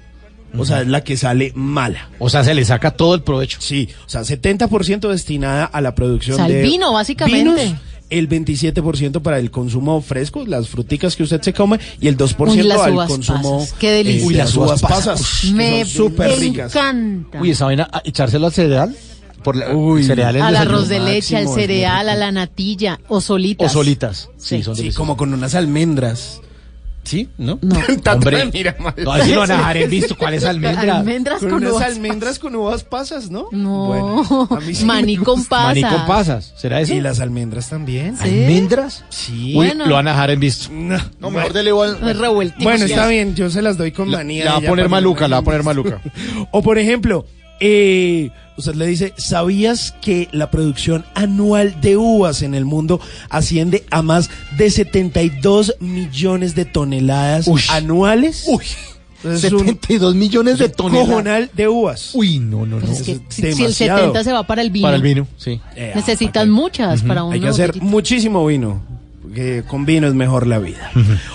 O 0.56 0.64
sea, 0.64 0.82
es 0.82 0.88
la 0.88 1.04
que 1.04 1.18
sale 1.18 1.54
mala. 1.56 2.10
O 2.20 2.30
sea, 2.30 2.44
se 2.44 2.54
le 2.54 2.64
saca 2.66 2.92
todo 2.92 3.16
el 3.16 3.24
provecho. 3.24 3.58
Sí, 3.62 3.90
o 4.06 4.10
sea, 4.10 4.22
70% 4.22 5.10
destinada 5.10 5.66
a 5.66 5.82
la 5.82 5.96
producción 5.96 6.36
O 6.36 6.38
sea, 6.38 6.46
el 6.46 6.54
de 6.54 6.62
vino, 6.62 6.94
básicamente. 6.94 7.66
vinos, 7.66 7.80
el 8.12 8.30
27% 8.30 9.22
para 9.22 9.40
el 9.40 9.50
consumo 9.50 10.02
fresco, 10.02 10.46
las 10.46 10.68
fruticas 10.70 11.16
que 11.16 11.24
usted 11.24 11.42
se 11.42 11.54
come, 11.54 11.80
y 12.00 12.08
el 12.08 12.18
2% 12.18 12.52
Uy, 12.52 12.62
las 12.64 12.82
al 12.82 12.96
consumo 13.08 13.60
pasas, 13.60 13.74
qué 13.80 13.92
delicia. 13.92 14.22
eh, 14.22 14.28
Uy, 14.28 14.34
las 14.36 14.56
uvas 14.56 14.82
pasas. 14.82 15.40
que 15.42 15.52
Me 15.54 15.86
súper 15.86 16.38
ricas. 16.40 16.76
encanta. 16.76 17.42
Uy, 17.42 17.52
esa 17.52 17.66
vaina, 17.66 17.88
ah, 17.92 18.02
echárselo 18.06 18.46
al 18.48 18.54
cereal. 18.54 18.96
Por 19.44 19.56
la, 19.56 19.74
Uy. 19.76 20.08
Al 20.12 20.56
arroz 20.56 20.88
de 20.88 21.00
leche, 21.00 21.36
al 21.36 21.48
cereal, 21.48 22.08
a 22.10 22.16
la 22.16 22.32
natilla 22.32 23.00
o 23.08 23.20
solitas. 23.22 23.72
O 23.72 23.74
solitas. 23.74 24.30
Sí, 24.38 24.58
Sí. 24.58 24.64
son 24.64 24.76
Sí, 24.76 24.92
como 24.92 25.18
con 25.18 25.34
unas 25.34 25.56
almendras. 25.56 26.42
¿Sí? 27.04 27.28
¿No? 27.38 27.58
No. 27.62 27.76
Hombre, 28.14 28.50
mira 28.54 28.76
mal. 28.80 28.94
no, 28.98 29.12
así 29.12 29.34
lo 29.34 29.40
van 29.42 29.52
a 29.52 29.58
dejar 29.58 29.78
en 29.78 29.90
visto. 29.90 30.16
¿Cuál 30.16 30.36
es 30.36 30.46
almendra? 30.46 30.98
Almendras 31.00 31.40
Con, 31.40 31.50
con 31.50 31.58
unas 31.64 31.72
uvas. 31.74 31.84
almendras 31.88 32.40
con 32.40 32.56
uvas 32.56 32.84
pasas, 32.84 33.30
¿no? 33.32 33.48
No, 33.52 33.88
Bueno, 33.88 34.48
a 34.52 34.60
mí 34.60 34.76
sí 34.76 34.86
maní 34.86 35.18
con 35.18 35.44
pasas. 35.46 35.82
Maní 35.82 35.82
con 35.96 36.06
pasas. 36.08 36.54
¿Será 36.56 36.80
eso? 36.80 36.94
Y 36.94 37.02
las 37.02 37.20
almendras 37.20 37.70
también. 37.70 38.16
Sí. 38.18 38.24
¿Almendras? 38.26 39.04
Sí. 39.10 39.34
Uy, 39.48 39.54
Bueno. 39.68 39.88
lo 39.88 39.96
van 39.96 40.08
a 40.08 40.12
dejar 40.12 40.30
en 40.32 40.40
visto. 40.40 40.70
No, 40.72 40.98
No, 41.20 41.32
mejor 41.32 41.54
dele 41.54 41.70
igual. 41.72 41.98
Es 42.08 42.18
revueltito. 42.18 42.64
Bueno, 42.64 42.86
está 42.86 43.08
bien, 43.08 43.36
yo 43.36 43.50
se 43.50 43.62
las 43.62 43.78
doy 43.78 43.92
con 43.92 44.10
manía. 44.10 44.46
la 44.46 44.52
va 44.54 44.58
a 44.58 44.62
poner 44.62 44.88
maluca, 44.88 45.28
la 45.28 45.38
va 45.38 45.42
a 45.42 45.44
poner 45.44 45.64
maluca. 45.64 46.00
O 46.52 46.62
por 46.62 46.78
ejemplo, 46.78 47.26
eh, 47.60 48.30
usted 48.58 48.76
le 48.76 48.86
dice, 48.88 49.14
¿sabías 49.18 49.94
que 50.02 50.28
la 50.32 50.52
producción 50.52 51.06
anual 51.16 51.80
de 51.82 51.98
uvas 51.98 52.42
en 52.42 52.54
el 52.56 52.66
mundo 52.66 53.00
asciende 53.30 53.86
a 53.92 54.02
más 54.02 54.30
de 54.58 54.70
72 54.70 55.76
millones 55.80 56.56
de 56.56 56.66
toneladas 56.66 57.48
Uy. 57.48 57.62
anuales? 57.70 58.46
Uy, 58.48 58.64
Es 59.24 59.44
un 59.52 59.60
72 59.66 60.16
millones 60.16 60.58
de 60.60 60.70
toneladas. 60.70 61.08
cojonal 61.10 61.50
de 61.54 61.68
uvas. 61.68 62.12
Uy, 62.16 62.40
no, 62.40 62.66
no, 62.66 62.80
no. 62.80 62.92
Es 62.92 63.02
que 63.04 63.12
es 63.14 63.22
si, 63.30 63.42
si 63.42 63.48
el 63.48 63.58
demasiado. 63.58 64.00
70 64.00 64.24
se 64.24 64.32
va 64.34 64.48
para 64.48 64.62
el 64.62 64.70
vino, 64.72 64.86
Para 64.88 64.96
el 64.98 65.04
vino, 65.04 65.28
sí. 65.38 65.60
Eh, 65.76 65.92
necesitas 65.96 66.48
muchas 66.48 67.02
para 67.04 67.24
un 67.24 67.34
Hay 67.34 67.40
que 67.40 67.48
hacer 67.48 67.82
muchísimo 67.82 68.46
vino. 68.46 68.82
Porque 69.32 69.64
con 69.66 69.86
vino 69.86 70.08
es 70.08 70.14
mejor 70.14 70.46
la 70.46 70.60
vida. 70.60 70.92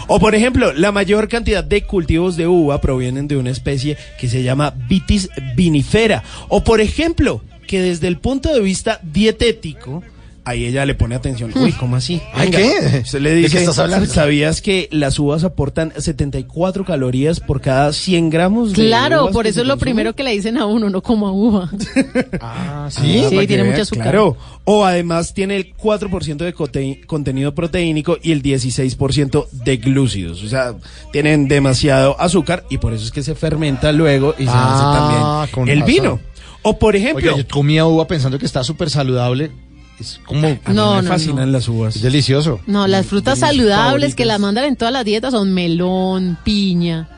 O 0.07 0.20
por 0.20 0.34
ejemplo, 0.34 0.74
la 0.74 0.92
mayor 0.92 1.28
cantidad 1.28 1.64
de 1.64 1.84
cultivos 1.84 2.36
de 2.36 2.47
uva 2.47 2.78
provienen 2.82 3.26
de 3.26 3.38
una 3.38 3.49
especie 3.49 3.97
que 4.20 4.28
se 4.28 4.42
llama 4.42 4.74
Vitis 4.86 5.30
vinifera. 5.55 6.22
O 6.49 6.62
por 6.62 6.82
ejemplo, 6.82 7.40
que 7.66 7.80
desde 7.80 8.09
el 8.09 8.18
punto 8.18 8.53
de 8.53 8.61
vista 8.61 9.01
dietético, 9.03 10.03
ahí 10.47 10.64
ella 10.64 10.86
le 10.86 10.94
pone 10.94 11.14
atención. 11.14 11.53
Uy, 11.55 11.72
¿cómo 11.72 11.97
así? 11.97 12.22
Ay, 12.32 12.51
Venga, 12.51 12.59
¿qué? 13.03 13.18
Le 13.20 13.34
¿De 13.34 13.49
qué 13.51 13.59
estás 13.59 13.78
hablando? 13.78 14.07
¿sabías 14.07 14.62
que 14.62 14.88
las 14.92 15.18
uvas 15.18 15.44
aportan 15.44 15.92
74 15.97 16.84
calorías 16.86 17.40
por 17.40 17.61
cada 17.61 17.92
100 17.92 18.30
gramos? 18.30 18.72
de 18.72 18.76
Claro, 18.86 19.24
uvas 19.24 19.32
por 19.34 19.47
eso 19.47 19.61
es 19.61 19.66
lo 19.66 19.76
primero 19.76 20.14
que 20.14 20.22
le 20.22 20.30
dicen 20.30 20.57
a 20.57 20.64
uno, 20.66 20.88
no 20.88 21.03
como 21.03 21.26
a 21.28 21.32
uva. 21.32 21.70
Ah, 22.40 22.88
Sí, 22.90 23.24
que 23.30 23.47
tiene 23.47 23.62
vea, 23.64 23.72
mucho 23.72 23.82
azúcar. 23.82 24.03
Claro. 24.05 24.36
O 24.64 24.84
además 24.84 25.34
tiene 25.34 25.57
el 25.57 25.74
4% 25.76 26.36
de 26.36 27.01
contenido 27.07 27.55
proteínico 27.55 28.16
y 28.22 28.32
el 28.32 28.42
16% 28.42 29.49
de 29.51 29.76
glúcidos. 29.76 30.42
O 30.44 30.49
sea, 30.49 30.74
tienen 31.12 31.49
demasiado 31.49 32.20
azúcar 32.20 32.64
y 32.70 32.78
por 32.78 32.92
eso 32.92 33.05
es 33.05 33.11
que 33.11 33.22
se 33.22 33.34
fermenta 33.34 33.90
luego 33.92 34.34
y 34.38 34.44
se 34.44 34.51
Ah, 34.53 35.42
hace 35.42 35.53
con 35.53 35.66
también 35.66 35.78
el 35.78 35.80
razón. 35.82 35.94
vino. 35.94 36.20
O 36.62 36.78
por 36.78 36.97
ejemplo, 36.97 37.32
Oiga, 37.32 37.42
yo 37.42 37.49
comía 37.49 37.86
uva 37.86 38.07
pensando 38.07 38.38
que 38.38 38.47
está 38.47 38.64
súper 38.64 38.90
saludable. 38.90 39.51
Es 39.99 40.20
como... 40.24 40.47
a 40.47 40.51
mí 40.51 40.59
No, 40.68 40.97
me 40.97 41.03
no, 41.03 41.09
fascinan 41.09 41.53
las 41.53 41.68
uvas. 41.68 41.97
Es 41.97 42.03
delicioso. 42.03 42.61
No, 42.66 42.86
las 42.86 43.07
frutas 43.07 43.40
de 43.40 43.47
mis 43.47 43.51
saludables 43.57 44.14
que 44.14 44.24
las 44.24 44.38
mandan 44.40 44.64
en 44.64 44.76
todas 44.76 44.92
las 44.92 45.05
dietas 45.05 45.32
son 45.32 45.53
melón, 45.55 46.36
piña, 46.44 47.09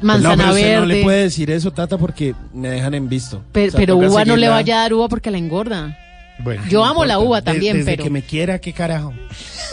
no, 0.00 0.06
manzana 0.06 0.34
pero 0.36 0.48
usted 0.50 0.62
verde. 0.64 0.80
no 0.80 0.86
le 0.86 1.02
puede 1.04 1.22
decir 1.22 1.50
eso, 1.50 1.70
Tata, 1.70 1.96
porque 1.98 2.34
me 2.52 2.68
dejan 2.70 2.94
en 2.94 3.08
visto. 3.08 3.42
Pe- 3.52 3.68
O 3.68 3.70
sea, 3.70 3.78
pero 3.80 3.94
toca 3.96 4.08
uva 4.08 4.24
no 4.24 4.36
le 4.36 4.48
vaya 4.48 4.78
a 4.78 4.82
dar 4.82 4.94
uva 4.94 5.08
porque 5.08 5.30
la 5.30 5.38
engorda. 5.38 5.96
Bueno. 6.42 6.62
Yo 6.68 6.84
amo 6.84 7.04
la 7.04 7.18
uva 7.20 7.42
también, 7.42 7.76
desde 7.78 7.92
pero 7.92 8.04
que 8.04 8.10
me 8.10 8.22
quiera, 8.22 8.58
qué 8.58 8.72
carajo. 8.72 9.12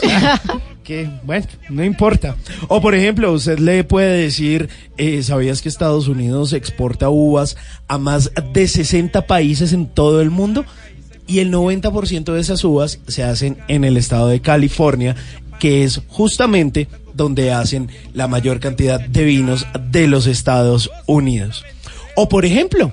que 0.84 1.10
bueno, 1.24 1.46
no 1.68 1.84
importa. 1.84 2.36
O 2.68 2.80
por 2.80 2.94
ejemplo, 2.94 3.32
usted 3.32 3.58
le 3.58 3.82
puede 3.84 4.18
decir, 4.22 4.68
eh, 4.96 5.22
¿sabías 5.22 5.62
que 5.62 5.68
Estados 5.68 6.06
Unidos 6.08 6.52
exporta 6.52 7.08
uvas 7.08 7.56
a 7.88 7.98
más 7.98 8.30
de 8.52 8.68
60 8.68 9.26
países 9.26 9.72
en 9.72 9.86
todo 9.86 10.20
el 10.20 10.30
mundo? 10.30 10.64
Y 11.30 11.38
el 11.38 11.52
90% 11.52 12.32
de 12.32 12.40
esas 12.40 12.64
uvas 12.64 12.98
se 13.06 13.22
hacen 13.22 13.58
en 13.68 13.84
el 13.84 13.96
estado 13.96 14.26
de 14.26 14.40
California, 14.40 15.14
que 15.60 15.84
es 15.84 16.00
justamente 16.08 16.88
donde 17.14 17.52
hacen 17.52 17.88
la 18.14 18.26
mayor 18.26 18.58
cantidad 18.58 18.98
de 18.98 19.22
vinos 19.22 19.64
de 19.92 20.08
los 20.08 20.26
Estados 20.26 20.90
Unidos. 21.06 21.64
O 22.16 22.28
por 22.28 22.44
ejemplo, 22.44 22.92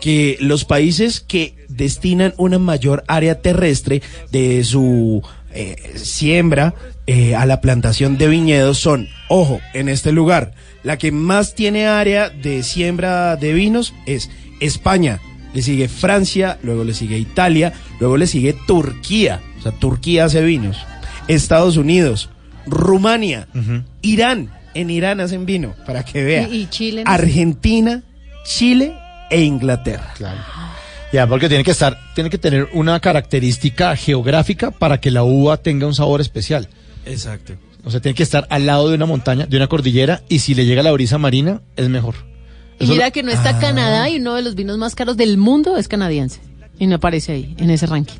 que 0.00 0.36
los 0.40 0.64
países 0.64 1.20
que 1.20 1.54
destinan 1.68 2.34
una 2.38 2.58
mayor 2.58 3.04
área 3.06 3.40
terrestre 3.40 4.02
de 4.32 4.64
su 4.64 5.22
eh, 5.52 5.76
siembra 5.94 6.74
eh, 7.06 7.36
a 7.36 7.46
la 7.46 7.60
plantación 7.60 8.18
de 8.18 8.26
viñedos 8.26 8.78
son, 8.78 9.08
ojo, 9.28 9.60
en 9.74 9.88
este 9.88 10.10
lugar, 10.10 10.54
la 10.82 10.98
que 10.98 11.12
más 11.12 11.54
tiene 11.54 11.86
área 11.86 12.30
de 12.30 12.64
siembra 12.64 13.36
de 13.36 13.52
vinos 13.52 13.94
es 14.06 14.28
España, 14.60 15.20
le 15.54 15.62
sigue 15.62 15.88
Francia, 15.88 16.58
luego 16.62 16.84
le 16.84 16.94
sigue 16.94 17.18
Italia, 17.18 17.72
luego 17.98 18.16
le 18.16 18.26
sigue 18.26 18.54
Turquía, 18.66 19.40
o 19.58 19.62
sea, 19.62 19.72
Turquía 19.72 20.24
hace 20.24 20.42
vinos, 20.42 20.78
Estados 21.28 21.76
Unidos, 21.76 22.30
Rumania, 22.66 23.48
Irán, 24.02 24.50
en 24.74 24.90
Irán 24.90 25.20
hacen 25.20 25.46
vino, 25.46 25.74
para 25.86 26.04
que 26.04 26.22
vea. 26.22 26.48
Y, 26.48 26.62
y 26.62 26.66
Chile. 26.68 27.04
no? 27.04 27.10
Argentina, 27.10 28.02
Chile 28.44 28.94
e 29.30 29.42
Inglaterra. 29.42 30.14
Ya, 31.12 31.26
porque 31.26 31.48
tiene 31.48 31.64
que 31.64 31.72
estar, 31.72 31.98
tiene 32.14 32.30
que 32.30 32.38
tener 32.38 32.68
una 32.72 33.00
característica 33.00 33.96
geográfica 33.96 34.70
para 34.70 35.00
que 35.00 35.10
la 35.10 35.24
uva 35.24 35.56
tenga 35.56 35.86
un 35.86 35.94
sabor 35.94 36.20
especial. 36.20 36.68
Exacto. 37.04 37.54
O 37.84 37.90
sea, 37.90 38.00
tiene 38.00 38.14
que 38.14 38.22
estar 38.22 38.46
al 38.50 38.66
lado 38.66 38.88
de 38.88 38.94
una 38.94 39.06
montaña, 39.06 39.46
de 39.46 39.56
una 39.56 39.66
cordillera, 39.66 40.22
y 40.28 40.40
si 40.40 40.54
le 40.54 40.66
llega 40.66 40.82
la 40.82 40.92
brisa 40.92 41.18
marina, 41.18 41.62
es 41.76 41.88
mejor. 41.88 42.14
Y 42.80 42.84
Eso 42.84 42.92
mira 42.94 43.06
lo- 43.06 43.12
que 43.12 43.22
no 43.22 43.30
está 43.30 43.58
Canadá 43.58 44.08
y 44.08 44.16
uno 44.16 44.34
de 44.34 44.42
los 44.42 44.54
vinos 44.56 44.76
más 44.78 44.94
caros 44.94 45.16
del 45.16 45.36
mundo 45.38 45.76
es 45.76 45.86
canadiense. 45.86 46.40
Y 46.78 46.86
no 46.86 46.96
aparece 46.96 47.32
ahí, 47.32 47.54
en 47.58 47.70
ese 47.70 47.86
ranking. 47.86 48.14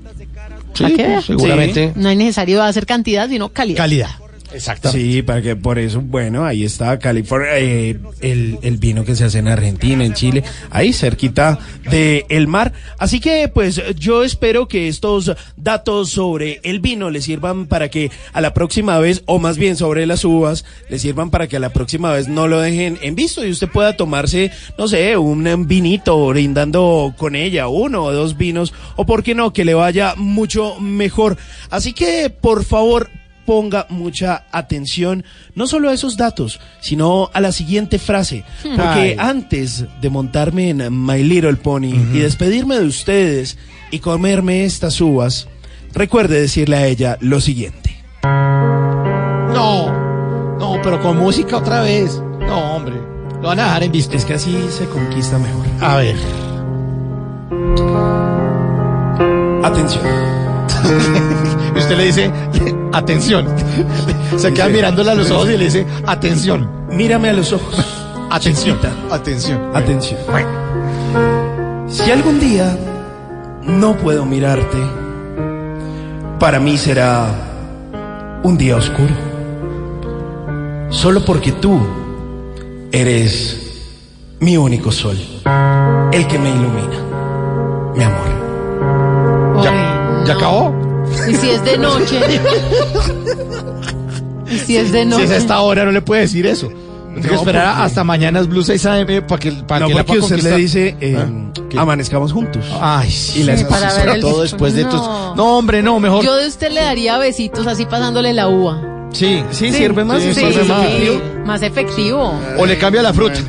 Sí, 0.74 0.82
¿Para 0.84 0.94
qué 0.96 1.04
pues, 1.14 1.24
seguramente. 1.24 1.92
No 1.96 2.11
es 2.11 2.16
necesario 2.16 2.62
hacer 2.62 2.84
cantidad, 2.86 3.28
sino 3.28 3.48
calidad. 3.48 3.78
Calidad. 3.78 4.11
Exactamente. 4.53 5.12
Sí, 5.12 5.22
para 5.22 5.42
que 5.42 5.57
por 5.57 5.78
eso, 5.78 6.01
bueno, 6.01 6.44
ahí 6.44 6.64
está 6.64 6.98
California, 6.98 7.59
eh, 7.59 7.98
el, 8.20 8.59
el 8.62 8.76
vino 8.78 9.05
que 9.05 9.14
se 9.14 9.24
hace 9.24 9.38
en 9.38 9.48
Argentina, 9.48 10.05
en 10.05 10.14
Chile, 10.14 10.42
ahí 10.70 10.92
cerquita 10.92 11.59
del 11.90 12.24
el 12.28 12.46
mar. 12.46 12.72
Así 12.98 13.20
que, 13.20 13.48
pues, 13.48 13.80
yo 13.96 14.24
espero 14.24 14.68
que 14.68 14.88
estos 14.88 15.32
datos 15.57 16.11
sobre 16.11 16.61
el 16.62 16.80
vino 16.80 17.11
les 17.11 17.24
sirvan 17.24 17.66
para 17.66 17.88
que 17.88 18.11
a 18.32 18.40
la 18.40 18.55
próxima 18.55 18.98
vez, 18.98 19.22
o 19.26 19.38
más 19.38 19.57
bien 19.57 19.76
sobre 19.76 20.07
las 20.07 20.24
uvas, 20.24 20.64
les 20.88 21.03
sirvan 21.03 21.30
para 21.30 21.46
que 21.46 21.57
a 21.57 21.61
la 21.61 21.72
próxima 21.72 22.12
vez 22.12 22.28
no 22.28 22.48
lo 22.48 22.61
dejen 22.61 22.98
en 23.03 23.14
visto 23.14 23.44
y 23.44 23.51
usted 23.51 23.68
pueda 23.68 23.96
tomarse, 23.96 24.51
no 24.78 24.88
sé, 24.88 25.16
un 25.16 25.66
vinito 25.66 26.26
brindando 26.28 27.14
con 27.16 27.34
ella, 27.34 27.68
uno 27.68 28.05
o 28.05 28.12
dos 28.12 28.36
vinos, 28.36 28.72
o 28.96 29.07
por 29.07 29.22
qué 29.22 29.34
no, 29.34 29.53
que 29.53 29.64
le 29.64 29.74
vaya 29.74 30.14
mucho 30.16 30.78
mejor. 30.80 31.36
Así 31.70 31.92
que, 31.92 32.30
por 32.30 32.64
favor, 32.64 33.11
ponga 33.51 33.86
mucha 33.88 34.44
atención 34.53 35.24
no 35.57 35.66
solo 35.66 35.88
a 35.88 35.92
esos 35.92 36.16
datos, 36.16 36.61
sino 36.80 37.30
a 37.32 37.40
la 37.40 37.51
siguiente 37.51 37.98
frase. 37.98 38.44
Porque 38.62 38.84
Ay. 38.84 39.16
antes 39.18 39.86
de 40.01 40.09
montarme 40.09 40.70
en 40.70 41.05
My 41.05 41.24
Little 41.24 41.57
Pony 41.57 41.96
y 42.14 42.18
despedirme 42.20 42.78
de 42.78 42.84
ustedes 42.84 43.59
y 43.90 43.98
comerme 43.98 44.64
estas 44.64 45.01
uvas, 45.01 45.48
recuerde 45.92 46.40
decirle 46.40 46.76
a 46.76 46.86
ella 46.86 47.18
lo 47.20 47.40
siguiente. 47.40 48.01
No, 48.22 49.90
no, 50.57 50.80
pero 50.80 51.03
con 51.03 51.16
música 51.16 51.57
otra 51.57 51.80
vez. 51.80 52.22
No, 52.38 52.76
hombre. 52.76 52.94
Lo 53.42 53.48
van 53.48 53.59
a 53.59 53.64
dejar 53.64 53.82
en 53.82 53.90
visto. 53.90 54.16
Es 54.16 54.24
que 54.24 54.34
así 54.34 54.57
se 54.70 54.84
conquista 54.84 55.40
mejor. 55.40 55.66
A 55.80 55.96
ver. 55.96 56.14
Atención. 59.64 60.05
Usted 61.76 61.96
le 61.96 62.05
dice, 62.05 62.30
atención. 62.93 63.47
Se 64.36 64.53
queda 64.53 64.68
mirándola 64.68 65.12
a 65.12 65.14
los 65.14 65.30
ojos 65.30 65.51
y 65.51 65.57
le 65.57 65.64
dice, 65.64 65.86
atención. 66.07 66.68
Mírame 66.91 67.30
a 67.30 67.32
los 67.32 67.53
ojos. 67.53 67.84
Atención. 68.30 68.78
Chiquita. 68.80 69.14
Atención. 69.14 69.76
Atención. 69.76 70.20
Si 71.88 72.11
algún 72.11 72.38
día 72.38 72.76
no 73.64 73.97
puedo 73.97 74.24
mirarte, 74.24 74.78
para 76.38 76.61
mí 76.61 76.78
será 76.78 77.28
un 78.43 78.57
día 78.57 78.76
oscuro. 78.76 79.14
Solo 80.91 81.24
porque 81.24 81.53
tú 81.53 81.80
eres 82.93 83.70
mi 84.41 84.57
único 84.57 84.91
sol, 84.91 85.16
el 86.12 86.26
que 86.26 86.38
me 86.38 86.51
ilumina, 86.51 87.93
mi 87.95 88.05
amor. 88.05 89.62
¿Ya, 89.62 90.24
¿Ya 90.26 90.34
acabó? 90.34 90.89
Y 91.28 91.34
si 91.34 91.50
es 91.50 91.64
de 91.64 91.78
noche. 91.78 92.20
y 94.50 94.58
si 94.58 94.76
es 94.76 94.92
de 94.92 95.02
Si 95.02 95.08
noche. 95.08 95.24
es 95.24 95.30
a 95.30 95.36
esta 95.36 95.60
hora, 95.60 95.84
no 95.84 95.92
le 95.92 96.02
puede 96.02 96.22
decir 96.22 96.46
eso. 96.46 96.68
Tiene 97.12 97.28
que 97.28 97.34
esperar 97.34 97.66
porque- 97.74 97.82
hasta 97.84 98.04
mañana 98.04 98.40
es 98.40 98.46
Blue 98.48 98.62
6 98.62 98.86
AM 98.86 99.22
para 99.26 99.38
que, 99.40 99.50
para 99.52 99.80
No, 99.80 99.88
que 99.88 99.94
la 99.94 100.04
porque 100.04 100.20
pueda 100.20 100.36
usted 100.36 100.50
le 100.50 100.56
dice, 100.56 100.96
eh, 101.00 101.16
¿Ah? 101.18 101.82
Amanezcamos 101.82 102.32
juntos. 102.32 102.64
Ay, 102.80 103.12
Y 103.34 103.42
la 103.44 103.56
Sí, 103.56 103.64
para 103.64 103.92
ver 103.94 104.08
el 104.10 104.20
todo 104.20 104.42
disco. 104.42 104.42
después 104.42 104.74
de 104.74 104.84
No. 104.84 104.90
tus... 104.90 105.36
No, 105.36 105.58
hombre, 105.58 105.82
no, 105.82 105.98
mejor. 106.00 106.24
Yo 106.24 106.34
de 106.36 106.46
usted 106.48 106.70
le 106.72 106.80
daría 106.82 107.18
besitos 107.18 107.66
así 107.66 107.84
pasándole 107.86 108.32
la 108.32 108.48
uva. 108.48 108.80
Sí, 109.12 109.42
Sí, 109.50 109.72
sirve 109.72 110.04
más. 110.04 110.22
Sí, 110.22 110.34
Sí, 110.34 110.40
sirve 110.52 110.64
más. 110.64 111.46
más 111.46 111.62
efectivo. 111.62 112.32
O 112.58 112.66
le 112.66 112.78
cambia 112.78 113.02
la 113.02 113.12
fruta. 113.12 113.40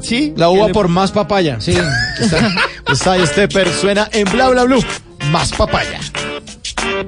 Sí, 0.00 0.32
La 0.36 0.48
uva 0.48 0.62
¿qué 0.62 0.66
le- 0.68 0.74
por 0.74 0.88
más 0.88 1.10
papaya. 1.10 1.56
Sí. 1.60 1.76
Está, 2.20 2.50
está 2.92 3.16
este 3.16 3.48
per 3.48 3.68
suena 3.72 4.08
en 4.12 4.30
bla 4.30 4.48
bla 4.50 4.64
blue. 4.64 4.82
Más 5.32 5.50
papaya. 5.52 5.98
No 6.96 7.02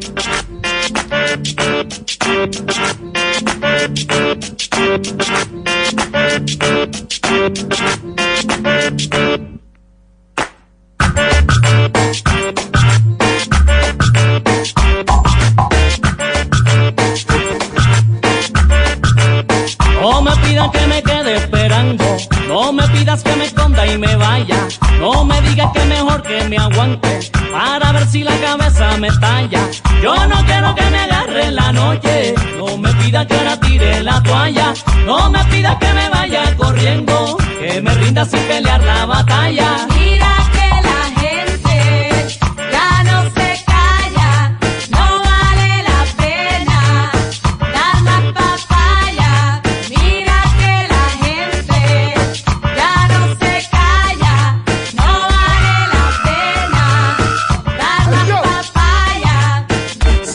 me 20.22 20.36
pidas 20.36 20.70
que 20.70 20.86
me 20.86 21.03
quede 21.03 21.36
esperando, 21.36 22.05
no 22.47 22.72
me 22.74 22.86
pidas 22.89 23.22
que 23.22 23.36
me 23.36 23.47
esconda 23.47 23.86
y 23.86 23.97
me 23.97 24.14
vaya, 24.16 24.68
no 24.99 25.25
me 25.25 25.41
digas 25.43 25.71
que 25.73 25.85
mejor 25.85 26.23
que 26.23 26.45
me 26.49 26.57
aguante 26.57 27.31
para 27.53 27.93
ver 27.93 28.07
si 28.07 28.23
la 28.25 28.37
cabeza 28.39 28.97
me 28.99 29.09
talla. 29.21 29.61
Yo 30.03 30.15
no 30.27 30.45
quiero 30.45 30.75
que 30.75 30.85
me 30.91 30.99
agarre 30.99 31.45
en 31.47 31.55
la 31.55 31.73
noche, 31.73 32.35
no 32.59 32.77
me 32.79 32.93
pidas 32.95 33.27
que 33.27 33.35
ahora 33.35 33.61
tire 33.61 34.03
la 34.03 34.23
toalla, 34.23 34.75
no 35.07 35.31
me 35.31 35.45
pidas 35.47 35.77
que 35.77 35.93
me 35.93 36.09
vaya 36.09 36.57
corriendo, 36.57 37.37
que 37.61 37.81
me 37.81 37.95
rinda 37.95 38.25
sin 38.25 38.41
pelear 38.41 38.83
la 38.83 39.07
batalla. 39.07 39.87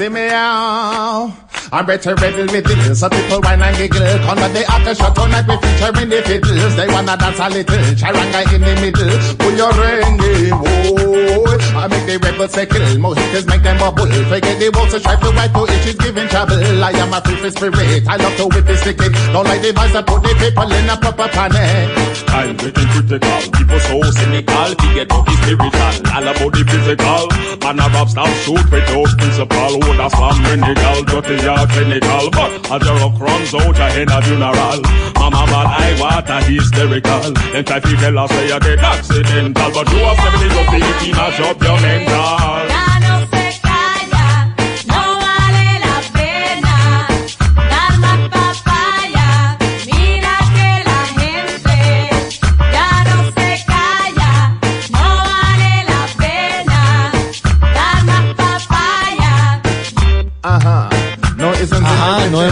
See 0.04 0.10
me 0.10 0.28
out. 0.32 0.63
I'm 1.74 1.88
better 1.88 2.14
ready 2.14 2.44
with 2.44 2.70
it. 2.70 2.96
So 2.96 3.10
people 3.10 3.42
whine 3.42 3.60
and 3.64 3.76
giggle. 3.76 4.06
Come 4.30 4.38
on, 4.38 4.54
the 4.54 4.62
after 4.70 4.94
shot 4.94 5.18
oh, 5.18 5.26
tonight 5.26 5.50
we 5.50 5.58
featuring 5.58 6.10
the 6.14 6.22
fiddles. 6.22 6.76
They 6.78 6.86
wanna 6.86 7.18
dance 7.18 7.42
a 7.42 7.50
little. 7.50 7.82
Charanga 7.98 8.46
in 8.54 8.62
the 8.62 8.74
middle. 8.78 9.10
Pull 9.42 9.58
your 9.58 9.74
ring, 9.82 10.22
eh, 10.22 10.54
whoa. 10.54 11.34
I 11.74 11.90
make 11.90 12.06
the 12.06 12.22
rebels 12.22 12.54
say 12.54 12.70
kill. 12.70 12.86
Mojitos 13.02 13.50
make 13.50 13.66
them 13.66 13.82
bubble. 13.82 14.06
Forget 14.06 14.62
the 14.62 14.70
walls 14.70 14.94
to 14.94 15.02
try 15.02 15.18
to 15.18 15.30
right 15.34 15.50
to 15.50 15.66
it. 15.66 15.82
She's 15.82 15.98
giving 15.98 16.30
trouble. 16.30 16.62
I 16.62 16.94
am 16.94 17.10
a 17.10 17.20
free 17.26 17.50
spirit. 17.50 18.06
I 18.06 18.22
love 18.22 18.38
to 18.38 18.54
whip 18.54 18.70
the 18.70 18.78
stick 18.78 19.02
it. 19.02 19.10
Don't 19.34 19.50
like 19.50 19.66
the 19.66 19.74
vibes 19.74 19.98
that 19.98 20.06
put 20.06 20.22
the 20.22 20.30
people 20.38 20.70
in 20.70 20.86
a 20.86 20.94
proper 20.94 21.26
panic. 21.34 21.90
I'm 22.30 22.54
getting 22.54 22.86
critical. 22.94 23.42
People 23.50 23.82
so 23.82 23.98
cynical. 24.14 24.78
We 24.78 25.02
get 25.02 25.10
talking 25.10 25.38
spiritual. 25.42 25.94
All 26.14 26.22
about 26.22 26.54
the 26.54 26.62
physical. 26.70 27.26
Man 27.66 27.82
a 27.82 27.90
rap 27.90 28.14
style 28.14 28.30
shoot 28.46 28.62
without 28.70 29.10
principle. 29.18 29.74
Would 29.90 29.98
a 29.98 30.08
slam 30.14 30.38
minigal. 30.46 31.02
Dirty 31.10 31.42
clinical. 31.68 32.30
But 32.32 32.80
the 32.80 32.94
rock 33.00 33.20
runs 33.20 33.54
out 33.54 33.78
ahead 33.78 34.12
of 34.12 34.24
funeral. 34.24 34.80
Mama 35.16 35.44
bad 35.48 35.68
eye 35.80 35.96
water 36.00 36.40
hysterical. 36.46 37.34
Then 37.52 37.66
try 37.66 37.80
to 37.80 37.96
tell 37.98 38.20
us 38.20 38.30
say 38.32 38.48
you 38.48 38.60
get 38.60 38.80
accidental. 38.80 39.72
But 39.72 39.88
you 39.92 40.00
have 40.00 40.18
70 40.18 40.50
to 40.50 40.64
50 40.72 41.12
mash 41.14 41.40
up 41.40 41.62
your 41.62 41.80
mental. 41.82 42.73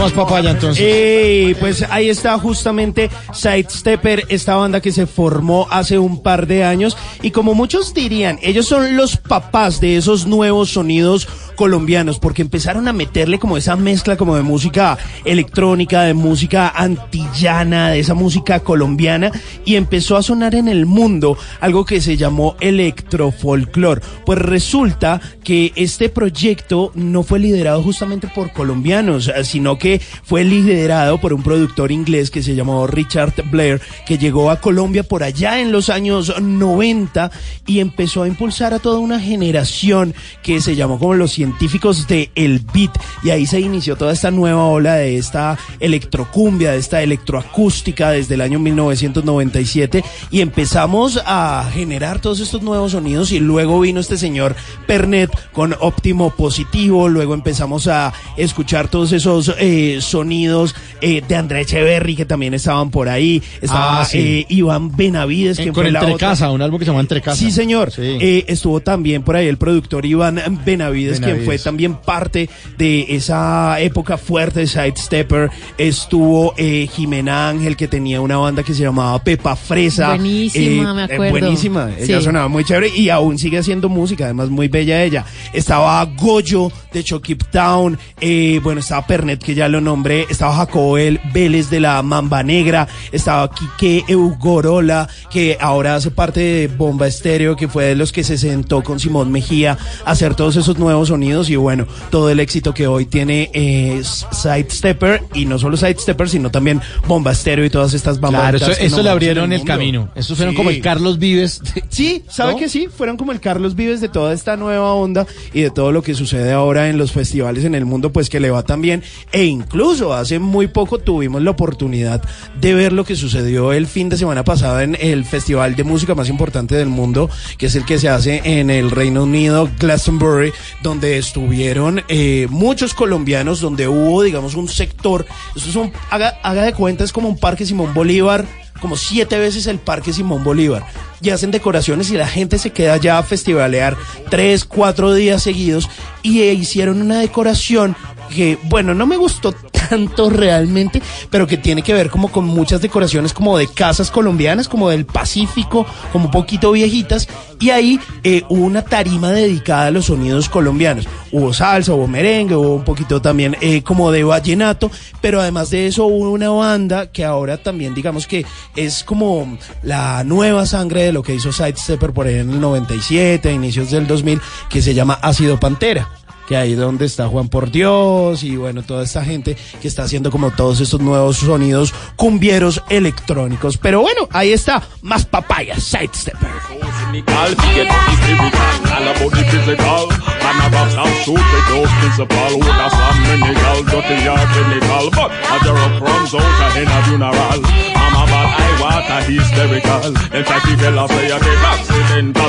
Más. 0.01 0.77
Eh, 0.79 1.55
pues 1.59 1.85
ahí 1.89 2.09
está 2.09 2.37
justamente 2.39 3.09
Sidestepper, 3.33 4.25
esta 4.29 4.55
banda 4.55 4.81
que 4.81 4.91
se 4.91 5.05
formó 5.05 5.67
hace 5.69 5.99
un 5.99 6.23
par 6.23 6.47
de 6.47 6.63
años 6.63 6.97
y 7.21 7.31
como 7.31 7.53
muchos 7.53 7.93
dirían, 7.93 8.39
ellos 8.41 8.67
son 8.67 8.97
los 8.97 9.17
papás 9.17 9.79
de 9.79 9.97
esos 9.97 10.25
nuevos 10.25 10.71
sonidos 10.71 11.27
colombianos 11.55 12.19
porque 12.19 12.41
empezaron 12.41 12.87
a 12.87 12.93
meterle 12.93 13.39
como 13.39 13.57
esa 13.57 13.75
mezcla 13.75 14.17
como 14.17 14.35
de 14.35 14.41
música 14.41 14.97
electrónica, 15.25 16.03
de 16.03 16.13
música 16.13 16.69
antillana, 16.69 17.89
de 17.89 17.99
esa 17.99 18.13
música 18.13 18.59
colombiana 18.61 19.31
y 19.65 19.75
empezó 19.75 20.17
a 20.17 20.23
sonar 20.23 20.55
en 20.55 20.67
el 20.67 20.85
mundo 20.85 21.37
algo 21.59 21.85
que 21.85 22.01
se 22.01 22.17
llamó 22.17 22.55
electrofolclor. 22.59 24.01
Pues 24.25 24.39
resulta 24.39 25.21
que 25.43 25.71
este 25.75 26.09
proyecto 26.09 26.91
no 26.95 27.23
fue 27.23 27.39
liderado 27.39 27.81
justamente 27.83 28.27
por 28.27 28.51
colombianos, 28.53 29.31
sino 29.43 29.77
que 29.77 30.01
fue 30.23 30.43
liderado 30.43 31.19
por 31.19 31.33
un 31.33 31.43
productor 31.43 31.91
inglés 31.91 32.31
que 32.31 32.43
se 32.43 32.55
llamó 32.55 32.87
Richard 32.87 33.33
Blair, 33.49 33.81
que 34.05 34.17
llegó 34.17 34.51
a 34.51 34.59
Colombia 34.59 35.03
por 35.03 35.23
allá 35.23 35.59
en 35.59 35.71
los 35.71 35.89
años 35.89 36.33
90 36.39 37.31
y 37.65 37.79
empezó 37.79 38.23
a 38.23 38.27
impulsar 38.27 38.73
a 38.73 38.79
toda 38.79 38.99
una 38.99 39.19
generación 39.19 40.13
que 40.43 40.61
se 40.61 40.75
llamó 40.75 40.99
como 40.99 41.13
los 41.13 41.31
científicos 41.45 42.07
de 42.07 42.29
el 42.35 42.61
beat. 42.71 42.91
Y 43.23 43.31
ahí 43.31 43.47
se 43.47 43.59
inició 43.59 43.95
toda 43.95 44.13
esta 44.13 44.29
nueva 44.29 44.65
ola 44.67 44.93
de 44.95 45.17
esta 45.17 45.57
electrocumbia, 45.79 46.71
de 46.73 46.77
esta 46.77 47.01
electroacústica 47.01 48.11
desde 48.11 48.35
el 48.35 48.41
año 48.41 48.59
1997 48.59 50.03
y 50.29 50.41
empezamos 50.41 51.19
a 51.25 51.67
generar 51.73 52.19
todos 52.21 52.39
estos 52.41 52.61
nuevos 52.61 52.91
sonidos 52.91 53.31
y 53.31 53.39
luego 53.39 53.79
vino 53.79 53.99
este 53.99 54.17
señor 54.17 54.55
Pernet 54.85 55.31
con 55.51 55.75
óptimo 55.79 56.29
positivo, 56.29 57.09
luego 57.09 57.33
empezamos 57.33 57.87
a 57.87 58.13
escuchar 58.37 58.87
todos 58.87 59.11
esos 59.13 59.51
eh, 59.59 59.97
sonidos 59.99 60.75
eh, 61.01 61.23
de 61.27 61.35
André 61.35 61.61
Echeverry 61.61 62.15
que 62.15 62.25
también 62.25 62.53
estaban 62.53 62.91
por 62.91 63.09
ahí, 63.09 63.41
estaba 63.61 64.01
Ah, 64.01 64.05
sí. 64.05 64.17
eh, 64.19 64.45
Iván 64.49 64.95
Benavides 64.95 65.57
Eh, 65.59 65.63
que 65.65 65.73
fue 65.73 65.89
la 65.91 65.99
Entre 65.99 66.13
otra- 66.15 66.29
Casa, 66.29 66.51
un 66.51 66.61
álbum 66.61 66.77
que 66.77 66.85
se 66.85 66.91
llama 66.91 67.01
Entre 67.01 67.19
Casa. 67.21 67.37
Sí, 67.37 67.49
señor. 67.51 67.91
Estuvo 67.97 68.79
también 68.81 69.23
por 69.23 69.35
ahí 69.35 69.47
el 69.47 69.57
productor 69.57 70.05
Iván 70.05 70.39
Benavides, 70.65 71.19
quien 71.33 71.45
fue 71.45 71.57
también 71.59 71.95
parte 71.95 72.49
de 72.77 73.05
esa 73.09 73.79
época 73.79 74.17
fuerte 74.17 74.61
de 74.61 74.67
Sidestepper. 74.67 75.49
Estuvo 75.77 76.53
eh, 76.57 76.87
Jimena 76.91 77.49
Ángel, 77.49 77.75
que 77.75 77.87
tenía 77.87 78.21
una 78.21 78.37
banda 78.37 78.63
que 78.63 78.73
se 78.73 78.83
llamaba 78.83 79.21
Pepa 79.23 79.55
Fresa. 79.55 80.09
Buenísima, 80.09 80.93
me 80.93 81.03
acuerdo. 81.03 81.29
buenísima. 81.31 81.89
Ella 81.97 82.19
Sí. 82.19 82.25
sonaba 82.25 82.47
muy 82.47 82.63
chévere 82.63 82.89
y 82.95 83.09
aún 83.09 83.37
sigue 83.37 83.57
haciendo 83.57 83.89
música, 83.89 84.25
además 84.25 84.49
muy 84.49 84.67
bella 84.67 85.03
ella. 85.03 85.25
Estaba 85.53 86.03
Goyo 86.05 86.71
de 86.93 87.03
Chokip 87.03 87.43
Town. 87.51 87.97
eh, 88.19 88.59
bueno, 88.63 88.79
estaba 88.81 89.05
Pernet, 89.07 89.41
que 89.43 89.55
ya 89.55 89.67
lo 89.67 89.81
nombré. 89.81 90.25
Estaba 90.29 90.55
Jacobo 90.55 90.97
El 90.97 91.19
Vélez 91.33 91.69
de 91.69 91.79
la 91.79 92.01
Mamba 92.03 92.43
Negra. 92.43 92.87
Estaba 93.11 93.49
Quique 93.49 94.03
Eugorola, 94.07 95.07
que 95.31 95.57
ahora 95.59 95.95
hace 95.95 96.11
parte 96.11 96.39
de 96.39 96.67
Bomba 96.67 97.07
Estéreo, 97.07 97.55
que 97.55 97.67
fue 97.67 97.85
de 97.85 97.95
los 97.95 98.11
que 98.11 98.23
se 98.23 98.37
sentó 98.37 98.83
con 98.83 98.99
Simón 98.99 99.31
Mejía 99.31 99.77
a 100.05 100.11
hacer 100.11 100.35
todos 100.35 100.55
esos 100.55 100.77
nuevos 100.77 101.07
sonidos. 101.07 101.20
Y 101.21 101.55
bueno, 101.55 101.85
todo 102.09 102.29
el 102.29 102.39
éxito 102.39 102.73
que 102.73 102.87
hoy 102.87 103.05
tiene 103.05 103.49
eh, 103.53 104.01
Sidestepper. 104.31 105.23
Y 105.33 105.45
no 105.45 105.59
solo 105.59 105.77
Sidestepper, 105.77 106.29
sino 106.29 106.51
también 106.51 106.81
Bomba 107.07 107.31
Estéreo 107.31 107.65
y 107.65 107.69
todas 107.69 107.93
estas 107.93 108.19
bandas. 108.19 108.41
Claro, 108.41 108.57
eso, 108.57 108.71
eso 108.71 109.03
le 109.03 109.09
abrieron 109.09 109.53
el, 109.53 109.63
camino. 109.63 110.09
Estos 110.15 110.37
fueron 110.37 110.53
Sí. 110.53 110.57
como 110.57 110.69
el 110.69 110.81
Carlos 110.81 111.19
Vives. 111.19 111.61
Sí, 111.89 112.23
¿sabe 112.29 112.53
¿No? 112.53 112.57
que 112.59 112.69
sí? 112.69 112.87
Fueron 112.95 113.17
como 113.17 113.31
el 113.31 113.39
Carlos 113.39 113.75
Vives 113.75 114.01
de 114.01 114.09
toda 114.09 114.33
esta 114.33 114.57
nueva 114.57 114.93
onda 114.93 115.25
y 115.53 115.61
de 115.61 115.69
todo 115.69 115.91
lo 115.91 116.01
que 116.01 116.13
sucede 116.13 116.51
ahora 116.51 116.89
en 116.89 116.97
los 116.97 117.11
festivales 117.11 117.63
en 117.65 117.75
el 117.75 117.85
mundo, 117.85 118.11
pues 118.11 118.29
que 118.29 118.39
le 118.39 118.49
va 118.49 118.63
tan 118.63 118.81
bien. 118.81 119.03
E 119.31 119.43
incluso 119.45 120.13
hace 120.13 120.39
muy 120.39 120.67
poco 120.67 120.99
tuvimos 120.99 121.41
la 121.41 121.51
oportunidad 121.51 122.21
de 122.59 122.73
ver 122.73 122.93
lo 122.93 123.05
que 123.05 123.15
sucedió 123.15 123.73
el 123.73 123.87
fin 123.87 124.09
de 124.09 124.17
semana 124.17 124.43
pasado 124.43 124.79
en 124.81 124.97
el 124.99 125.25
festival 125.25 125.75
de 125.75 125.83
música 125.83 126.15
más 126.15 126.29
importante 126.29 126.75
del 126.75 126.87
mundo, 126.89 127.29
que 127.57 127.67
es 127.67 127.75
el 127.75 127.85
que 127.85 127.99
se 127.99 128.09
hace 128.09 128.41
en 128.43 128.69
el 128.69 128.91
Reino 128.91 129.23
Unido, 129.23 129.69
Glastonbury, 129.79 130.51
donde 130.81 131.10
estuvieron 131.17 132.03
eh, 132.07 132.47
muchos 132.49 132.93
colombianos, 132.93 133.59
donde 133.59 133.87
hubo, 133.87 134.23
digamos, 134.23 134.55
un 134.55 134.67
sector, 134.67 135.25
esto 135.55 135.69
es 135.69 135.75
un, 135.75 135.91
haga, 136.09 136.63
de 136.63 136.73
cuenta, 136.73 137.03
es 137.03 137.11
como 137.11 137.29
un 137.29 137.37
parque 137.37 137.65
Simón 137.65 137.93
Bolívar, 137.93 138.45
como 138.81 138.95
siete 138.95 139.37
veces 139.37 139.67
el 139.67 139.77
Parque 139.77 140.11
Simón 140.11 140.43
Bolívar. 140.43 140.83
Y 141.21 141.29
hacen 141.29 141.51
decoraciones 141.51 142.09
y 142.09 142.17
la 142.17 142.27
gente 142.27 142.57
se 142.57 142.71
queda 142.71 142.97
ya 142.97 143.19
a 143.19 143.23
festivalear 143.23 143.95
tres, 144.29 144.65
cuatro 144.65 145.13
días 145.13 145.43
seguidos. 145.43 145.87
Y 146.23 146.41
eh, 146.41 146.53
hicieron 146.53 146.99
una 147.01 147.19
decoración 147.19 147.95
que, 148.31 148.57
bueno, 148.63 148.95
no 148.95 149.05
me 149.05 149.17
gustó 149.17 149.53
tanto 149.89 150.29
realmente, 150.29 151.01
pero 151.29 151.45
que 151.45 151.57
tiene 151.57 151.81
que 151.81 151.93
ver 151.93 152.09
como 152.09 152.31
con 152.31 152.45
muchas 152.45 152.81
decoraciones 152.81 153.33
como 153.33 153.57
de 153.57 153.67
casas 153.67 154.09
colombianas, 154.09 154.67
como 154.67 154.89
del 154.89 155.05
Pacífico, 155.05 155.85
como 156.11 156.25
un 156.25 156.31
poquito 156.31 156.71
viejitas. 156.71 157.27
Y 157.59 157.69
ahí 157.69 157.99
eh, 158.23 158.43
hubo 158.49 158.65
una 158.65 158.83
tarima 158.83 159.31
dedicada 159.31 159.87
a 159.87 159.91
los 159.91 160.05
sonidos 160.05 160.49
colombianos. 160.49 161.07
Hubo 161.31 161.53
salsa, 161.53 161.93
hubo 161.93 162.07
merengue, 162.07 162.55
hubo 162.55 162.75
un 162.75 162.83
poquito 162.83 163.21
también 163.21 163.55
eh, 163.61 163.83
como 163.83 164.11
de 164.11 164.23
vallenato, 164.23 164.89
pero 165.21 165.41
además 165.41 165.69
de 165.69 165.87
eso 165.87 166.05
hubo 166.05 166.31
una 166.31 166.49
banda 166.49 167.11
que 167.11 167.25
ahora 167.25 167.57
también 167.57 167.93
digamos 167.93 168.27
que 168.27 168.45
es 168.75 169.03
como 169.03 169.57
la 169.83 170.23
nueva 170.23 170.65
sangre 170.65 171.03
de 171.03 171.11
lo 171.11 171.21
que 171.21 171.35
hizo 171.35 171.51
Sidestepper 171.51 172.13
por 172.13 172.27
ahí 172.27 172.39
en 172.39 172.51
el 172.51 172.61
97, 172.61 173.49
a 173.49 173.51
inicios 173.51 173.91
del 173.91 174.07
2000, 174.07 174.41
que 174.69 174.81
se 174.81 174.93
llama 174.93 175.19
Ácido 175.21 175.59
Pantera 175.59 176.09
que 176.51 176.57
ahí 176.57 176.75
donde 176.75 177.05
está 177.05 177.29
Juan 177.29 177.47
por 177.47 177.71
Dios 177.71 178.43
y 178.43 178.57
bueno, 178.57 178.83
toda 178.83 179.05
esta 179.05 179.23
gente 179.23 179.55
que 179.81 179.87
está 179.87 180.03
haciendo 180.03 180.29
como 180.29 180.51
todos 180.51 180.81
estos 180.81 180.99
nuevos 180.99 181.37
sonidos 181.37 181.93
cumbieros 182.17 182.83
electrónicos. 182.89 183.77
Pero 183.77 184.01
bueno, 184.01 184.27
ahí 184.33 184.51
está, 184.51 184.83
más 185.01 185.25
papaya, 185.25 185.79
sidestepper. 185.79 186.49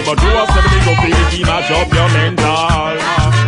But 0.04 0.20
you. 0.20 0.32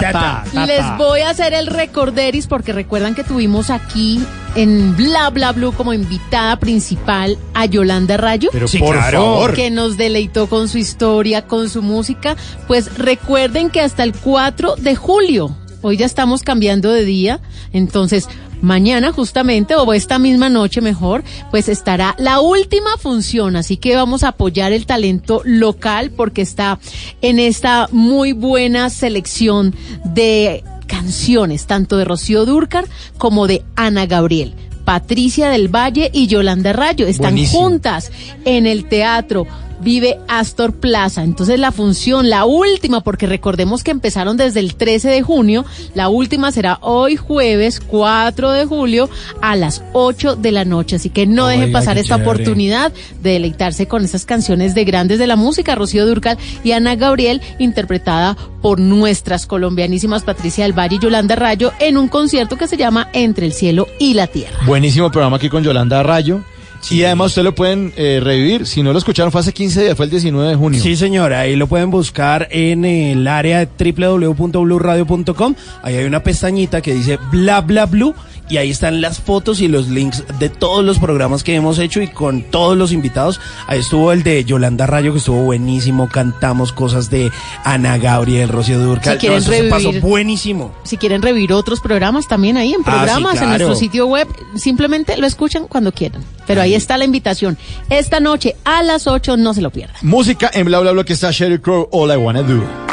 Tata, 0.00 0.44
Les 0.66 0.84
voy 0.98 1.20
a 1.20 1.30
hacer 1.30 1.52
el 1.54 1.66
recorderis 1.66 2.46
porque 2.46 2.72
recuerdan 2.72 3.14
que 3.14 3.24
tuvimos 3.24 3.70
aquí 3.70 4.20
en 4.54 4.96
Bla 4.96 5.30
Bla 5.30 5.52
Blue 5.52 5.72
como 5.72 5.92
invitada 5.92 6.56
principal 6.58 7.38
a 7.54 7.66
Yolanda 7.66 8.16
Rayo. 8.16 8.50
Pero 8.52 8.68
Sí, 8.68 8.78
por 8.78 8.96
claro. 8.96 9.18
favor. 9.18 9.54
Que 9.54 9.70
nos 9.70 9.96
deleitó 9.96 10.48
con 10.48 10.68
su 10.68 10.78
historia, 10.78 11.46
con 11.46 11.68
su 11.68 11.82
música. 11.82 12.36
Pues 12.66 12.96
recuerden 12.98 13.70
que 13.70 13.80
hasta 13.80 14.02
el 14.02 14.12
4 14.14 14.76
de 14.76 14.96
julio, 14.96 15.56
hoy 15.82 15.96
ya 15.96 16.06
estamos 16.06 16.42
cambiando 16.42 16.90
de 16.90 17.04
día, 17.04 17.40
entonces 17.72 18.28
mañana 18.62 19.12
justamente 19.12 19.74
o 19.74 19.92
esta 19.92 20.18
misma 20.18 20.48
noche 20.48 20.80
mejor, 20.80 21.24
pues 21.50 21.68
estará 21.68 22.14
la 22.18 22.40
última 22.40 22.96
función, 22.98 23.56
así 23.56 23.76
que 23.76 23.96
vamos 23.96 24.22
a 24.22 24.28
apoyar 24.28 24.72
el 24.72 24.86
talento 24.86 25.42
local 25.44 26.10
porque 26.10 26.42
está 26.42 26.78
en 27.22 27.38
esta 27.38 27.88
muy 27.92 28.32
buena 28.32 28.90
selección 28.90 29.74
de 30.04 30.64
canciones, 30.86 31.66
tanto 31.66 31.96
de 31.96 32.04
Rocío 32.04 32.44
Dúrcar 32.44 32.86
como 33.18 33.46
de 33.46 33.62
Ana 33.74 34.06
Gabriel. 34.06 34.54
Patricia 34.84 35.48
del 35.48 35.66
Valle 35.68 36.10
y 36.12 36.28
Yolanda 36.28 36.72
Rayo 36.72 37.08
están 37.08 37.32
Buenísimo. 37.32 37.62
juntas 37.62 38.12
en 38.44 38.66
el 38.68 38.84
teatro. 38.88 39.44
Vive 39.80 40.18
Astor 40.28 40.74
Plaza. 40.74 41.22
Entonces 41.22 41.58
la 41.58 41.72
función, 41.72 42.30
la 42.30 42.44
última, 42.44 43.00
porque 43.02 43.26
recordemos 43.26 43.84
que 43.84 43.90
empezaron 43.90 44.36
desde 44.36 44.60
el 44.60 44.74
13 44.74 45.08
de 45.08 45.22
junio, 45.22 45.64
la 45.94 46.08
última 46.08 46.52
será 46.52 46.78
hoy 46.82 47.16
jueves 47.16 47.80
4 47.80 48.52
de 48.52 48.64
julio 48.64 49.08
a 49.40 49.56
las 49.56 49.82
8 49.92 50.36
de 50.36 50.52
la 50.52 50.64
noche. 50.64 50.96
Así 50.96 51.10
que 51.10 51.26
no 51.26 51.46
dejen 51.46 51.72
pasar 51.72 51.98
esta 51.98 52.16
chévere. 52.16 52.30
oportunidad 52.30 52.92
de 53.22 53.30
deleitarse 53.32 53.86
con 53.86 54.04
esas 54.04 54.24
canciones 54.24 54.74
de 54.74 54.84
grandes 54.84 55.18
de 55.18 55.26
la 55.26 55.36
música, 55.36 55.74
Rocío 55.74 56.06
Durcal 56.06 56.38
y 56.64 56.72
Ana 56.72 56.96
Gabriel, 56.96 57.40
interpretada 57.58 58.36
por 58.62 58.80
nuestras 58.80 59.46
colombianísimas 59.46 60.24
Patricia 60.24 60.64
del 60.64 60.78
Valle 60.78 60.96
y 60.96 60.98
Yolanda 60.98 61.36
Rayo 61.36 61.72
en 61.78 61.96
un 61.96 62.08
concierto 62.08 62.56
que 62.56 62.66
se 62.66 62.76
llama 62.76 63.08
Entre 63.12 63.46
el 63.46 63.52
cielo 63.52 63.86
y 63.98 64.14
la 64.14 64.26
tierra. 64.26 64.58
Buenísimo 64.66 65.10
programa 65.10 65.36
aquí 65.36 65.48
con 65.48 65.62
Yolanda 65.62 66.02
Rayo. 66.02 66.42
Y 66.90 67.04
además 67.04 67.28
ustedes 67.28 67.44
lo 67.44 67.54
pueden 67.54 67.92
eh, 67.96 68.20
revivir. 68.22 68.66
Si 68.66 68.82
no 68.82 68.92
lo 68.92 68.98
escucharon, 68.98 69.32
fue 69.32 69.40
hace 69.40 69.52
15 69.52 69.82
días, 69.82 69.96
fue 69.96 70.04
el 70.04 70.10
19 70.10 70.50
de 70.50 70.56
junio. 70.56 70.80
Sí, 70.80 70.96
señora, 70.96 71.40
ahí 71.40 71.56
lo 71.56 71.66
pueden 71.66 71.90
buscar 71.90 72.48
en 72.50 72.84
el 72.84 73.26
área 73.26 73.66
www.bluradio.com. 73.66 75.54
Ahí 75.82 75.96
hay 75.96 76.04
una 76.04 76.22
pestañita 76.22 76.80
que 76.80 76.94
dice 76.94 77.18
bla 77.30 77.60
bla 77.60 77.86
blue 77.86 78.14
y 78.48 78.58
ahí 78.58 78.70
están 78.70 79.00
las 79.00 79.20
fotos 79.20 79.60
y 79.60 79.68
los 79.68 79.88
links 79.88 80.24
de 80.38 80.48
todos 80.48 80.84
los 80.84 80.98
programas 80.98 81.42
que 81.42 81.54
hemos 81.54 81.78
hecho 81.78 82.00
y 82.00 82.08
con 82.08 82.42
todos 82.42 82.76
los 82.76 82.92
invitados. 82.92 83.40
Ahí 83.66 83.80
estuvo 83.80 84.12
el 84.12 84.22
de 84.22 84.44
Yolanda 84.44 84.86
Rayo 84.86 85.12
que 85.12 85.18
estuvo 85.18 85.42
buenísimo, 85.42 86.08
cantamos 86.08 86.72
cosas 86.72 87.10
de 87.10 87.30
Ana 87.64 87.98
Gabriel, 87.98 88.48
Rocío 88.48 88.78
Durcal. 88.78 89.14
Si 89.14 89.18
quieren 89.20 89.38
No, 89.38 89.44
se 89.50 89.62
pasó 89.64 89.90
revivir- 89.92 90.00
buenísimo. 90.00 90.72
Si 90.84 90.96
quieren 90.96 91.22
revivir 91.22 91.52
otros 91.52 91.80
programas 91.80 92.28
también 92.28 92.56
ahí 92.56 92.72
en 92.72 92.80
Ah, 92.80 92.84
sí, 92.84 92.90
programas, 92.90 93.42
en 93.42 93.48
nuestro 93.48 93.74
sitio 93.76 94.06
web, 94.06 94.28
simplemente 94.56 95.16
lo 95.16 95.26
escuchan 95.26 95.66
cuando 95.68 95.92
quieran. 95.92 96.22
Pero 96.46 96.60
ahí 96.62 96.74
está 96.74 96.96
la 96.96 97.04
invitación. 97.04 97.58
Esta 97.90 98.20
noche 98.20 98.54
a 98.64 98.82
las 98.84 99.06
8 99.08 99.36
no 99.36 99.52
se 99.54 99.60
lo 99.62 99.70
pierdan. 99.70 99.96
Música 100.02 100.48
en 100.54 100.66
bla 100.66 100.78
bla 100.78 100.92
bla 100.92 101.02
que 101.04 101.14
está 101.14 101.32
Sheryl 101.32 101.60
Crow, 101.60 101.88
All 101.90 102.12
I 102.12 102.16
Wanna 102.16 102.42
Do. 102.42 102.85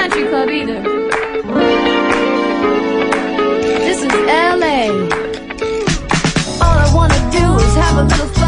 Country 0.00 0.24
club 0.28 0.48
either. 0.48 0.80
This 3.84 3.98
is 4.02 4.12
LA. 4.58 4.88
All 6.64 6.76
I 6.84 6.90
wanna 6.94 7.20
do 7.30 7.44
is 7.66 7.74
have 7.74 7.98
a 7.98 8.04
little 8.04 8.39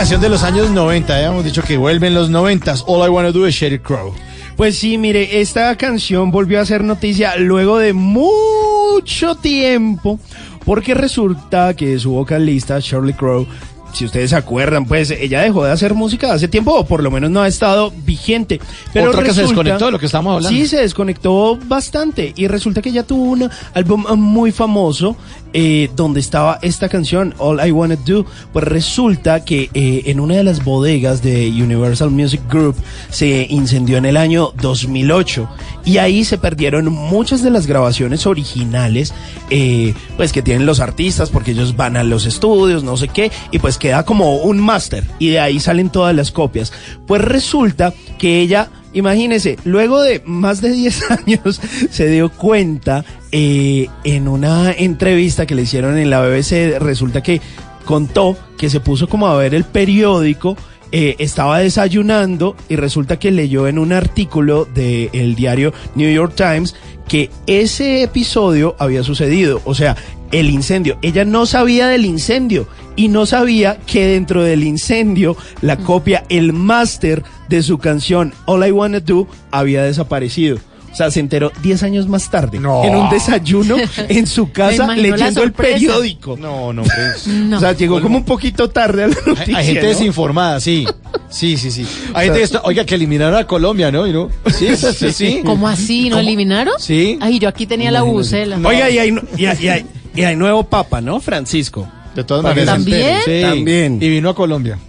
canción 0.00 0.22
de 0.22 0.30
los 0.30 0.44
años 0.44 0.70
90, 0.70 1.20
ya 1.20 1.26
hemos 1.26 1.44
dicho 1.44 1.62
que 1.62 1.76
vuelven 1.76 2.14
los 2.14 2.30
90. 2.30 2.72
All 2.86 3.06
I 3.06 3.10
Wanna 3.10 3.32
Do 3.32 3.46
is 3.46 3.54
Sheryl 3.54 3.82
Crow. 3.82 4.14
Pues 4.56 4.78
sí, 4.78 4.96
mire, 4.96 5.42
esta 5.42 5.76
canción 5.76 6.30
volvió 6.30 6.58
a 6.58 6.64
ser 6.64 6.82
noticia 6.82 7.36
luego 7.36 7.76
de 7.76 7.92
mucho 7.92 9.34
tiempo, 9.34 10.18
porque 10.64 10.94
resulta 10.94 11.76
que 11.76 11.98
su 11.98 12.12
vocalista, 12.12 12.80
Shirley 12.80 13.12
Crow, 13.12 13.46
si 13.92 14.04
ustedes 14.04 14.30
se 14.30 14.36
acuerdan, 14.36 14.84
pues 14.86 15.10
ella 15.10 15.40
dejó 15.42 15.64
de 15.64 15.72
hacer 15.72 15.94
música 15.94 16.32
hace 16.32 16.48
tiempo, 16.48 16.72
o 16.74 16.84
por 16.86 17.02
lo 17.02 17.10
menos 17.10 17.30
no 17.30 17.42
ha 17.42 17.48
estado 17.48 17.92
vigente. 18.04 18.60
Pero 18.92 19.10
Otra 19.10 19.22
que 19.22 19.32
se 19.32 19.42
resulta- 19.42 19.62
desconectó 19.62 19.86
de 19.86 19.92
lo 19.92 19.98
que 19.98 20.06
estábamos 20.06 20.36
hablando. 20.36 20.58
Sí, 20.58 20.66
se 20.66 20.78
desconectó 20.78 21.58
bastante. 21.66 22.32
Y 22.36 22.46
resulta 22.48 22.82
que 22.82 22.90
ella 22.90 23.02
tuvo 23.04 23.24
un 23.24 23.48
álbum 23.74 24.04
muy 24.16 24.52
famoso 24.52 25.16
eh, 25.52 25.90
donde 25.96 26.20
estaba 26.20 26.58
esta 26.62 26.88
canción, 26.88 27.34
All 27.38 27.66
I 27.66 27.72
Wanna 27.72 27.96
Do. 27.96 28.24
Pues 28.52 28.64
resulta 28.64 29.44
que 29.44 29.68
eh, 29.74 30.02
en 30.06 30.20
una 30.20 30.36
de 30.36 30.44
las 30.44 30.62
bodegas 30.64 31.22
de 31.22 31.48
Universal 31.50 32.10
Music 32.10 32.40
Group 32.48 32.76
se 33.10 33.46
incendió 33.50 33.96
en 33.98 34.06
el 34.06 34.16
año 34.16 34.52
2008. 34.62 35.48
Y 35.84 35.96
ahí 35.98 36.24
se 36.24 36.38
perdieron 36.38 36.92
muchas 36.92 37.42
de 37.42 37.50
las 37.50 37.66
grabaciones 37.66 38.26
originales, 38.26 39.12
eh, 39.48 39.94
pues 40.16 40.32
que 40.32 40.42
tienen 40.42 40.66
los 40.66 40.78
artistas, 40.80 41.30
porque 41.30 41.52
ellos 41.52 41.74
van 41.76 41.96
a 41.96 42.04
los 42.04 42.26
estudios, 42.26 42.84
no 42.84 42.96
sé 42.96 43.08
qué, 43.08 43.32
y 43.50 43.58
pues 43.58 43.78
queda 43.80 44.04
como 44.04 44.36
un 44.36 44.60
máster. 44.60 45.02
Y 45.18 45.30
de 45.30 45.40
ahí 45.40 45.58
salen 45.58 45.90
todas 45.90 46.14
las 46.14 46.30
copias. 46.30 46.72
Pues 47.08 47.20
resulta 47.20 47.92
que 48.18 48.40
ella 48.40 48.70
Imagínese, 48.92 49.56
luego 49.64 50.02
de 50.02 50.20
más 50.24 50.60
de 50.60 50.72
10 50.72 51.10
años 51.10 51.60
se 51.90 52.08
dio 52.08 52.28
cuenta 52.28 53.04
eh, 53.30 53.86
en 54.02 54.26
una 54.26 54.72
entrevista 54.72 55.46
que 55.46 55.54
le 55.54 55.62
hicieron 55.62 55.96
en 55.96 56.10
la 56.10 56.20
BBC, 56.22 56.78
resulta 56.80 57.22
que 57.22 57.40
contó 57.84 58.36
que 58.58 58.68
se 58.68 58.80
puso 58.80 59.08
como 59.08 59.28
a 59.28 59.36
ver 59.36 59.54
el 59.54 59.64
periódico, 59.64 60.56
eh, 60.90 61.14
estaba 61.20 61.60
desayunando 61.60 62.56
y 62.68 62.74
resulta 62.74 63.18
que 63.18 63.30
leyó 63.30 63.68
en 63.68 63.78
un 63.78 63.92
artículo 63.92 64.64
del 64.64 65.36
diario 65.36 65.72
New 65.94 66.12
York 66.12 66.34
Times 66.34 66.74
que 67.06 67.30
ese 67.46 68.02
episodio 68.02 68.74
había 68.78 69.04
sucedido, 69.04 69.62
o 69.64 69.74
sea, 69.74 69.96
el 70.32 70.50
incendio. 70.50 70.98
Ella 71.02 71.24
no 71.24 71.46
sabía 71.46 71.88
del 71.88 72.04
incendio 72.04 72.66
y 72.96 73.08
no 73.08 73.26
sabía 73.26 73.78
que 73.86 74.06
dentro 74.06 74.42
del 74.42 74.64
incendio 74.64 75.36
la 75.62 75.76
copia, 75.76 76.24
el 76.28 76.52
máster 76.52 77.22
de 77.48 77.62
su 77.62 77.78
canción 77.78 78.32
All 78.46 78.66
I 78.66 78.70
Wanna 78.72 79.00
Do 79.00 79.26
había 79.50 79.82
desaparecido. 79.82 80.58
O 80.92 80.94
sea, 80.96 81.08
se 81.12 81.20
enteró 81.20 81.52
10 81.62 81.84
años 81.84 82.08
más 82.08 82.28
tarde 82.32 82.56
en 82.56 82.66
un 82.66 83.08
desayuno 83.10 83.76
en 84.08 84.26
su 84.26 84.50
casa 84.50 84.92
leyendo 84.96 85.44
el 85.44 85.52
periódico. 85.52 86.36
No, 86.36 86.72
no, 86.72 86.82
pues. 86.82 87.26
No. 87.28 87.58
O 87.58 87.60
sea, 87.60 87.72
llegó 87.74 88.00
como 88.02 88.18
un 88.18 88.24
poquito 88.24 88.68
tarde 88.70 89.04
a 89.04 89.06
la 89.06 89.14
Hay, 89.14 89.24
noticia. 89.32 89.56
hay 89.58 89.66
gente 89.66 89.82
¿no? 89.82 89.88
desinformada, 89.88 90.58
sí. 90.60 90.84
Sí, 91.28 91.56
sí, 91.56 91.70
sí. 91.70 91.82
Hay 91.82 91.86
O 91.86 92.12
sea- 92.12 92.22
gente 92.24 92.38
que 92.38 92.42
está- 92.44 92.62
oiga, 92.64 92.84
que 92.84 92.96
eliminaron 92.96 93.36
a 93.38 93.46
Colombia, 93.46 93.92
¿no? 93.92 94.04
¿Y 94.04 94.12
no? 94.12 94.30
Sí, 94.52 94.66
sí, 94.76 95.12
sí. 95.12 95.42
¿Cómo 95.44 95.68
así? 95.68 96.10
¿No 96.10 96.18
eliminaron? 96.18 96.74
Sí. 96.80 97.18
Ay, 97.20 97.38
yo 97.38 97.48
aquí 97.48 97.66
tenía 97.66 97.92
la 97.92 98.02
bucela. 98.02 98.58
Oiga, 98.64 98.90
y 98.90 98.98
hay, 98.98 99.14
y, 99.36 99.46
hay, 99.46 99.58
y 99.62 99.68
hay- 99.68 99.86
y 100.14 100.22
hay 100.22 100.36
nuevo 100.36 100.64
papa, 100.64 101.00
¿no? 101.00 101.20
Francisco. 101.20 101.88
De 102.14 102.24
todas 102.24 102.42
maneras. 102.42 102.82
Sí. 102.84 103.42
También. 103.42 103.98
Y 104.00 104.08
vino 104.08 104.30
a 104.30 104.34
Colombia. 104.34 104.78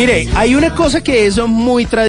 Mire, 0.00 0.28
hay 0.34 0.54
una 0.54 0.74
cosa 0.74 1.02
que 1.02 1.26
es 1.26 1.36
muy 1.36 1.84
tradicional. 1.84 2.08